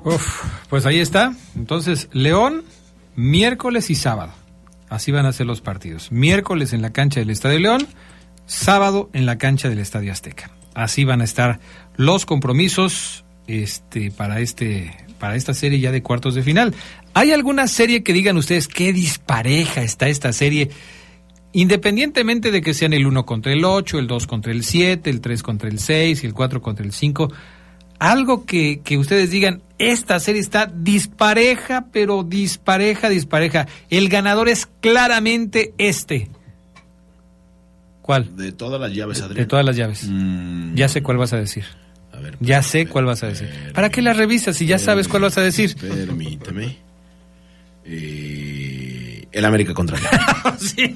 Uf, 0.04 0.44
pues 0.70 0.86
ahí 0.86 1.00
está. 1.00 1.36
Entonces, 1.56 2.10
León, 2.12 2.64
miércoles 3.16 3.90
y 3.90 3.96
sábado. 3.96 4.32
Así 4.90 5.12
van 5.12 5.26
a 5.26 5.34
ser 5.34 5.46
los 5.46 5.62
partidos. 5.62 6.12
Miércoles 6.12 6.74
en 6.74 6.82
la 6.82 6.92
cancha 6.92 7.20
del 7.20 7.32
Estadio 7.32 7.60
León, 7.60 7.88
sábado 8.46 9.10
en 9.14 9.26
la 9.26 9.38
cancha 9.38 9.68
del 9.68 9.80
Estadio 9.80 10.12
Azteca. 10.12 10.52
Así 10.74 11.06
van 11.06 11.22
a 11.22 11.24
estar 11.24 11.60
los 11.96 12.26
compromisos 12.26 13.26
este, 13.48 14.12
para, 14.12 14.40
este, 14.40 15.05
para 15.20 15.36
esta 15.36 15.54
serie 15.54 15.80
ya 15.80 15.92
de 15.92 16.02
cuartos 16.04 16.36
de 16.36 16.44
final. 16.44 16.74
¿Hay 17.14 17.32
alguna 17.32 17.68
serie 17.68 18.04
que 18.04 18.14
digan 18.14 18.38
ustedes 18.38 18.68
qué 18.68 18.94
dispareja 18.94 19.82
está 19.82 20.08
esta 20.08 20.34
serie? 20.34 20.70
Independientemente 21.54 22.52
de 22.52 22.62
que 22.62 22.74
sean 22.74 22.94
el 22.94 23.08
1 23.08 23.26
contra 23.26 23.54
el 23.54 23.64
8, 23.64 24.00
el 24.00 24.08
2 24.08 24.28
contra 24.28 24.52
el 24.52 24.64
7, 24.64 25.10
el 25.10 25.22
3 25.22 25.42
contra 25.42 25.70
el 25.70 25.80
6 25.80 26.24
y 26.24 26.28
el 26.28 26.34
4 26.34 26.62
contra 26.62 26.86
el 26.86 26.92
5, 26.92 27.32
algo 28.00 28.46
que, 28.46 28.82
que 28.84 28.98
ustedes 28.98 29.32
digan, 29.32 29.62
esta 29.78 30.20
serie 30.20 30.42
está 30.42 30.66
dispareja, 30.66 31.88
pero 31.92 32.24
dispareja, 32.24 33.10
dispareja. 33.10 33.68
El 33.90 34.10
ganador 34.10 34.50
es 34.50 34.68
claramente 34.82 35.74
este. 35.78 36.30
¿Cuál? 38.02 38.36
De 38.36 38.52
todas 38.52 38.80
las 38.80 38.94
llaves, 38.94 39.22
Adrián. 39.22 39.38
De 39.38 39.46
todas 39.46 39.66
las 39.66 39.76
llaves. 39.76 40.08
Mm. 40.08 40.76
Ya 40.76 40.88
sé 40.90 41.02
cuál 41.02 41.18
vas 41.18 41.34
a 41.34 41.38
decir. 41.38 41.64
A 42.16 42.20
ver, 42.20 42.38
ya 42.40 42.62
sé 42.62 42.88
cuál 42.88 43.06
vas 43.06 43.24
a 43.24 43.28
decir. 43.28 43.50
¿Para 43.74 43.90
qué 43.90 44.02
la 44.02 44.14
revisas 44.14 44.56
si 44.56 44.66
ya 44.66 44.80
sabes 44.80 45.08
cuál 45.08 45.24
vas 45.24 45.38
a 45.38 45.42
decir? 45.42 45.76
Permíteme. 45.76 46.78
Eh, 47.86 49.28
el 49.36 49.44
América 49.44 49.74
contra 49.74 49.98
sí, 50.58 50.96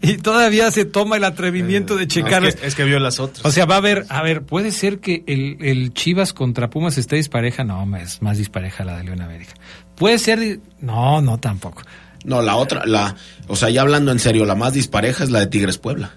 y 0.00 0.16
todavía 0.18 0.70
se 0.70 0.84
toma 0.84 1.16
el 1.16 1.24
atrevimiento 1.24 1.96
de 1.96 2.06
checar. 2.06 2.44
es, 2.44 2.74
que, 2.76 2.84
vio 2.84 3.00
las 3.00 3.18
otras. 3.18 3.44
O 3.44 3.50
sea, 3.50 3.66
va 3.66 3.74
a 3.74 3.78
haber, 3.78 4.06
a 4.08 4.22
ver, 4.22 4.42
puede 4.42 4.70
ser 4.70 5.00
que 5.00 5.24
el, 5.26 5.92
Chivas 5.92 6.32
contra 6.32 6.70
Pumas 6.70 6.98
esté 6.98 7.16
dispareja. 7.16 7.64
No, 7.64 7.84
es 7.96 8.22
más 8.22 8.38
dispareja 8.38 8.84
la 8.84 8.96
de 8.96 9.04
León 9.04 9.20
América. 9.20 9.54
Puede 9.96 10.20
ser, 10.20 10.60
no, 10.80 11.20
no 11.20 11.38
tampoco. 11.40 11.82
No, 12.24 12.42
la 12.42 12.54
otra, 12.54 12.86
la, 12.86 13.16
o 13.48 13.56
sea, 13.56 13.70
ya 13.70 13.80
hablando 13.80 14.12
en 14.12 14.20
serio, 14.20 14.44
la 14.44 14.54
más 14.54 14.72
dispareja 14.72 15.24
es 15.24 15.30
la 15.30 15.40
de 15.40 15.48
Tigres 15.48 15.78
Puebla. 15.78 16.14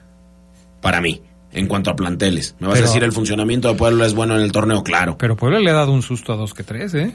Para 0.80 1.02
mí, 1.02 1.22
en 1.56 1.68
cuanto 1.68 1.90
a 1.90 1.96
planteles. 1.96 2.56
Me 2.60 2.68
vas 2.68 2.80
a 2.80 2.82
decir 2.84 3.04
el 3.04 3.12
funcionamiento 3.12 3.70
de 3.70 3.76
Puebla 3.76 4.06
es 4.06 4.14
bueno 4.14 4.36
en 4.36 4.42
el 4.42 4.52
torneo, 4.52 4.84
claro. 4.84 5.18
Pero 5.18 5.36
Puebla 5.36 5.60
le 5.60 5.72
ha 5.72 5.74
dado 5.74 5.92
un 5.92 6.02
susto 6.02 6.34
a 6.34 6.36
dos 6.36 6.54
que 6.54 6.64
tres, 6.64 6.94
¿eh? 6.94 7.14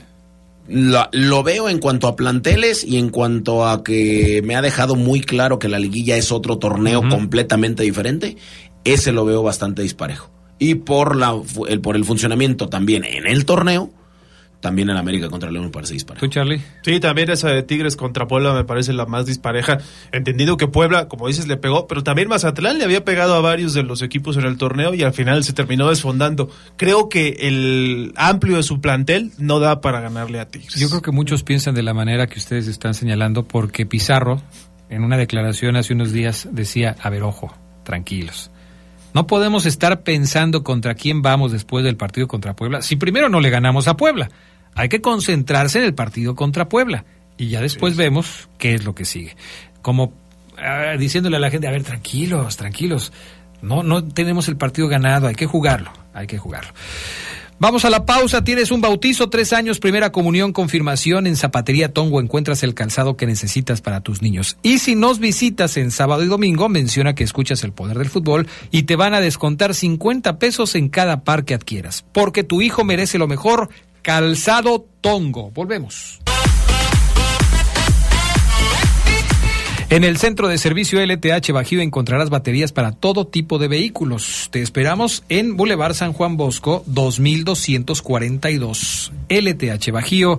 lo 0.71 1.43
veo 1.43 1.69
en 1.69 1.79
cuanto 1.79 2.07
a 2.07 2.15
planteles 2.15 2.85
y 2.85 2.99
en 2.99 3.09
cuanto 3.09 3.67
a 3.67 3.83
que 3.83 4.41
me 4.45 4.55
ha 4.55 4.63
dejado 4.63 4.95
muy 4.95 5.21
claro 5.21 5.59
que 5.59 5.69
la 5.69 5.81
liguilla 5.81 6.17
es 6.17 6.31
otro 6.31 6.59
torneo 6.59 7.03
completamente 7.09 7.83
diferente. 7.83 8.37
Ese 8.85 9.11
lo 9.13 9.25
veo 9.25 9.43
bastante 9.43 9.83
disparejo. 9.83 10.31
Y 10.59 10.77
por, 10.77 11.17
la, 11.17 11.35
el, 11.69 11.81
por 11.81 11.97
el 11.97 12.05
funcionamiento 12.05 12.69
también 12.69 13.05
en 13.05 13.27
el 13.27 13.45
torneo, 13.47 13.91
también 14.61 14.91
en 14.91 14.97
América 14.97 15.29
contra 15.29 15.51
León 15.51 15.67
me 15.67 15.71
parece 15.71 15.95
dispareja. 15.95 16.27
¿Tú, 16.27 16.31
Charlie? 16.31 16.61
Sí, 16.83 17.01
también 17.01 17.31
esa 17.31 17.49
de 17.49 17.63
Tigres 17.63 17.97
contra 17.97 18.27
Puebla 18.27 18.53
me 18.53 18.65
parece 18.65 18.93
la 18.93 19.07
más 19.07 19.27
dispareja. 19.27 19.79
Entendido 20.13 20.57
que 20.57 20.69
Puebla, 20.69 21.09
como 21.09 21.27
dices, 21.29 21.49
le 21.49 21.57
pegó, 21.57 21.87
pero 21.87 22.03
también 22.03 22.29
Mazatlán 22.29 22.79
le 22.79 22.85
había 22.85 23.05
pegado 23.05 23.35
a 23.35 23.41
varios 23.41 23.73
de 23.73 23.83
los 23.83 24.03
equipos 24.03 24.37
en 24.37 24.45
el 24.45 24.59
torneo 24.59 24.95
y 24.95 25.03
al 25.03 25.15
final 25.15 25.43
se 25.45 25.53
terminó 25.53 25.89
desfondando. 25.89 26.51
Creo 26.77 27.09
que 27.09 27.37
el 27.41 28.13
amplio 28.17 28.57
de 28.57 28.63
su 28.63 28.81
plantel 28.81 29.33
no 29.39 29.61
da 29.61 29.81
para 29.81 30.01
ganarle 30.01 30.41
a 30.41 30.49
Tigres. 30.49 30.75
Yo 30.75 30.89
creo 30.89 31.03
que 31.03 31.11
muchos 31.11 31.43
piensan 31.43 31.75
de 31.75 31.83
la 31.83 31.95
manera 31.95 32.27
que 32.27 32.39
ustedes 32.39 32.69
están 32.69 32.95
señalando 32.95 33.45
porque 33.45 33.87
Pizarro, 33.87 34.43
en 34.91 35.05
una 35.05 35.17
declaración 35.17 35.77
hace 35.77 35.95
unos 35.95 36.13
días, 36.13 36.49
decía, 36.53 36.97
a 37.01 37.09
ver, 37.09 37.23
ojo, 37.23 37.55
tranquilos. 37.83 38.51
No 39.13 39.27
podemos 39.27 39.67
estar 39.67 40.03
pensando 40.03 40.63
contra 40.63 40.95
quién 40.95 41.21
vamos 41.21 41.51
después 41.51 41.85
del 41.85 41.97
partido 41.97 42.29
contra 42.29 42.55
Puebla 42.55 42.81
si 42.83 42.97
primero 42.97 43.29
no 43.29 43.41
le 43.41 43.51
ganamos 43.51 43.89
a 43.89 43.97
Puebla. 43.97 44.31
Hay 44.75 44.89
que 44.89 45.01
concentrarse 45.01 45.79
en 45.79 45.85
el 45.85 45.95
partido 45.95 46.35
contra 46.35 46.69
Puebla 46.69 47.05
y 47.37 47.49
ya 47.49 47.61
después 47.61 47.97
vemos 47.97 48.49
qué 48.59 48.75
es 48.75 48.85
lo 48.85 48.95
que 48.95 49.05
sigue. 49.05 49.37
Como 49.83 50.13
ah, 50.59 50.97
diciéndole 50.99 51.37
a 51.37 51.41
la 51.41 51.51
gente, 51.51 51.67
a 51.67 51.71
ver, 51.71 51.83
tranquilos, 51.83 52.57
tranquilos. 52.57 53.13
No, 53.63 53.83
no 53.83 54.05
tenemos 54.05 54.49
el 54.49 54.57
partido 54.57 54.89
ganado, 54.89 55.27
hay 55.27 55.35
que 55.35 55.47
jugarlo, 55.47 55.93
hay 56.15 56.27
que 56.27 56.39
jugarlo. 56.39 56.73
Vamos 57.61 57.85
a 57.85 57.91
la 57.91 58.07
pausa. 58.07 58.43
Tienes 58.43 58.71
un 58.71 58.81
bautizo, 58.81 59.29
tres 59.29 59.53
años, 59.53 59.81
primera 59.81 60.11
comunión, 60.13 60.55
confirmación. 60.55 61.27
En 61.27 61.37
Zapatería 61.37 61.93
Tongo 61.93 62.19
encuentras 62.19 62.63
el 62.63 62.73
calzado 62.73 63.19
que 63.19 63.27
necesitas 63.27 63.83
para 63.83 64.01
tus 64.01 64.23
niños. 64.23 64.57
Y 64.63 64.79
si 64.79 64.95
nos 64.95 65.19
visitas 65.19 65.77
en 65.77 65.91
sábado 65.91 66.25
y 66.25 66.27
domingo, 66.27 66.71
menciona 66.71 67.15
que 67.15 67.23
escuchas 67.23 67.63
el 67.63 67.73
poder 67.73 67.99
del 67.99 68.09
fútbol 68.09 68.49
y 68.71 68.85
te 68.85 68.97
van 68.97 69.13
a 69.13 69.21
descontar 69.21 69.75
50 69.75 70.39
pesos 70.39 70.75
en 70.75 70.89
cada 70.89 71.23
par 71.23 71.45
que 71.45 71.53
adquieras. 71.53 72.03
Porque 72.13 72.45
tu 72.45 72.63
hijo 72.63 72.83
merece 72.83 73.19
lo 73.19 73.29
mejor. 73.29 73.69
Calzado 74.03 74.87
Tongo. 75.01 75.51
Volvemos. 75.51 76.21
En 79.91 80.05
el 80.05 80.17
centro 80.19 80.47
de 80.47 80.57
servicio 80.57 81.05
LTH 81.05 81.51
Bajío 81.53 81.81
encontrarás 81.81 82.31
baterías 82.31 82.71
para 82.71 82.93
todo 82.93 83.27
tipo 83.27 83.59
de 83.59 83.67
vehículos. 83.67 84.47
Te 84.53 84.63
esperamos 84.63 85.25
en 85.29 85.57
Boulevard 85.57 85.95
San 85.95 86.13
Juan 86.13 86.37
Bosco 86.37 86.85
2242. 86.87 89.11
LTH 89.29 89.91
Bajío, 89.91 90.39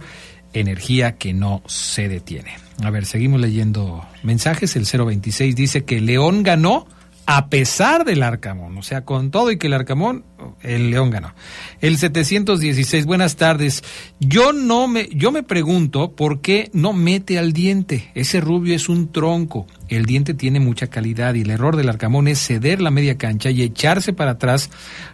energía 0.53 1.18
que 1.18 1.34
no 1.34 1.62
se 1.66 2.07
detiene. 2.07 2.55
A 2.82 2.89
ver, 2.91 3.05
seguimos 3.05 3.41
leyendo 3.41 4.05
mensajes. 4.24 4.78
El 4.78 4.86
026 4.86 5.53
dice 5.53 5.84
que 5.84 5.99
León 5.99 6.43
ganó 6.43 6.88
a 7.34 7.48
pesar 7.48 8.04
del 8.04 8.24
Arcamón, 8.24 8.78
o 8.78 8.84
sea, 8.84 9.06
con 9.06 9.32
todo 9.32 9.52
y 9.52 9.58
que 9.58 9.68
el 9.68 9.74
Arcamón, 9.74 10.26
el 10.64 10.92
León 10.92 11.12
ganó. 11.12 11.34
El 11.80 11.98
716, 11.98 13.06
buenas 13.06 13.38
tardes. 13.38 13.86
Yo 14.20 14.52
no 14.52 14.90
me, 14.90 15.08
yo 15.14 15.32
me 15.32 15.42
pregunto 15.42 16.12
por 16.12 16.42
qué 16.42 16.70
no 16.74 16.92
mete 16.92 17.40
al 17.40 17.54
diente. 17.54 18.12
Ese 18.16 18.42
rubio 18.42 18.76
es 18.76 18.90
un 18.90 19.14
tronco. 19.14 19.66
El 19.88 20.06
diente 20.06 20.34
tiene 20.34 20.60
mucha 20.60 20.88
calidad 20.88 21.34
y 21.36 21.42
el 21.44 21.52
error 21.52 21.78
del 21.78 21.88
Arcamón 21.88 22.28
es 22.28 22.46
ceder 22.46 22.82
la 22.82 22.92
media 22.92 23.18
cancha 23.18 23.50
y 23.50 23.62
echarse 23.62 24.12
para 24.12 24.32
atrás. 24.32 24.70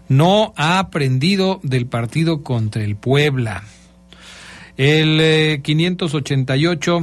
No 0.09 0.55
ha 0.57 0.80
aprendido 0.80 1.59
del 1.61 1.86
partido 1.86 2.41
contra 2.41 2.84
el 2.84 2.95
Puebla. 2.95 3.63
El 4.76 5.20
eh, 5.22 5.61
588. 5.63 6.99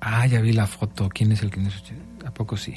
Ah, 0.00 0.24
ya 0.28 0.40
vi 0.40 0.52
la 0.52 0.68
foto. 0.68 1.08
¿Quién 1.08 1.32
es 1.32 1.42
el 1.42 1.50
588? 1.50 2.28
¿A 2.28 2.30
poco 2.32 2.56
sí? 2.56 2.76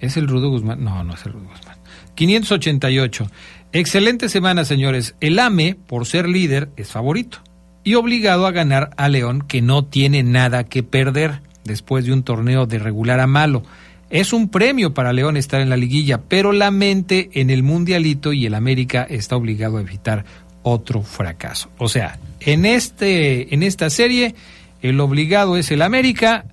¿Es 0.00 0.16
el 0.16 0.28
Rudo 0.28 0.50
Guzmán? 0.50 0.82
No, 0.82 1.02
no 1.04 1.14
es 1.14 1.24
el 1.26 1.32
Rudo 1.32 1.48
Guzmán. 1.48 1.76
588. 2.14 3.30
Excelente 3.72 4.28
semana, 4.28 4.64
señores. 4.64 5.14
El 5.20 5.38
AME, 5.38 5.74
por 5.74 6.06
ser 6.06 6.28
líder, 6.28 6.70
es 6.76 6.88
favorito 6.88 7.38
y 7.84 7.94
obligado 7.94 8.46
a 8.46 8.50
ganar 8.50 8.90
a 8.96 9.08
León, 9.08 9.44
que 9.46 9.60
no 9.60 9.84
tiene 9.84 10.22
nada 10.22 10.64
que 10.64 10.82
perder 10.82 11.42
después 11.64 12.06
de 12.06 12.12
un 12.12 12.22
torneo 12.22 12.66
de 12.66 12.78
regular 12.78 13.20
a 13.20 13.26
malo. 13.26 13.62
Es 14.10 14.32
un 14.32 14.48
premio 14.48 14.94
para 14.94 15.12
León 15.12 15.36
estar 15.36 15.60
en 15.60 15.70
la 15.70 15.76
liguilla, 15.76 16.22
pero 16.22 16.52
la 16.52 16.70
mente 16.70 17.30
en 17.34 17.50
el 17.50 17.62
mundialito 17.62 18.32
y 18.32 18.46
el 18.46 18.54
América 18.54 19.06
está 19.08 19.36
obligado 19.36 19.76
a 19.76 19.82
evitar 19.82 20.24
otro 20.62 21.02
fracaso. 21.02 21.68
O 21.78 21.88
sea, 21.88 22.18
en 22.40 22.64
este 22.64 23.54
en 23.54 23.62
esta 23.62 23.90
serie 23.90 24.34
el 24.80 24.98
obligado 25.00 25.56
es 25.56 25.70
el 25.70 25.82
América 25.82 26.46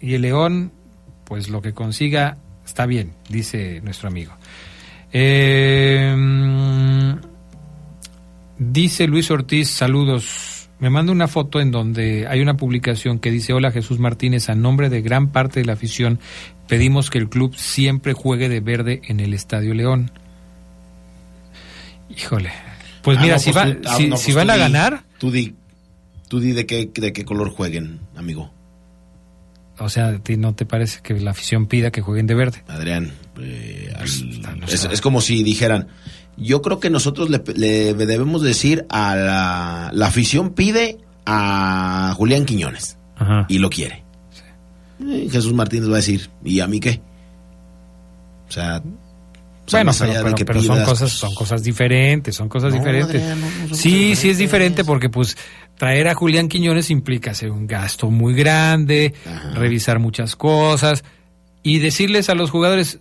y 0.00 0.14
el 0.14 0.22
León 0.22 0.72
pues 1.24 1.48
lo 1.48 1.60
que 1.60 1.74
consiga 1.74 2.38
Está 2.68 2.84
bien, 2.84 3.12
dice 3.30 3.80
nuestro 3.82 4.08
amigo. 4.08 4.32
Eh, 5.10 6.14
dice 8.58 9.06
Luis 9.08 9.30
Ortiz, 9.30 9.68
saludos. 9.70 10.68
Me 10.78 10.90
manda 10.90 11.10
una 11.10 11.26
foto 11.26 11.60
en 11.60 11.70
donde 11.72 12.26
hay 12.28 12.40
una 12.40 12.56
publicación 12.58 13.18
que 13.18 13.30
dice, 13.32 13.52
hola 13.54 13.72
Jesús 13.72 13.98
Martínez, 13.98 14.48
a 14.50 14.54
nombre 14.54 14.90
de 14.90 15.00
gran 15.02 15.32
parte 15.32 15.60
de 15.60 15.66
la 15.66 15.72
afición, 15.72 16.20
pedimos 16.68 17.10
que 17.10 17.18
el 17.18 17.28
club 17.28 17.56
siempre 17.56 18.12
juegue 18.12 18.48
de 18.48 18.60
verde 18.60 19.00
en 19.08 19.18
el 19.18 19.32
Estadio 19.34 19.74
León. 19.74 20.12
Híjole. 22.10 22.50
Pues 23.02 23.18
Ah, 23.18 23.22
mira, 23.22 23.34
no, 23.36 23.40
si, 23.40 23.50
pues 23.52 23.64
va- 23.66 23.74
tú- 23.74 23.88
ah, 23.88 24.16
si, 24.18 24.32
van 24.32 24.50
a 24.50 24.56
ganar, 24.56 25.02
Tú 25.18 25.30
di, 25.32 25.54
tú 26.28 26.38
di 26.38 26.52
de 26.52 26.66
qué, 26.66 26.88
de 26.94 27.12
qué 27.12 27.24
color 27.24 27.50
jueguen, 27.50 27.98
amigo. 28.14 28.52
O 29.80 29.88
sea, 29.88 30.08
¿a 30.08 30.18
ti 30.18 30.36
no 30.36 30.54
te 30.54 30.64
parece 30.66 31.00
que 31.02 31.14
la 31.14 31.30
afición 31.32 31.66
pida 31.66 31.90
que 31.90 32.00
jueguen 32.00 32.26
de 32.26 32.34
verde? 32.34 32.62
Adrián, 32.68 33.12
eh, 33.40 33.92
al- 33.96 34.60
no 34.60 34.66
es, 34.66 35.00
como 35.00 35.20
si 35.20 35.42
dijeran, 35.42 35.88
yo 36.36 36.62
creo 36.62 36.80
que 36.80 36.90
nosotros 36.90 37.30
le, 37.30 37.42
le 37.56 37.94
debemos 37.94 38.42
decir 38.42 38.86
a 38.90 39.14
la, 39.16 39.90
la 39.92 40.06
afición 40.06 40.50
pide 40.54 40.98
a 41.26 42.14
Julián 42.16 42.44
Quiñones 42.44 42.96
Ajá. 43.16 43.46
y 43.48 43.58
lo 43.58 43.70
quiere. 43.70 44.04
Eh, 45.00 45.28
Jesús 45.30 45.52
Martínez 45.52 45.88
va 45.88 45.94
a 45.94 45.96
decir, 45.96 46.28
¿y 46.44 46.60
a 46.60 46.66
mí 46.66 46.80
qué? 46.80 47.00
O 48.48 48.52
sea, 48.52 48.82
Bueno, 49.70 49.92
pero, 49.98 50.34
pero- 50.46 50.62
son 50.62 50.78
cosas, 50.84 50.98
pues, 51.00 51.12
son 51.12 51.34
cosas 51.34 51.62
diferentes, 51.62 52.34
son 52.34 52.48
cosas 52.48 52.72
No, 52.72 52.78
diferentes. 52.78 53.20
Adrián, 53.22 53.40
no, 53.40 53.46
no 53.46 53.68
son 53.68 53.76
sí, 53.76 54.08
cosas 54.08 54.18
sí 54.22 54.30
es 54.30 54.38
diferente 54.38 54.84
porque 54.84 55.10
pues 55.10 55.36
traer 55.78 56.08
a 56.08 56.14
Julián 56.14 56.48
Quiñones 56.48 56.90
implica 56.90 57.30
hacer 57.30 57.50
un 57.50 57.66
gasto 57.66 58.10
muy 58.10 58.34
grande, 58.34 59.14
Ajá. 59.26 59.50
revisar 59.54 59.98
muchas 59.98 60.36
cosas 60.36 61.04
y 61.62 61.78
decirles 61.78 62.28
a 62.28 62.34
los 62.34 62.50
jugadores, 62.50 63.00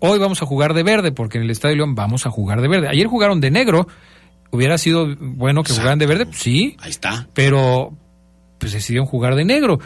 hoy 0.00 0.18
vamos 0.18 0.42
a 0.42 0.46
jugar 0.46 0.74
de 0.74 0.82
verde 0.82 1.12
porque 1.12 1.38
en 1.38 1.44
el 1.44 1.50
Estadio 1.50 1.76
León 1.76 1.94
vamos 1.94 2.26
a 2.26 2.30
jugar 2.30 2.60
de 2.60 2.68
verde. 2.68 2.88
Ayer 2.88 3.06
jugaron 3.06 3.40
de 3.40 3.50
negro, 3.50 3.86
hubiera 4.50 4.76
sido 4.78 5.14
bueno 5.18 5.62
que 5.62 5.72
jugaran 5.72 5.98
de 5.98 6.06
verde, 6.06 6.26
sí, 6.32 6.76
Ahí 6.80 6.90
está. 6.90 7.28
pero 7.34 7.96
pues 8.58 8.72
decidieron 8.72 9.06
jugar 9.06 9.34
de 9.34 9.44
negro. 9.44 9.80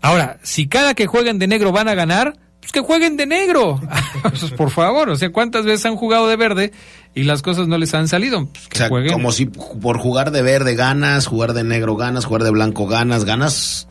Ahora, 0.00 0.38
si 0.42 0.66
cada 0.68 0.94
que 0.94 1.06
jueguen 1.06 1.38
de 1.38 1.46
negro 1.46 1.72
van 1.72 1.88
a 1.88 1.94
ganar, 1.94 2.36
pues 2.64 2.72
que 2.72 2.80
jueguen 2.80 3.16
de 3.16 3.26
negro. 3.26 3.80
Pues, 4.22 4.52
por 4.52 4.70
favor, 4.70 5.10
o 5.10 5.16
sea, 5.16 5.30
¿cuántas 5.30 5.66
veces 5.66 5.84
han 5.84 5.96
jugado 5.96 6.26
de 6.26 6.36
verde 6.36 6.72
y 7.14 7.24
las 7.24 7.42
cosas 7.42 7.68
no 7.68 7.76
les 7.76 7.92
han 7.94 8.08
salido? 8.08 8.46
Pues 8.46 8.68
que 8.68 8.76
O 8.76 8.78
sea, 8.78 8.88
jueguen. 8.88 9.12
como 9.12 9.32
si 9.32 9.44
por 9.46 9.98
jugar 9.98 10.30
de 10.30 10.40
verde 10.40 10.74
ganas, 10.74 11.26
jugar 11.26 11.52
de 11.52 11.62
negro 11.62 11.94
ganas, 11.96 12.24
jugar 12.24 12.42
de 12.42 12.50
blanco 12.50 12.86
ganas, 12.86 13.24
ganas. 13.26 13.86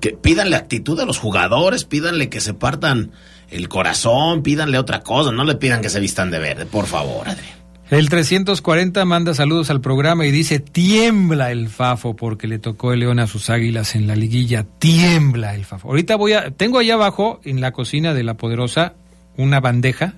Que 0.00 0.10
pídanle 0.10 0.56
actitud 0.56 0.98
a 1.00 1.04
los 1.04 1.18
jugadores, 1.18 1.84
pídanle 1.84 2.30
que 2.30 2.40
se 2.40 2.54
partan 2.54 3.12
el 3.50 3.68
corazón, 3.68 4.42
pídanle 4.42 4.78
otra 4.78 5.02
cosa, 5.02 5.30
no 5.30 5.44
le 5.44 5.54
pidan 5.56 5.82
que 5.82 5.90
se 5.90 6.00
vistan 6.00 6.30
de 6.30 6.38
verde, 6.38 6.64
por 6.66 6.86
favor, 6.86 7.28
Adrián. 7.28 7.58
El 7.90 8.08
340 8.08 9.04
manda 9.04 9.34
saludos 9.34 9.68
al 9.68 9.82
programa 9.82 10.24
y 10.24 10.30
dice, 10.30 10.58
tiembla 10.58 11.50
el 11.50 11.68
Fafo 11.68 12.16
porque 12.16 12.48
le 12.48 12.58
tocó 12.58 12.92
el 12.92 13.00
león 13.00 13.18
a 13.18 13.26
sus 13.26 13.50
águilas 13.50 13.94
en 13.94 14.06
la 14.06 14.16
liguilla, 14.16 14.64
tiembla 14.78 15.54
el 15.54 15.66
Fafo. 15.66 15.88
Ahorita 15.88 16.16
voy 16.16 16.32
a, 16.32 16.50
tengo 16.50 16.78
allá 16.78 16.94
abajo 16.94 17.40
en 17.44 17.60
la 17.60 17.72
cocina 17.72 18.14
de 18.14 18.24
la 18.24 18.34
poderosa 18.34 18.94
una 19.36 19.60
bandeja 19.60 20.14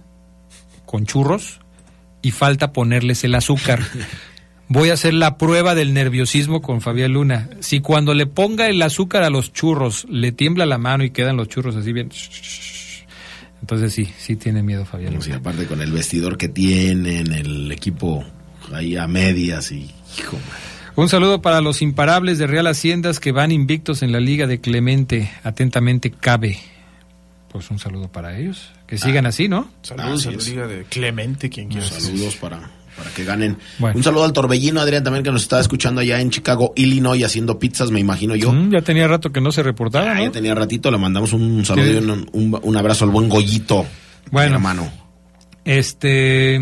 con 0.85 1.07
churros 1.07 1.61
y 2.23 2.31
falta 2.31 2.73
ponerles 2.73 3.25
el 3.25 3.35
azúcar. 3.35 3.81
Voy 4.69 4.91
a 4.91 4.95
hacer 4.95 5.15
la 5.15 5.39
prueba 5.39 5.77
del 5.77 5.95
nerviosismo 5.95 6.61
con 6.61 6.81
Fabián 6.81 7.13
Luna. 7.13 7.51
Si 7.61 7.79
cuando 7.79 8.15
le 8.15 8.27
ponga 8.27 8.67
el 8.67 8.83
azúcar 8.83 9.23
a 9.23 9.31
los 9.31 9.53
churros 9.53 10.07
le 10.11 10.33
tiembla 10.33 10.67
la 10.67 10.77
mano 10.77 11.05
y 11.05 11.11
quedan 11.11 11.37
los 11.37 11.49
churros 11.49 11.77
así 11.77 11.93
bien... 11.93 12.11
Entonces 13.61 13.93
sí, 13.95 14.09
sí 14.19 14.37
tiene 14.37 14.63
miedo 14.63 14.85
Fabián 14.85 15.15
Y 15.15 15.17
Luna. 15.17 15.37
aparte 15.37 15.67
con 15.67 15.81
el 15.81 15.91
vestidor 15.93 16.37
que 16.37 16.49
tienen, 16.49 17.33
el 17.33 17.71
equipo 17.73 18.25
ahí 18.73 18.97
a 18.97 19.07
medias 19.07 19.73
y 19.73 19.91
hijo. 20.19 20.39
Un 20.95 21.09
saludo 21.09 21.43
para 21.43 21.61
los 21.61 21.83
imparables 21.83 22.39
de 22.39 22.47
Real 22.47 22.67
Haciendas 22.67 23.21
que 23.21 23.33
van 23.33 23.53
invictos 23.53 24.03
en 24.03 24.13
la 24.13 24.21
Liga 24.21 24.47
de 24.47 24.61
Clemente. 24.61 25.31
Atentamente, 25.45 26.11
Cabe. 26.11 26.59
Pues 27.51 27.71
un 27.71 27.79
saludo 27.79 28.09
para 28.09 28.39
ellos. 28.39 28.71
Que 28.87 28.99
sigan 28.99 29.27
así, 29.27 29.49
¿no? 29.49 29.69
Saludos 29.83 30.27
Así 30.27 30.29
a 30.29 30.39
la. 30.39 30.45
Liga 30.45 30.67
de 30.67 30.85
Clemente, 30.85 31.51
quien 31.51 31.69
quiera. 31.69 31.87
saludos 31.87 32.37
para, 32.37 32.71
para 32.97 33.11
que 33.11 33.25
ganen. 33.25 33.57
Bueno. 33.79 33.97
Un 33.97 34.03
saludo 34.03 34.25
al 34.25 34.33
Torbellino, 34.33 34.81
Adrián, 34.81 35.05
también 35.05 35.23
que 35.23 35.31
nos 35.31 35.43
está 35.43 35.61
escuchando 35.61 36.01
allá 36.01 36.21
en 36.21 36.31
Chicago, 36.31 36.73
Illinois, 36.77 37.23
haciendo 37.25 37.59
pizzas, 37.59 37.91
me 37.91 38.01
imagino 38.01 38.35
yo. 38.37 38.53
Mm, 38.53 38.73
ya 38.73 38.81
tenía 38.83 39.07
rato 39.07 39.31
que 39.31 39.41
no 39.41 39.53
se 39.53 39.63
reportaba, 39.63 40.13
Ah, 40.13 40.15
¿no? 40.15 40.23
ya 40.25 40.31
tenía 40.31 40.55
ratito, 40.55 40.91
le 40.91 40.99
mandamos 40.99 41.33
un 41.33 41.65
saludo 41.65 41.85
Sí. 41.87 41.93
y 41.93 41.97
un, 41.99 42.11
un- 42.33 42.61
un 42.63 42.77
abrazo 42.77 43.05
al 43.05 43.11
buen 43.11 43.29
Goyito, 43.29 43.85
Bueno. 44.31 44.55
hermano. 44.57 44.91
Este, 45.65 46.61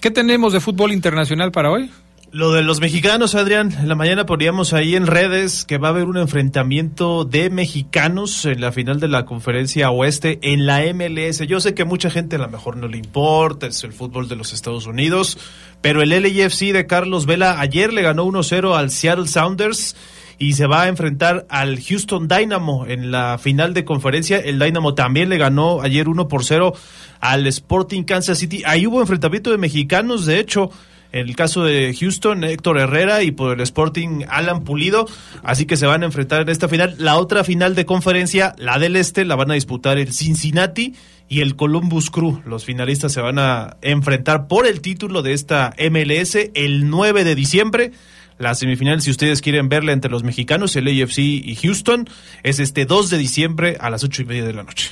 ¿qué 0.00 0.10
tenemos 0.10 0.52
de 0.52 0.60
fútbol 0.60 0.92
internacional 0.92 1.50
para 1.52 1.70
hoy? 1.70 1.90
Lo 2.32 2.50
de 2.50 2.62
los 2.62 2.80
mexicanos, 2.80 3.34
Adrián, 3.34 3.72
en 3.78 3.90
la 3.90 3.94
mañana 3.94 4.24
poníamos 4.24 4.72
ahí 4.72 4.96
en 4.96 5.06
redes 5.06 5.66
que 5.66 5.76
va 5.76 5.88
a 5.88 5.90
haber 5.90 6.04
un 6.04 6.16
enfrentamiento 6.16 7.26
de 7.26 7.50
mexicanos 7.50 8.46
en 8.46 8.62
la 8.62 8.72
final 8.72 9.00
de 9.00 9.08
la 9.08 9.26
conferencia 9.26 9.90
oeste 9.90 10.38
en 10.40 10.64
la 10.64 10.80
MLS. 10.94 11.46
Yo 11.46 11.60
sé 11.60 11.74
que 11.74 11.84
mucha 11.84 12.08
gente 12.08 12.36
a 12.36 12.38
lo 12.38 12.48
mejor 12.48 12.78
no 12.78 12.88
le 12.88 12.96
importa, 12.96 13.66
es 13.66 13.84
el 13.84 13.92
fútbol 13.92 14.30
de 14.30 14.36
los 14.36 14.54
Estados 14.54 14.86
Unidos, 14.86 15.36
pero 15.82 16.00
el 16.00 16.08
LAFC 16.08 16.72
de 16.72 16.86
Carlos 16.86 17.26
Vela 17.26 17.60
ayer 17.60 17.92
le 17.92 18.00
ganó 18.00 18.24
1-0 18.24 18.78
al 18.78 18.90
Seattle 18.90 19.28
Sounders 19.28 19.94
y 20.38 20.54
se 20.54 20.66
va 20.66 20.84
a 20.84 20.88
enfrentar 20.88 21.44
al 21.50 21.82
Houston 21.82 22.28
Dynamo 22.28 22.86
en 22.86 23.10
la 23.10 23.36
final 23.36 23.74
de 23.74 23.84
conferencia. 23.84 24.38
El 24.38 24.58
Dynamo 24.58 24.94
también 24.94 25.28
le 25.28 25.36
ganó 25.36 25.82
ayer 25.82 26.08
1 26.08 26.28
por 26.28 26.46
0 26.46 26.72
al 27.20 27.46
Sporting 27.46 28.04
Kansas 28.04 28.38
City. 28.38 28.62
Ahí 28.64 28.86
hubo 28.86 29.02
enfrentamiento 29.02 29.50
de 29.50 29.58
mexicanos, 29.58 30.24
de 30.24 30.40
hecho. 30.40 30.70
En 31.12 31.28
el 31.28 31.36
caso 31.36 31.62
de 31.62 31.94
Houston, 31.98 32.42
Héctor 32.44 32.78
Herrera 32.78 33.22
y 33.22 33.30
por 33.30 33.52
el 33.52 33.60
Sporting, 33.60 34.24
Alan 34.28 34.64
Pulido. 34.64 35.06
Así 35.42 35.66
que 35.66 35.76
se 35.76 35.86
van 35.86 36.02
a 36.02 36.06
enfrentar 36.06 36.40
en 36.40 36.48
esta 36.48 36.68
final. 36.68 36.94
La 36.98 37.16
otra 37.16 37.44
final 37.44 37.74
de 37.74 37.84
conferencia, 37.84 38.54
la 38.56 38.78
del 38.78 38.96
Este, 38.96 39.24
la 39.24 39.36
van 39.36 39.50
a 39.50 39.54
disputar 39.54 39.98
el 39.98 40.12
Cincinnati 40.12 40.94
y 41.28 41.40
el 41.40 41.54
Columbus 41.56 42.10
Crew. 42.10 42.42
Los 42.46 42.64
finalistas 42.64 43.12
se 43.12 43.20
van 43.20 43.38
a 43.38 43.76
enfrentar 43.82 44.48
por 44.48 44.66
el 44.66 44.80
título 44.80 45.22
de 45.22 45.34
esta 45.34 45.74
MLS 45.90 46.36
el 46.54 46.88
9 46.88 47.24
de 47.24 47.34
diciembre. 47.34 47.92
La 48.38 48.54
semifinal, 48.54 49.02
si 49.02 49.10
ustedes 49.10 49.40
quieren 49.40 49.68
verla 49.68 49.92
entre 49.92 50.10
los 50.10 50.24
mexicanos, 50.24 50.74
el 50.76 50.88
AFC 50.88 51.18
y 51.18 51.54
Houston, 51.56 52.08
es 52.42 52.58
este 52.58 52.86
2 52.86 53.10
de 53.10 53.18
diciembre 53.18 53.76
a 53.80 53.90
las 53.90 54.02
8 54.02 54.22
y 54.22 54.24
media 54.24 54.44
de 54.44 54.52
la 54.54 54.62
noche. 54.62 54.90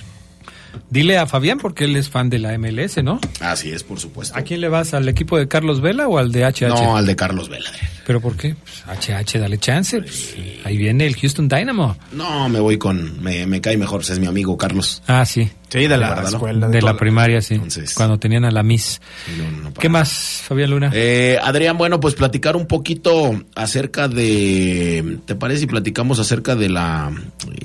Dile 0.91 1.19
a 1.19 1.27
Fabián 1.27 1.59
porque 1.59 1.85
él 1.85 1.97
es 1.97 2.09
fan 2.09 2.31
de 2.31 2.39
la 2.39 2.57
MLS, 2.59 3.03
¿no? 3.03 3.21
Así 3.41 3.71
es, 3.71 3.83
por 3.85 4.01
supuesto. 4.01 4.37
¿A 4.37 4.43
quién 4.43 4.61
le 4.61 4.69
vas? 4.69 4.93
¿Al 4.95 5.09
equipo 5.09 5.39
de 5.39 5.47
Carlos 5.49 5.81
Vela 5.81 6.09
o 6.09 6.19
al 6.19 6.33
de 6.33 6.45
HH? 6.45 6.69
No, 6.69 6.97
al 6.97 7.07
de 7.07 7.15
Carlos 7.17 7.49
Vela. 7.49 7.71
¿Pero 8.07 8.21
por 8.21 8.37
qué? 8.37 8.57
Pues 8.57 8.85
HH, 8.87 9.39
dale 9.39 9.59
chance. 9.59 10.01
Pues, 10.01 10.35
ahí 10.65 10.77
viene 10.77 11.07
el 11.07 11.15
Houston 11.17 11.49
Dynamo. 11.49 11.97
No, 12.13 12.49
me 12.49 12.59
voy 12.61 12.77
con. 12.79 13.23
Me, 13.23 13.47
me 13.47 13.61
cae 13.61 13.77
mejor, 13.77 13.99
pues 14.01 14.11
es 14.11 14.19
mi 14.19 14.27
amigo 14.27 14.57
Carlos. 14.59 15.03
Ah, 15.07 15.25
sí. 15.25 15.49
Sí, 15.69 15.87
de 15.87 15.97
la 15.97 16.17
¿no? 16.17 16.27
escuela. 16.29 16.67
De 16.69 16.83
la 16.83 16.91
todo. 16.91 16.99
primaria, 16.99 17.41
sí. 17.41 17.55
Entonces- 17.55 17.95
Cuando 17.95 18.19
tenían 18.19 18.45
a 18.45 18.51
la 18.51 18.65
Miss. 18.65 19.01
No, 19.39 19.45
no, 19.59 19.71
para 19.71 19.81
¿Qué 19.81 19.89
más, 19.89 20.43
Fabián 20.45 20.71
Luna? 20.71 20.91
Eh, 20.93 21.39
Adrián, 21.41 21.79
bueno, 21.79 22.01
pues 22.01 22.15
platicar 22.17 22.57
un 22.57 22.67
poquito 22.67 23.45
acerca 23.55 24.09
de. 24.09 25.19
¿Te 25.27 25.37
parece 25.37 25.61
si 25.61 25.67
platicamos 25.67 26.19
acerca 26.19 26.57
de 26.57 26.69
la 26.71 27.13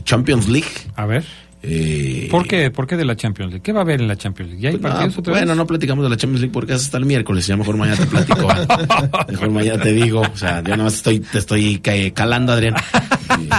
Champions 0.03 0.47
League? 0.47 0.67
A 0.95 1.05
ver. 1.07 1.25
Eh, 1.67 2.27
¿Por 2.29 2.47
qué? 2.47 2.69
¿Por 2.69 2.85
qué 2.87 2.95
de 2.97 3.05
la 3.05 3.15
Champions 3.15 3.51
League? 3.51 3.63
¿Qué 3.63 3.71
va 3.73 3.79
a 3.79 3.83
haber 3.83 4.01
en 4.01 4.07
la 4.07 4.15
Champions 4.15 4.51
League? 4.51 4.61
¿Ya 4.63 4.69
hay 4.69 4.77
pues 4.77 4.93
nada, 4.93 5.05
otra 5.07 5.31
bueno, 5.33 5.47
vez? 5.47 5.57
no 5.57 5.65
platicamos 5.67 6.03
de 6.03 6.09
la 6.09 6.17
Champions 6.17 6.41
League 6.41 6.53
porque 6.53 6.73
es 6.73 6.81
hasta 6.83 6.97
el 6.97 7.05
miércoles. 7.05 7.47
Ya 7.47 7.57
mejor 7.57 7.77
mañana 7.77 7.97
te 7.97 8.05
platico. 8.05 8.47
mejor 9.29 9.49
mañana 9.51 9.81
te 9.81 9.93
digo. 9.93 10.21
O 10.21 10.37
sea, 10.37 10.63
yo 10.63 10.77
no 10.77 10.87
estoy, 10.87 11.19
te 11.21 11.39
estoy 11.39 11.79
ca- 11.79 11.93
calando, 12.13 12.53
Adrián. 12.53 12.75
Eh, 12.75 13.49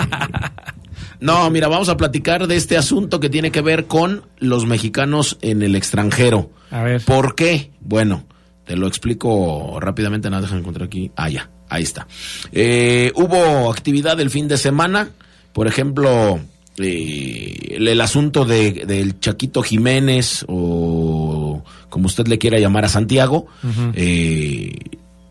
No, 1.19 1.49
mira, 1.51 1.69
vamos 1.69 1.89
a 1.89 1.97
platicar 1.97 2.47
de 2.47 2.57
este 2.57 2.77
asunto 2.77 3.21
que 3.21 3.31
tiene 3.31 3.51
que 3.51 3.63
ver 3.63 3.87
con 3.87 4.25
los 4.39 4.67
mexicanos 4.67 5.39
en 5.41 5.63
el 5.63 5.75
extranjero. 5.75 6.51
A 6.71 6.83
ver. 6.83 7.01
¿Por 7.05 7.35
qué? 7.35 7.71
Bueno, 7.81 8.27
te 8.67 8.77
lo 8.77 8.87
explico 8.87 9.79
rápidamente, 9.81 10.29
nada, 10.29 10.43
déjame 10.43 10.61
encontrar 10.61 10.87
aquí. 10.89 11.11
Ah, 11.17 11.31
ya, 11.31 11.49
ahí 11.71 11.83
está. 11.85 12.07
Eh, 12.53 13.13
hubo 13.15 13.73
actividad 13.73 14.21
el 14.21 14.29
fin 14.29 14.47
de 14.47 14.59
semana, 14.59 15.09
por 15.55 15.67
ejemplo, 15.69 16.39
eh, 16.79 17.77
el, 17.77 17.89
el 17.89 18.01
asunto 18.01 18.45
de, 18.45 18.85
del 18.87 19.20
Chaquito 19.20 19.62
Jiménez 19.62 20.45
o 20.49 21.62
como 21.89 22.07
usted 22.07 22.27
le 22.27 22.39
quiera 22.39 22.59
llamar 22.59 22.85
a 22.85 22.89
Santiago, 22.89 23.47
eh, 23.95 24.74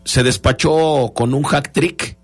se 0.04 0.22
despachó 0.22 1.12
con 1.14 1.34
un 1.34 1.44
hack 1.44 1.72
trick 1.72 2.16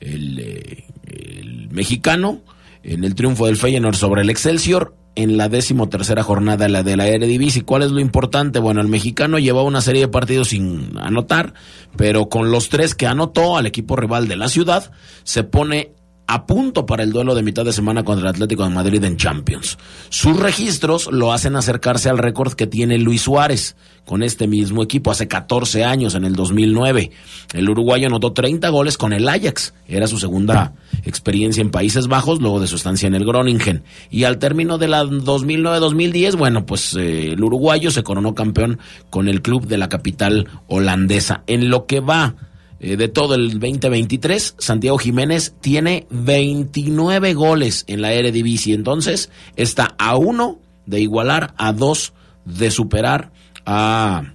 el, 0.00 0.38
eh, 0.38 0.84
el 1.06 1.68
mexicano 1.70 2.42
en 2.82 3.04
el 3.04 3.14
triunfo 3.14 3.46
del 3.46 3.56
Feyenoord 3.56 3.96
sobre 3.96 4.22
el 4.22 4.30
Excelsior 4.30 4.94
en 5.14 5.38
la 5.38 5.48
décimo 5.48 5.88
tercera 5.88 6.22
jornada 6.22 6.66
de 6.66 6.70
la, 6.70 6.82
de 6.82 6.96
la 6.96 7.08
Eredivisie. 7.08 7.64
¿Cuál 7.64 7.82
es 7.82 7.90
lo 7.90 8.00
importante? 8.00 8.58
Bueno, 8.58 8.82
el 8.82 8.88
mexicano 8.88 9.38
llevaba 9.38 9.66
una 9.66 9.80
serie 9.80 10.02
de 10.02 10.08
partidos 10.08 10.48
sin 10.48 10.92
anotar, 10.98 11.54
pero 11.96 12.28
con 12.28 12.50
los 12.50 12.68
tres 12.68 12.94
que 12.94 13.06
anotó 13.06 13.56
al 13.56 13.64
equipo 13.64 13.96
rival 13.96 14.28
de 14.28 14.36
la 14.36 14.48
ciudad, 14.48 14.92
se 15.24 15.42
pone 15.42 15.92
a 16.26 16.46
punto 16.46 16.86
para 16.86 17.02
el 17.02 17.12
duelo 17.12 17.34
de 17.34 17.42
mitad 17.42 17.64
de 17.64 17.72
semana 17.72 18.04
contra 18.04 18.28
el 18.28 18.34
Atlético 18.34 18.64
de 18.64 18.70
Madrid 18.70 19.02
en 19.04 19.16
Champions. 19.16 19.78
Sus 20.08 20.38
registros 20.38 21.08
lo 21.12 21.32
hacen 21.32 21.56
acercarse 21.56 22.08
al 22.08 22.18
récord 22.18 22.54
que 22.54 22.66
tiene 22.66 22.98
Luis 22.98 23.22
Suárez 23.22 23.76
con 24.04 24.22
este 24.22 24.46
mismo 24.46 24.82
equipo 24.82 25.10
hace 25.10 25.28
14 25.28 25.84
años, 25.84 26.14
en 26.14 26.24
el 26.24 26.34
2009. 26.34 27.10
El 27.52 27.68
uruguayo 27.68 28.06
anotó 28.06 28.32
30 28.32 28.68
goles 28.68 28.96
con 28.96 29.12
el 29.12 29.28
Ajax. 29.28 29.74
Era 29.88 30.06
su 30.06 30.18
segunda 30.18 30.74
experiencia 31.04 31.60
en 31.60 31.70
Países 31.70 32.06
Bajos, 32.06 32.40
luego 32.40 32.60
de 32.60 32.68
su 32.68 32.76
estancia 32.76 33.08
en 33.08 33.14
el 33.14 33.24
Groningen. 33.24 33.82
Y 34.10 34.24
al 34.24 34.38
término 34.38 34.78
de 34.78 34.88
la 34.88 35.04
2009-2010, 35.04 36.36
bueno, 36.36 36.66
pues 36.66 36.94
eh, 36.94 37.32
el 37.32 37.42
uruguayo 37.42 37.90
se 37.90 38.04
coronó 38.04 38.34
campeón 38.34 38.78
con 39.10 39.28
el 39.28 39.42
club 39.42 39.66
de 39.66 39.78
la 39.78 39.88
capital 39.88 40.48
holandesa. 40.68 41.42
En 41.48 41.68
lo 41.68 41.86
que 41.86 42.00
va 42.00 42.36
eh, 42.78 42.96
de 42.96 43.08
todo 43.08 43.34
el 43.34 43.58
2023, 43.58 44.56
Santiago 44.58 44.98
Jiménez 44.98 45.54
tiene 45.60 46.06
29 46.10 47.34
goles 47.34 47.84
en 47.88 48.02
la 48.02 48.12
Eredivisie. 48.12 48.74
Entonces, 48.74 49.30
está 49.56 49.94
a 49.98 50.16
uno 50.16 50.60
de 50.84 51.00
igualar, 51.00 51.54
a 51.56 51.72
dos 51.72 52.12
de 52.44 52.70
superar 52.70 53.32
a 53.64 54.34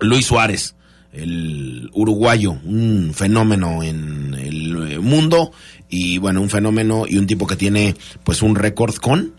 Luis 0.00 0.26
Suárez, 0.26 0.74
el 1.12 1.90
uruguayo, 1.92 2.52
un 2.64 3.12
fenómeno 3.14 3.82
en 3.82 4.34
el 4.34 4.92
eh, 4.92 4.98
mundo 4.98 5.52
y 5.88 6.18
bueno, 6.18 6.40
un 6.40 6.50
fenómeno 6.50 7.04
y 7.08 7.18
un 7.18 7.26
tipo 7.26 7.46
que 7.46 7.56
tiene 7.56 7.94
pues 8.24 8.42
un 8.42 8.54
récord 8.54 8.94
con 8.96 9.34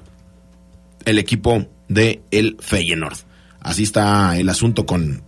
el 1.06 1.20
equipo 1.20 1.68
de 1.88 2.22
el 2.32 2.58
Feyenoord. 2.60 3.18
Así 3.60 3.84
está 3.84 4.38
el 4.38 4.50
asunto 4.50 4.86
con 4.86 5.24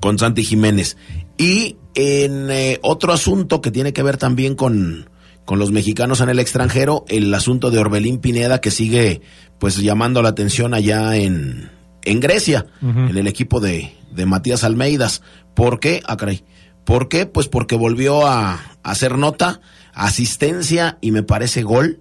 con 0.00 0.18
Santi 0.18 0.44
Jiménez. 0.44 0.96
Y 1.38 1.76
en 1.96 2.50
eh, 2.50 2.78
otro 2.82 3.12
asunto 3.12 3.60
que 3.60 3.72
tiene 3.72 3.92
que 3.92 4.02
ver 4.02 4.18
también 4.18 4.54
con, 4.54 5.10
con 5.44 5.58
los 5.58 5.72
mexicanos 5.72 6.20
en 6.20 6.28
el 6.28 6.38
extranjero, 6.38 7.04
el 7.08 7.32
asunto 7.34 7.70
de 7.70 7.78
Orbelín 7.78 8.18
Pineda 8.18 8.60
que 8.60 8.70
sigue 8.70 9.22
pues 9.58 9.78
llamando 9.78 10.22
la 10.22 10.28
atención 10.28 10.74
allá 10.74 11.16
en, 11.16 11.70
en 12.04 12.20
Grecia, 12.20 12.66
en 12.82 13.16
el 13.16 13.26
equipo 13.26 13.58
de, 13.58 13.94
de 14.12 14.26
Matías 14.26 14.62
Almeidas. 14.62 15.22
¿Por 15.54 15.80
qué? 15.80 16.02
Ah, 16.06 16.18
caray. 16.18 16.44
¿Por 16.84 17.08
qué? 17.08 17.24
Pues 17.24 17.48
porque 17.48 17.74
volvió 17.74 18.26
a, 18.26 18.52
a 18.52 18.60
hacer 18.82 19.16
nota, 19.16 19.62
asistencia 19.94 20.98
y 21.00 21.10
me 21.10 21.22
parece 21.22 21.62
gol. 21.62 22.00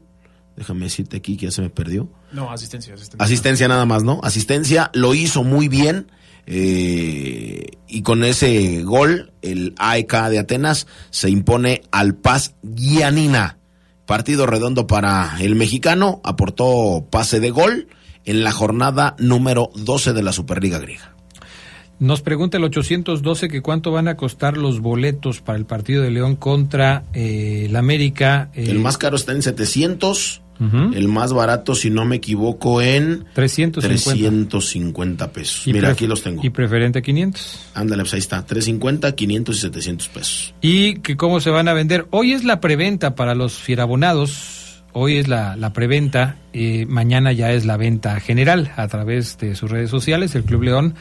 Déjame 0.58 0.86
decirte 0.86 1.18
aquí 1.18 1.38
que 1.38 1.46
ya 1.46 1.52
se 1.52 1.62
me 1.62 1.70
perdió. 1.70 2.12
No, 2.34 2.52
asistencia, 2.52 2.94
asistencia. 2.94 3.26
Asistencia 3.26 3.68
nada 3.70 3.86
más, 3.86 4.04
¿no? 4.04 4.20
Asistencia 4.24 4.92
lo 4.94 5.14
hizo 5.16 5.44
muy 5.44 5.70
bien. 5.70 6.12
Eh, 6.48 7.66
y 7.88 8.02
con 8.02 8.24
ese 8.24 8.84
gol, 8.84 9.32
el 9.42 9.74
AEK 9.78 10.14
de 10.30 10.40
Atenas 10.40 10.88
se 11.10 11.30
impone 11.30 11.82
al 11.92 12.16
Paz 12.16 12.56
Guianina. 12.62 13.58
Partido 14.06 14.46
redondo 14.46 14.86
para 14.86 15.38
el 15.40 15.56
mexicano, 15.56 16.22
aportó 16.24 17.08
pase 17.10 17.40
de 17.40 17.50
gol 17.50 17.88
en 18.26 18.44
la 18.44 18.52
jornada 18.52 19.16
número 19.18 19.72
12 19.76 20.14
de 20.14 20.24
la 20.24 20.32
Superliga 20.32 20.80
griega. 20.80 21.16
Nos 21.98 22.22
pregunta 22.22 22.58
el 22.58 22.64
812 22.66 23.48
que 23.48 23.62
cuánto 23.62 23.92
van 23.92 24.10
a 24.10 24.18
costar 24.18 24.58
los 24.58 24.82
boletos 24.82 25.42
para 25.42 25.58
el 25.58 25.66
partido 25.66 26.04
de 26.04 26.12
León 26.12 26.36
contra 26.36 27.04
eh, 27.14 27.64
el 27.68 27.76
América. 27.78 28.50
eh, 28.54 28.66
El 28.68 28.80
más 28.80 28.98
caro 28.98 29.16
está 29.16 29.32
en 29.32 29.42
700, 29.42 30.42
El 30.60 31.08
más 31.08 31.34
barato, 31.34 31.76
si 31.76 31.90
no 31.90 32.06
me 32.06 32.16
equivoco, 32.18 32.82
en 32.82 33.26
350. 33.34 34.50
350 34.50 35.32
pesos. 35.32 35.68
Y 35.68 35.74
Mira, 35.74 35.90
aquí 35.90 36.08
los 36.08 36.22
tengo. 36.24 36.42
Y 36.44 36.50
preferente 36.50 37.02
500. 37.02 37.72
Ándale, 37.74 38.04
pues 38.04 38.14
ahí 38.14 38.20
está, 38.20 38.46
350, 38.46 39.14
500 39.16 39.58
y 39.58 39.60
700 39.62 40.08
pesos. 40.10 40.54
Y 40.62 40.96
que 41.00 41.18
cómo 41.18 41.40
se 41.42 41.50
van 41.50 41.68
a 41.68 41.74
vender. 41.74 42.08
Hoy 42.12 42.34
es 42.34 42.44
la 42.44 42.60
preventa 42.62 43.16
para 43.16 43.36
los 43.36 43.54
fierabonados. 43.56 44.84
Hoy 44.94 45.18
es 45.18 45.28
la, 45.28 45.58
la 45.58 45.74
preventa. 45.74 46.38
eh, 46.54 46.86
mañana 46.88 47.34
ya 47.34 47.52
es 47.52 47.66
la 47.66 47.76
venta 47.76 48.18
general 48.22 48.72
a 48.78 48.88
través 48.88 49.38
de 49.38 49.56
sus 49.56 49.70
redes 49.70 49.90
sociales. 49.90 50.36
El 50.36 50.44
Club 50.44 50.64
León 50.64 50.96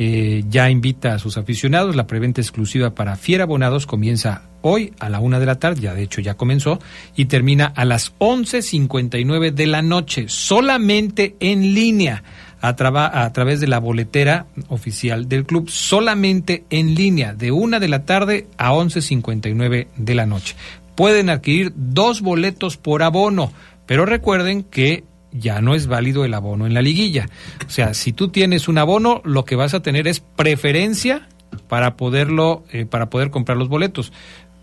eh, 0.00 0.44
ya 0.48 0.70
invita 0.70 1.14
a 1.14 1.18
sus 1.18 1.36
aficionados. 1.36 1.96
La 1.96 2.06
preventa 2.06 2.40
exclusiva 2.40 2.94
para 2.94 3.16
fierabonados 3.16 3.84
comienza 3.84 4.42
hoy 4.62 4.92
a 5.00 5.08
la 5.08 5.18
una 5.18 5.40
de 5.40 5.46
la 5.46 5.58
tarde. 5.58 5.80
Ya 5.80 5.94
de 5.94 6.04
hecho 6.04 6.20
ya 6.20 6.34
comenzó. 6.34 6.78
Y 7.16 7.24
termina 7.24 7.66
a 7.66 7.84
las 7.84 8.16
11.59 8.18 9.52
de 9.52 9.66
la 9.66 9.82
noche. 9.82 10.26
Solamente 10.28 11.34
en 11.40 11.74
línea. 11.74 12.22
A, 12.60 12.70
a 12.70 13.32
través 13.32 13.60
de 13.60 13.68
la 13.68 13.78
boletera 13.78 14.46
oficial 14.66 15.28
del 15.28 15.46
club, 15.46 15.70
solamente 15.70 16.64
en 16.70 16.96
línea, 16.96 17.32
de 17.32 17.52
una 17.52 17.78
de 17.78 17.86
la 17.86 18.04
tarde 18.04 18.48
a 18.56 18.72
11.59 18.72 19.86
de 19.96 20.14
la 20.16 20.26
noche. 20.26 20.56
Pueden 20.96 21.30
adquirir 21.30 21.72
dos 21.76 22.20
boletos 22.20 22.76
por 22.76 23.04
abono, 23.04 23.52
pero 23.86 24.06
recuerden 24.06 24.64
que 24.64 25.04
ya 25.32 25.60
no 25.60 25.74
es 25.74 25.86
válido 25.86 26.24
el 26.24 26.34
abono 26.34 26.66
en 26.66 26.74
la 26.74 26.82
liguilla. 26.82 27.28
O 27.66 27.70
sea, 27.70 27.94
si 27.94 28.12
tú 28.12 28.28
tienes 28.28 28.68
un 28.68 28.78
abono, 28.78 29.20
lo 29.24 29.44
que 29.44 29.56
vas 29.56 29.74
a 29.74 29.80
tener 29.80 30.08
es 30.08 30.20
preferencia 30.20 31.28
para 31.68 31.96
poderlo, 31.96 32.64
eh, 32.72 32.86
para 32.86 33.10
poder 33.10 33.30
comprar 33.30 33.58
los 33.58 33.68
boletos. 33.68 34.12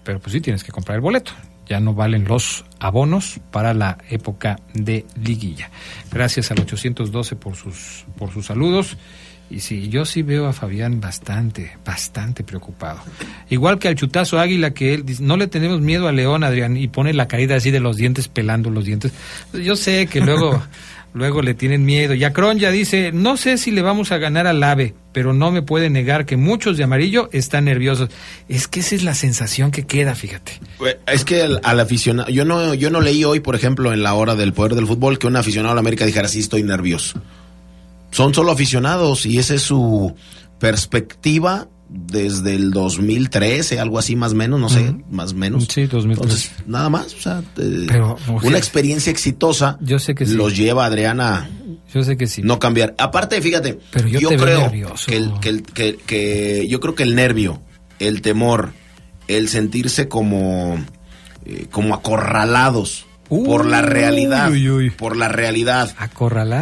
Pero 0.03 0.19
pues 0.19 0.33
sí 0.33 0.41
tienes 0.41 0.63
que 0.63 0.71
comprar 0.71 0.95
el 0.95 1.01
boleto. 1.01 1.31
Ya 1.67 1.79
no 1.79 1.95
valen 1.95 2.25
los 2.25 2.63
abonos 2.79 3.39
para 3.51 3.73
la 3.73 3.97
época 4.09 4.59
de 4.73 5.05
liguilla. 5.21 5.71
Gracias 6.11 6.51
al 6.51 6.59
812 6.59 7.35
por 7.35 7.55
sus, 7.55 8.05
por 8.17 8.31
sus 8.31 8.45
saludos. 8.45 8.97
Y 9.49 9.59
sí, 9.59 9.89
yo 9.89 10.05
sí 10.05 10.23
veo 10.23 10.47
a 10.47 10.53
Fabián 10.53 10.99
bastante, 10.99 11.77
bastante 11.85 12.43
preocupado. 12.43 12.99
Igual 13.49 13.77
que 13.77 13.87
al 13.87 13.95
chutazo 13.95 14.39
águila 14.39 14.71
que 14.71 14.95
él 14.95 15.05
dice, 15.05 15.21
no 15.21 15.37
le 15.37 15.47
tenemos 15.47 15.81
miedo 15.81 16.07
a 16.07 16.11
León, 16.11 16.43
Adrián, 16.43 16.75
y 16.77 16.87
pone 16.87 17.13
la 17.13 17.27
caída 17.27 17.55
así 17.55 17.69
de 17.69 17.79
los 17.79 17.95
dientes, 17.95 18.27
pelando 18.27 18.71
los 18.71 18.85
dientes. 18.85 19.11
Yo 19.53 19.75
sé 19.75 20.07
que 20.07 20.19
luego, 20.19 20.63
luego 21.13 21.43
le 21.43 21.53
tienen 21.53 21.85
miedo. 21.85 22.15
Y 22.15 22.23
Acron 22.23 22.57
ya 22.57 22.71
dice, 22.71 23.11
no 23.11 23.37
sé 23.37 23.59
si 23.59 23.69
le 23.69 23.83
vamos 23.83 24.11
a 24.11 24.17
ganar 24.17 24.47
al 24.47 24.63
AVE, 24.63 24.95
pero 25.13 25.31
no 25.31 25.51
me 25.51 25.61
puede 25.61 25.91
negar 25.91 26.25
que 26.25 26.37
muchos 26.37 26.75
de 26.75 26.83
amarillo 26.83 27.29
están 27.31 27.65
nerviosos. 27.65 28.09
Es 28.49 28.67
que 28.67 28.79
esa 28.79 28.95
es 28.95 29.03
la 29.03 29.13
sensación 29.13 29.69
que 29.69 29.85
queda, 29.85 30.15
fíjate. 30.15 30.53
Es 31.05 31.23
que 31.23 31.43
al, 31.43 31.61
al 31.63 31.79
aficionado, 31.79 32.31
yo 32.31 32.45
no, 32.45 32.73
yo 32.73 32.89
no 32.89 32.99
leí 32.99 33.23
hoy, 33.23 33.41
por 33.41 33.53
ejemplo, 33.53 33.93
en 33.93 34.01
la 34.01 34.15
hora 34.15 34.33
del 34.33 34.53
poder 34.53 34.73
del 34.73 34.87
fútbol, 34.87 35.19
que 35.19 35.27
un 35.27 35.35
aficionado 35.35 35.73
a 35.73 35.75
la 35.75 35.81
América 35.81 36.03
dijera, 36.03 36.27
sí, 36.27 36.39
estoy 36.39 36.63
nervioso. 36.63 37.21
Son 38.15 38.33
solo 38.33 38.51
aficionados 38.53 39.25
y 39.25 39.39
esa 39.39 39.55
es 39.55 39.61
su 39.63 40.15
perspectiva 40.57 41.67
desde 41.89 42.55
el 42.55 42.71
2013, 42.71 43.77
algo 43.79 43.99
así 43.99 44.15
más 44.15 44.31
o 44.31 44.35
menos, 44.35 44.57
no 44.57 44.69
sé, 44.69 44.95
más 45.11 45.33
o 45.33 45.35
menos. 45.35 45.67
Sí, 45.69 45.85
2013. 45.85 46.13
Entonces, 46.13 46.51
nada 46.65 46.89
más, 46.89 47.13
o 47.13 47.19
sea, 47.19 47.43
eh, 47.57 47.85
Pero, 47.89 48.13
o 48.13 48.39
sea, 48.39 48.47
una 48.49 48.57
experiencia 48.57 49.11
exitosa 49.11 49.77
yo 49.81 49.99
sé 49.99 50.15
que 50.15 50.25
sí. 50.25 50.33
los 50.33 50.55
lleva 50.55 50.85
Adriana 50.85 51.49
Yo 51.93 52.03
sé 52.03 52.15
que 52.15 52.27
sí. 52.27 52.41
No 52.41 52.57
cambiar. 52.57 52.95
Aparte, 52.97 53.41
fíjate, 53.41 53.79
Pero 53.91 54.07
yo 54.07 54.29
creo 54.29 54.71
que, 54.71 55.15
el- 55.17 55.33
que 55.41 55.49
el- 55.49 55.63
que- 55.63 55.97
que- 55.97 56.67
yo 56.69 56.79
creo 56.79 56.95
que 56.95 57.03
el 57.03 57.15
nervio, 57.15 57.61
el 57.99 58.21
temor, 58.21 58.71
el 59.27 59.49
sentirse 59.49 60.07
como, 60.07 60.77
eh, 61.45 61.67
como 61.69 61.93
acorralados 61.93 63.05
Por 63.29 63.65
la 63.65 63.81
realidad, 63.81 64.51
uy, 64.51 64.69
uy. 64.69 64.89
por 64.89 65.17
la 65.17 65.27
realidad 65.27 65.89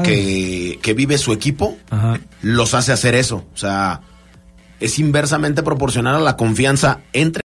que, 0.04 0.80
que 0.82 0.94
vive 0.94 1.18
su 1.18 1.34
equipo, 1.34 1.78
Ajá. 1.90 2.20
los 2.42 2.74
hace 2.74 2.92
hacer 2.92 3.16
eso. 3.16 3.46
O 3.54 3.58
sea, 3.58 4.02
es 4.80 5.00
inversamente 5.00 5.64
proporcional 5.64 6.16
a 6.16 6.20
la 6.20 6.38
confianza 6.38 7.00
entre 7.14 7.42